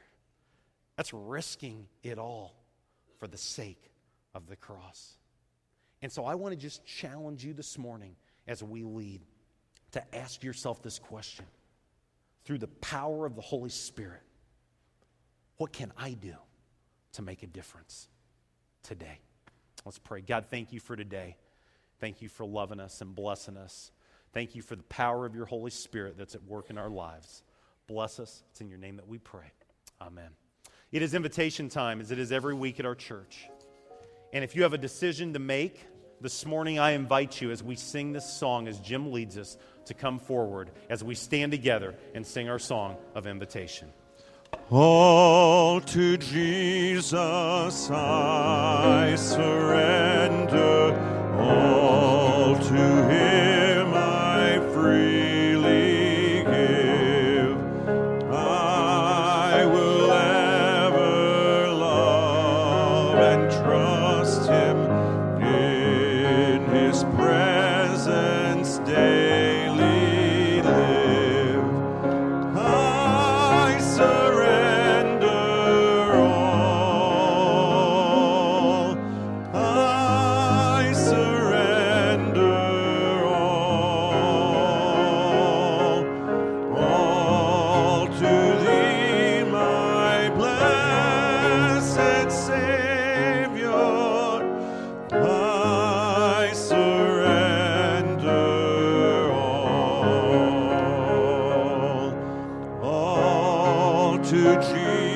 That's 0.99 1.11
risking 1.15 1.87
it 2.03 2.19
all 2.19 2.55
for 3.19 3.27
the 3.27 3.39
sake 3.39 3.91
of 4.35 4.47
the 4.47 4.57
cross. 4.57 5.17
And 6.03 6.13
so 6.13 6.27
I 6.27 6.35
want 6.35 6.53
to 6.53 6.61
just 6.61 6.85
challenge 6.85 7.43
you 7.43 7.55
this 7.55 7.79
morning 7.79 8.17
as 8.47 8.63
we 8.63 8.83
lead 8.83 9.23
to 9.93 10.15
ask 10.15 10.45
yourself 10.45 10.83
this 10.83 10.99
question 10.99 11.47
through 12.45 12.59
the 12.59 12.69
power 12.69 13.25
of 13.25 13.35
the 13.35 13.41
Holy 13.41 13.71
Spirit 13.71 14.21
what 15.57 15.73
can 15.73 15.91
I 15.97 16.13
do 16.13 16.35
to 17.13 17.23
make 17.23 17.43
a 17.43 17.47
difference 17.47 18.09
today? 18.83 19.21
Let's 19.87 19.99
pray. 19.99 20.21
God, 20.21 20.47
thank 20.51 20.71
you 20.71 20.81
for 20.81 20.97
today. 20.97 21.37
Thank 21.99 22.21
you 22.21 22.29
for 22.29 22.45
loving 22.45 22.79
us 22.79 23.01
and 23.01 23.15
blessing 23.15 23.57
us. 23.57 23.91
Thank 24.33 24.55
you 24.55 24.63
for 24.63 24.77
the 24.77 24.83
power 24.85 25.27
of 25.27 25.35
your 25.35 25.45
Holy 25.45 25.71
Spirit 25.71 26.17
that's 26.17 26.35
at 26.35 26.43
work 26.45 26.71
in 26.71 26.79
our 26.79 26.89
lives. 26.89 27.43
Bless 27.87 28.19
us. 28.19 28.43
It's 28.51 28.61
in 28.61 28.69
your 28.69 28.79
name 28.79 28.97
that 28.97 29.07
we 29.07 29.19
pray. 29.19 29.53
Amen. 30.01 30.31
It 30.91 31.03
is 31.03 31.15
invitation 31.15 31.69
time, 31.69 32.01
as 32.01 32.11
it 32.11 32.19
is 32.19 32.33
every 32.33 32.55
week 32.55 32.81
at 32.81 32.87
our 32.87 32.95
church. 32.95 33.49
And 34.33 34.43
if 34.43 34.57
you 34.57 34.63
have 34.63 34.73
a 34.73 34.79
decision 34.79 35.35
to 35.35 35.39
make, 35.39 35.87
this 36.21 36.47
morning 36.47 36.79
I 36.79 36.93
invite 36.93 37.41
you 37.41 37.51
as 37.51 37.63
we 37.63 37.77
sing 37.77 38.13
this 38.13 38.33
song, 38.33 38.69
as 38.69 38.79
Jim 38.79 39.13
leads 39.13 39.37
us, 39.37 39.59
to 39.87 39.95
come 39.95 40.19
forward 40.19 40.71
as 40.89 41.03
we 41.05 41.15
stand 41.15 41.53
together 41.53 41.95
and 42.15 42.27
sing 42.27 42.49
our 42.49 42.59
song 42.59 42.97
of 43.15 43.27
invitation. 43.27 43.93
All 44.71 45.81
to 45.81 46.17
Jesus 46.17 47.91
I 47.91 49.15
surrender, 49.17 50.95
all 51.39 52.57
to 52.57 53.09
Him 53.11 53.62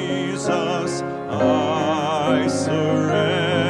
Jesus 0.07 1.02
I 1.28 2.46
surrender. 2.48 3.65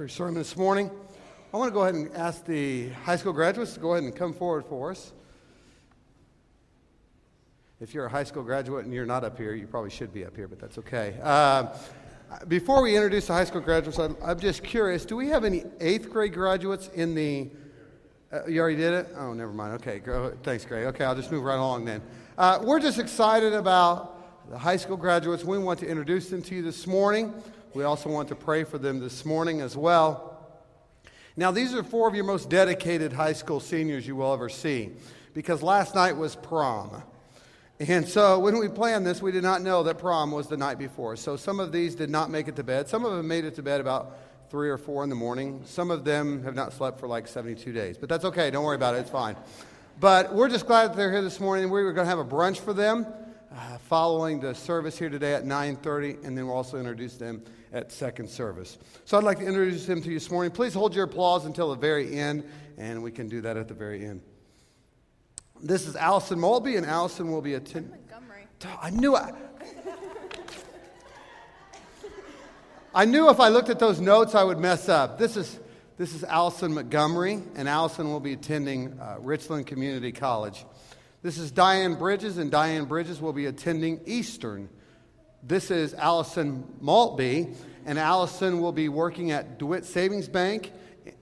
For 0.00 0.04
your 0.04 0.08
sermon 0.08 0.34
this 0.34 0.56
morning. 0.56 0.90
I 1.52 1.58
want 1.58 1.68
to 1.68 1.74
go 1.74 1.82
ahead 1.82 1.94
and 1.94 2.10
ask 2.16 2.46
the 2.46 2.88
high 3.04 3.16
school 3.16 3.34
graduates 3.34 3.74
to 3.74 3.80
go 3.80 3.92
ahead 3.92 4.02
and 4.02 4.16
come 4.16 4.32
forward 4.32 4.64
for 4.64 4.92
us. 4.92 5.12
If 7.80 7.92
you're 7.92 8.06
a 8.06 8.08
high 8.08 8.24
school 8.24 8.42
graduate 8.42 8.86
and 8.86 8.94
you're 8.94 9.04
not 9.04 9.24
up 9.24 9.36
here, 9.36 9.52
you 9.52 9.66
probably 9.66 9.90
should 9.90 10.14
be 10.14 10.24
up 10.24 10.34
here, 10.34 10.48
but 10.48 10.58
that's 10.58 10.78
okay. 10.78 11.18
Uh, 11.22 11.76
before 12.48 12.80
we 12.80 12.96
introduce 12.96 13.26
the 13.26 13.34
high 13.34 13.44
school 13.44 13.60
graduates, 13.60 13.98
I'm, 13.98 14.16
I'm 14.24 14.40
just 14.40 14.64
curious 14.64 15.04
do 15.04 15.16
we 15.16 15.28
have 15.28 15.44
any 15.44 15.64
eighth 15.80 16.08
grade 16.08 16.32
graduates 16.32 16.88
in 16.94 17.14
the. 17.14 17.50
Uh, 18.32 18.46
you 18.46 18.58
already 18.58 18.76
did 18.76 18.94
it? 18.94 19.08
Oh, 19.18 19.34
never 19.34 19.52
mind. 19.52 19.74
Okay, 19.74 20.00
thanks, 20.42 20.64
Greg. 20.64 20.86
Okay, 20.86 21.04
I'll 21.04 21.14
just 21.14 21.30
move 21.30 21.44
right 21.44 21.58
along 21.58 21.84
then. 21.84 22.00
Uh, 22.38 22.58
we're 22.62 22.80
just 22.80 22.98
excited 22.98 23.52
about 23.52 24.48
the 24.50 24.56
high 24.56 24.78
school 24.78 24.96
graduates. 24.96 25.44
We 25.44 25.58
want 25.58 25.78
to 25.80 25.86
introduce 25.86 26.30
them 26.30 26.40
to 26.44 26.54
you 26.54 26.62
this 26.62 26.86
morning. 26.86 27.34
We 27.72 27.84
also 27.84 28.08
want 28.10 28.28
to 28.30 28.34
pray 28.34 28.64
for 28.64 28.78
them 28.78 28.98
this 28.98 29.24
morning 29.24 29.60
as 29.60 29.76
well. 29.76 30.36
Now, 31.36 31.52
these 31.52 31.72
are 31.72 31.84
four 31.84 32.08
of 32.08 32.16
your 32.16 32.24
most 32.24 32.50
dedicated 32.50 33.12
high 33.12 33.32
school 33.32 33.60
seniors 33.60 34.06
you 34.06 34.16
will 34.16 34.32
ever 34.32 34.48
see 34.48 34.90
because 35.34 35.62
last 35.62 35.94
night 35.94 36.16
was 36.16 36.34
prom. 36.34 37.02
And 37.78 38.08
so 38.08 38.40
when 38.40 38.58
we 38.58 38.66
planned 38.68 39.06
this, 39.06 39.22
we 39.22 39.30
did 39.30 39.44
not 39.44 39.62
know 39.62 39.84
that 39.84 39.98
prom 39.98 40.32
was 40.32 40.48
the 40.48 40.56
night 40.56 40.78
before. 40.78 41.14
So 41.14 41.36
some 41.36 41.60
of 41.60 41.70
these 41.70 41.94
did 41.94 42.10
not 42.10 42.28
make 42.28 42.48
it 42.48 42.56
to 42.56 42.64
bed. 42.64 42.88
Some 42.88 43.04
of 43.04 43.12
them 43.12 43.28
made 43.28 43.44
it 43.44 43.54
to 43.54 43.62
bed 43.62 43.80
about 43.80 44.18
three 44.50 44.68
or 44.68 44.76
four 44.76 45.04
in 45.04 45.08
the 45.08 45.14
morning. 45.14 45.62
Some 45.64 45.92
of 45.92 46.04
them 46.04 46.42
have 46.42 46.56
not 46.56 46.72
slept 46.72 46.98
for 46.98 47.06
like 47.06 47.28
72 47.28 47.72
days. 47.72 47.96
But 47.96 48.08
that's 48.08 48.24
okay. 48.24 48.50
Don't 48.50 48.64
worry 48.64 48.74
about 48.74 48.96
it. 48.96 48.98
It's 48.98 49.10
fine. 49.10 49.36
But 50.00 50.34
we're 50.34 50.48
just 50.48 50.66
glad 50.66 50.88
that 50.88 50.96
they're 50.96 51.12
here 51.12 51.22
this 51.22 51.38
morning. 51.38 51.70
We 51.70 51.84
were 51.84 51.92
going 51.92 52.06
to 52.06 52.10
have 52.10 52.18
a 52.18 52.24
brunch 52.24 52.58
for 52.58 52.72
them 52.72 53.06
uh, 53.52 53.78
following 53.88 54.40
the 54.40 54.54
service 54.54 54.98
here 54.98 55.08
today 55.08 55.34
at 55.34 55.44
9.30. 55.44 56.24
And 56.24 56.36
then 56.36 56.46
we'll 56.46 56.56
also 56.56 56.78
introduce 56.78 57.16
them 57.16 57.42
at 57.72 57.92
second 57.92 58.28
service. 58.28 58.78
So 59.04 59.18
I'd 59.18 59.24
like 59.24 59.38
to 59.38 59.46
introduce 59.46 59.86
them 59.86 60.02
to 60.02 60.08
you 60.08 60.14
this 60.14 60.30
morning. 60.30 60.52
Please 60.52 60.74
hold 60.74 60.94
your 60.94 61.04
applause 61.04 61.46
until 61.46 61.70
the 61.70 61.76
very 61.76 62.18
end. 62.18 62.48
And 62.78 63.02
we 63.02 63.10
can 63.10 63.28
do 63.28 63.40
that 63.42 63.56
at 63.56 63.68
the 63.68 63.74
very 63.74 64.04
end. 64.04 64.22
This 65.62 65.86
is 65.86 65.94
Allison 65.94 66.38
Mulby, 66.38 66.78
and 66.78 66.86
Allison 66.86 67.30
will 67.30 67.42
be 67.42 67.54
attending. 67.54 67.90
Montgomery. 67.90 68.46
I 68.80 68.88
knew 68.90 69.14
I. 69.14 69.32
I 72.94 73.04
knew 73.04 73.28
if 73.30 73.38
I 73.38 73.50
looked 73.50 73.68
at 73.68 73.78
those 73.78 74.00
notes, 74.00 74.34
I 74.34 74.42
would 74.42 74.58
mess 74.58 74.88
up. 74.88 75.16
This 75.16 75.36
is, 75.36 75.60
this 75.96 76.12
is 76.12 76.24
Allison 76.24 76.74
Montgomery, 76.74 77.40
and 77.54 77.68
Allison 77.68 78.10
will 78.10 78.18
be 78.18 78.32
attending 78.32 78.98
uh, 78.98 79.18
Richland 79.20 79.66
Community 79.66 80.10
College. 80.10 80.64
This 81.22 81.36
is 81.36 81.50
Diane 81.50 81.96
Bridges, 81.96 82.38
and 82.38 82.50
Diane 82.50 82.86
Bridges 82.86 83.20
will 83.20 83.34
be 83.34 83.44
attending 83.44 84.00
Eastern. 84.06 84.70
This 85.42 85.70
is 85.70 85.92
Allison 85.92 86.64
Maltby, 86.80 87.48
and 87.84 87.98
Allison 87.98 88.62
will 88.62 88.72
be 88.72 88.88
working 88.88 89.30
at 89.30 89.58
DeWitt 89.58 89.84
Savings 89.84 90.28
Bank. 90.28 90.72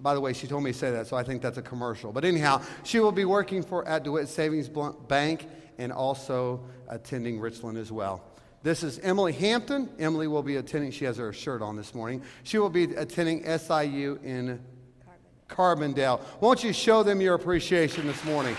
By 0.01 0.14
the 0.14 0.20
way, 0.20 0.34
she 0.34 0.46
told 0.46 0.62
me 0.62 0.70
to 0.70 0.78
say 0.78 0.92
that, 0.92 1.09
so 1.09 1.16
I 1.16 1.24
think 1.24 1.42
that's 1.42 1.59
a 1.59 1.62
commercial. 1.62 2.12
But 2.12 2.24
anyhow, 2.24 2.62
she 2.84 3.01
will 3.01 3.11
be 3.11 3.24
working 3.24 3.61
for 3.61 3.86
at 3.88 4.05
DeWitt 4.05 4.28
Savings 4.28 4.68
Bank 4.68 5.49
and 5.78 5.92
also 5.92 6.61
attending 6.88 7.40
Richland 7.40 7.76
as 7.76 7.90
well. 7.90 8.22
This 8.62 8.84
is 8.84 9.01
Emily 9.01 9.32
Hampton. 9.32 9.88
Emily 9.99 10.28
will 10.28 10.44
be 10.44 10.57
attending, 10.57 10.92
she 10.92 11.07
has 11.07 11.16
her 11.16 11.32
shirt 11.32 11.61
on 11.61 11.74
this 11.74 11.92
morning. 11.92 12.22
She 12.44 12.59
will 12.59 12.70
be 12.70 12.84
attending 12.94 13.42
SIU 13.59 14.20
in 14.22 14.61
Carbondale. 15.49 16.20
Won't 16.40 16.62
you 16.62 16.72
show 16.72 17.03
them 17.03 17.20
your 17.20 17.34
appreciation 17.34 18.07
this 18.07 18.24
morning? 18.24 18.57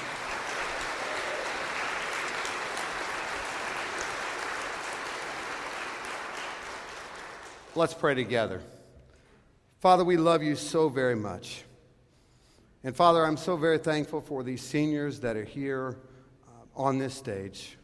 Let's 7.80 7.94
pray 7.94 8.14
together. 8.14 8.62
Father, 9.80 10.04
we 10.04 10.18
love 10.18 10.44
you 10.44 10.58
so 10.58 10.90
very 10.90 11.16
much. 11.16 11.64
And 12.84 12.94
Father, 12.94 13.26
I'm 13.26 13.38
so 13.38 13.56
very 13.56 13.78
thankful 13.78 14.20
for 14.20 14.44
these 14.44 14.62
seniors 14.62 15.22
that 15.22 15.38
are 15.38 15.46
here 15.46 15.98
uh, 16.46 16.52
on 16.76 16.98
this 16.98 17.14
stage. 17.14 17.78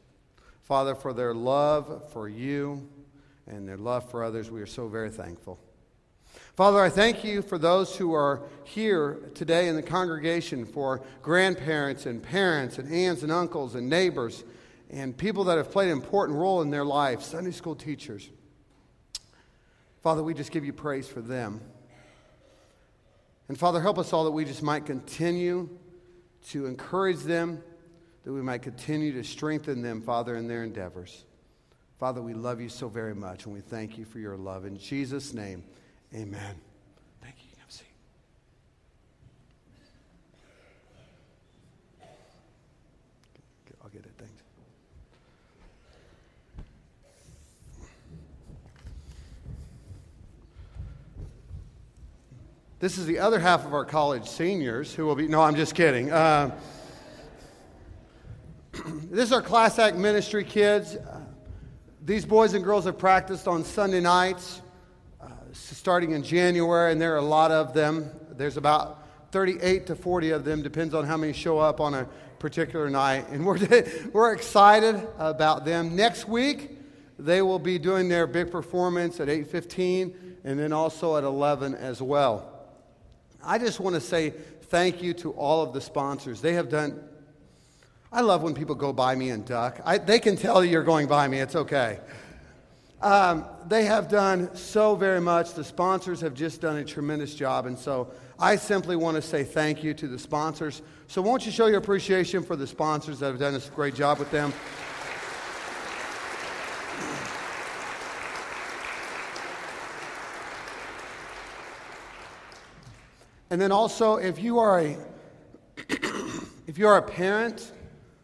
Father, 0.63 0.95
for 0.95 1.13
their 1.13 1.33
love 1.33 2.11
for 2.11 2.27
you 2.27 2.89
and 3.47 3.65
their 3.65 3.77
love 3.77 4.11
for 4.11 4.21
others, 4.21 4.51
we 4.51 4.61
are 4.61 4.65
so 4.65 4.89
very 4.89 5.09
thankful. 5.09 5.57
Father, 6.57 6.81
I 6.81 6.89
thank 6.89 7.23
you 7.23 7.41
for 7.41 7.57
those 7.57 7.95
who 7.95 8.13
are 8.13 8.41
here 8.65 9.31
today 9.33 9.69
in 9.69 9.77
the 9.77 9.81
congregation, 9.81 10.65
for 10.65 11.03
grandparents 11.21 12.05
and 12.05 12.21
parents 12.21 12.79
and 12.79 12.93
aunts 12.93 13.23
and 13.23 13.31
uncles 13.31 13.75
and 13.75 13.89
neighbors 13.89 14.43
and 14.89 15.15
people 15.15 15.45
that 15.45 15.55
have 15.55 15.71
played 15.71 15.85
an 15.85 15.93
important 15.93 16.37
role 16.37 16.61
in 16.61 16.69
their 16.69 16.83
life, 16.83 17.21
Sunday 17.21 17.51
school 17.51 17.77
teachers. 17.77 18.29
Father, 20.05 20.21
we 20.21 20.35
just 20.35 20.51
give 20.51 20.63
you 20.63 20.71
praise 20.71 21.07
for 21.07 21.19
them. 21.19 21.59
And 23.47 23.57
Father, 23.57 23.81
help 23.81 23.97
us 23.97 24.13
all 24.13 24.25
that 24.25 24.31
we 24.33 24.45
just 24.45 24.61
might 24.61 24.85
continue 24.85 25.67
to 26.49 26.67
encourage 26.67 27.21
them, 27.21 27.63
that 28.23 28.31
we 28.31 28.43
might 28.43 28.61
continue 28.61 29.13
to 29.13 29.23
strengthen 29.23 29.81
them, 29.81 30.03
Father, 30.03 30.35
in 30.35 30.47
their 30.47 30.63
endeavors. 30.63 31.25
Father, 31.99 32.21
we 32.21 32.35
love 32.35 32.61
you 32.61 32.69
so 32.69 32.87
very 32.87 33.15
much, 33.15 33.45
and 33.45 33.53
we 33.55 33.61
thank 33.61 33.97
you 33.97 34.05
for 34.05 34.19
your 34.19 34.37
love. 34.37 34.65
In 34.65 34.77
Jesus' 34.77 35.33
name, 35.33 35.63
amen. 36.13 36.53
Thank 37.19 37.37
you. 37.39 37.49
Have 37.57 37.69
a 37.69 37.73
seat. 37.73 37.87
I'll 43.83 43.89
get 43.89 44.05
it. 44.05 44.11
Thanks. 44.19 44.43
This 52.79 52.97
is 52.97 53.05
the 53.05 53.19
other 53.19 53.39
half 53.39 53.65
of 53.65 53.73
our 53.73 53.85
college 53.85 54.27
seniors 54.27 54.93
who 54.93 55.05
will 55.05 55.15
be. 55.15 55.29
No, 55.29 55.41
I'm 55.41 55.55
just 55.55 55.75
kidding. 55.75 56.11
Uh, 56.11 56.53
this 59.09 59.27
is 59.27 59.31
our 59.31 59.41
Class 59.41 59.79
Act 59.79 59.95
ministry 59.95 60.43
kids. 60.43 60.97
Uh, 60.97 61.21
these 62.03 62.25
boys 62.25 62.53
and 62.53 62.65
girls 62.65 62.83
have 62.83 62.97
practiced 62.97 63.47
on 63.47 63.63
Sunday 63.63 64.01
nights 64.01 64.61
uh, 65.21 65.29
starting 65.53 66.11
in 66.11 66.21
January, 66.21 66.91
and 66.91 66.99
there 66.99 67.13
are 67.13 67.19
a 67.19 67.21
lot 67.21 67.49
of 67.49 67.73
them. 67.73 68.09
There's 68.31 68.57
about 68.57 69.07
38 69.31 69.87
to 69.87 69.95
40 69.95 70.31
of 70.31 70.43
them, 70.43 70.61
depends 70.61 70.93
on 70.93 71.05
how 71.05 71.15
many 71.15 71.31
show 71.31 71.59
up 71.59 71.79
on 71.79 71.93
a 71.93 72.03
particular 72.39 72.89
night. 72.89 73.29
And 73.29 73.45
we're, 73.45 73.57
we're 74.11 74.33
excited 74.33 75.01
about 75.17 75.63
them. 75.63 75.95
Next 75.95 76.27
week, 76.27 76.71
they 77.17 77.41
will 77.41 77.57
be 77.57 77.79
doing 77.79 78.09
their 78.09 78.27
big 78.27 78.51
performance 78.51 79.21
at 79.21 79.29
8.15 79.29 80.13
and 80.43 80.59
then 80.59 80.73
also 80.73 81.15
at 81.15 81.23
11 81.23 81.73
as 81.75 82.01
well. 82.01 82.51
I 83.45 83.57
just 83.57 83.79
want 83.79 83.95
to 83.95 84.01
say 84.01 84.31
thank 84.31 85.01
you 85.03 85.13
to 85.15 85.31
all 85.31 85.61
of 85.61 85.73
the 85.73 85.81
sponsors. 85.81 86.41
They 86.41 86.53
have 86.53 86.69
done, 86.69 86.99
I 88.11 88.21
love 88.21 88.41
when 88.41 88.55
people 88.55 88.75
go 88.75 88.91
by 88.91 89.15
me 89.15 89.29
and 89.29 89.45
duck. 89.45 89.79
I, 89.85 89.97
they 89.99 90.19
can 90.19 90.35
tell 90.35 90.65
you're 90.65 90.83
going 90.83 91.07
by 91.07 91.27
me, 91.27 91.39
it's 91.39 91.55
okay. 91.55 91.99
Um, 93.01 93.45
they 93.67 93.85
have 93.85 94.09
done 94.09 94.55
so 94.55 94.95
very 94.95 95.21
much. 95.21 95.53
The 95.53 95.63
sponsors 95.63 96.21
have 96.21 96.33
just 96.33 96.61
done 96.61 96.77
a 96.77 96.85
tremendous 96.85 97.35
job. 97.35 97.67
And 97.67 97.77
so 97.77 98.11
I 98.39 98.55
simply 98.55 98.95
want 98.95 99.15
to 99.15 99.21
say 99.21 99.43
thank 99.43 99.83
you 99.83 99.93
to 99.93 100.07
the 100.07 100.17
sponsors. 100.17 100.81
So 101.07 101.21
won't 101.21 101.45
you 101.45 101.51
show 101.51 101.67
your 101.67 101.77
appreciation 101.77 102.41
for 102.41 102.55
the 102.55 102.65
sponsors 102.65 103.19
that 103.19 103.27
have 103.27 103.39
done 103.39 103.53
this 103.53 103.69
great 103.69 103.93
job 103.93 104.17
with 104.17 104.31
them? 104.31 104.53
And 113.55 113.61
then 113.61 113.71
also, 113.71 114.17
if 114.17 114.43
you 114.43 114.59
are 114.59 114.81
a 114.81 114.97
if 116.67 116.77
you 116.77 116.89
are 116.89 116.97
a 116.97 117.01
parent 117.01 117.71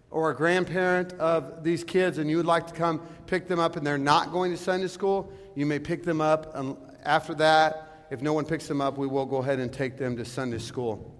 or 0.09 0.29
a 0.29 0.35
grandparent 0.35 1.13
of 1.13 1.63
these 1.63 1.85
kids 1.85 2.17
and 2.17 2.29
you 2.29 2.35
would 2.35 2.45
like 2.45 2.67
to 2.67 2.73
come 2.73 2.99
pick 3.27 3.47
them 3.47 3.57
up 3.57 3.77
and 3.77 3.87
they're 3.87 3.97
not 3.97 4.33
going 4.33 4.51
to 4.51 4.57
Sunday 4.57 4.89
school, 4.89 5.31
you 5.55 5.65
may 5.65 5.79
pick 5.79 6.03
them 6.03 6.19
up. 6.19 6.53
And 6.53 6.75
after 7.05 7.33
that, 7.35 8.07
if 8.11 8.21
no 8.21 8.33
one 8.33 8.43
picks 8.43 8.67
them 8.67 8.81
up, 8.81 8.97
we 8.97 9.07
will 9.07 9.25
go 9.25 9.37
ahead 9.37 9.59
and 9.59 9.71
take 9.71 9.97
them 9.97 10.17
to 10.17 10.25
Sunday 10.25 10.57
school 10.57 11.15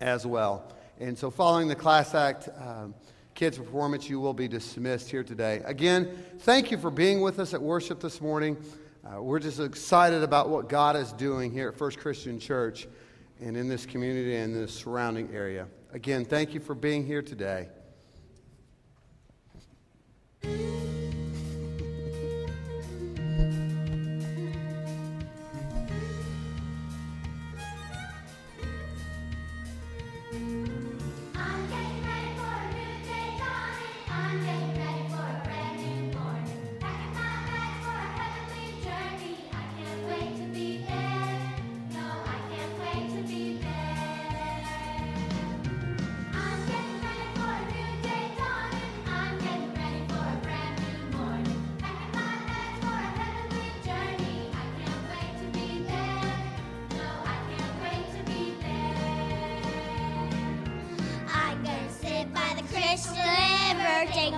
as 0.00 0.26
well. 0.26 0.72
And 0.98 1.16
so, 1.16 1.30
following 1.30 1.68
the 1.68 1.76
Class 1.76 2.16
Act 2.16 2.48
um, 2.58 2.96
kids' 3.36 3.58
performance, 3.58 4.10
you 4.10 4.18
will 4.18 4.34
be 4.34 4.48
dismissed 4.48 5.08
here 5.08 5.22
today. 5.22 5.62
Again, 5.66 6.18
thank 6.40 6.72
you 6.72 6.78
for 6.78 6.90
being 6.90 7.20
with 7.20 7.38
us 7.38 7.54
at 7.54 7.62
worship 7.62 8.00
this 8.00 8.20
morning. 8.20 8.56
Uh, 9.04 9.22
we're 9.22 9.38
just 9.38 9.60
excited 9.60 10.24
about 10.24 10.48
what 10.48 10.68
God 10.68 10.96
is 10.96 11.12
doing 11.12 11.52
here 11.52 11.68
at 11.68 11.76
First 11.76 11.98
Christian 11.98 12.40
Church 12.40 12.88
and 13.40 13.56
in 13.56 13.68
this 13.68 13.86
community 13.86 14.36
and 14.36 14.54
the 14.54 14.68
surrounding 14.68 15.30
area. 15.34 15.66
Again, 15.92 16.24
thank 16.24 16.54
you 16.54 16.60
for 16.60 16.74
being 16.74 17.06
here 17.06 17.22
today. 17.22 17.68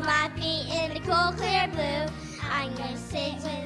My 0.07 0.31
feet 0.37 0.69
in 0.73 0.95
the 0.95 1.01
cool, 1.01 1.33
clear 1.33 1.67
blue. 1.67 2.07
I'm 2.49 2.73
gonna 2.77 2.97
sit 2.97 3.35
with 3.43 3.66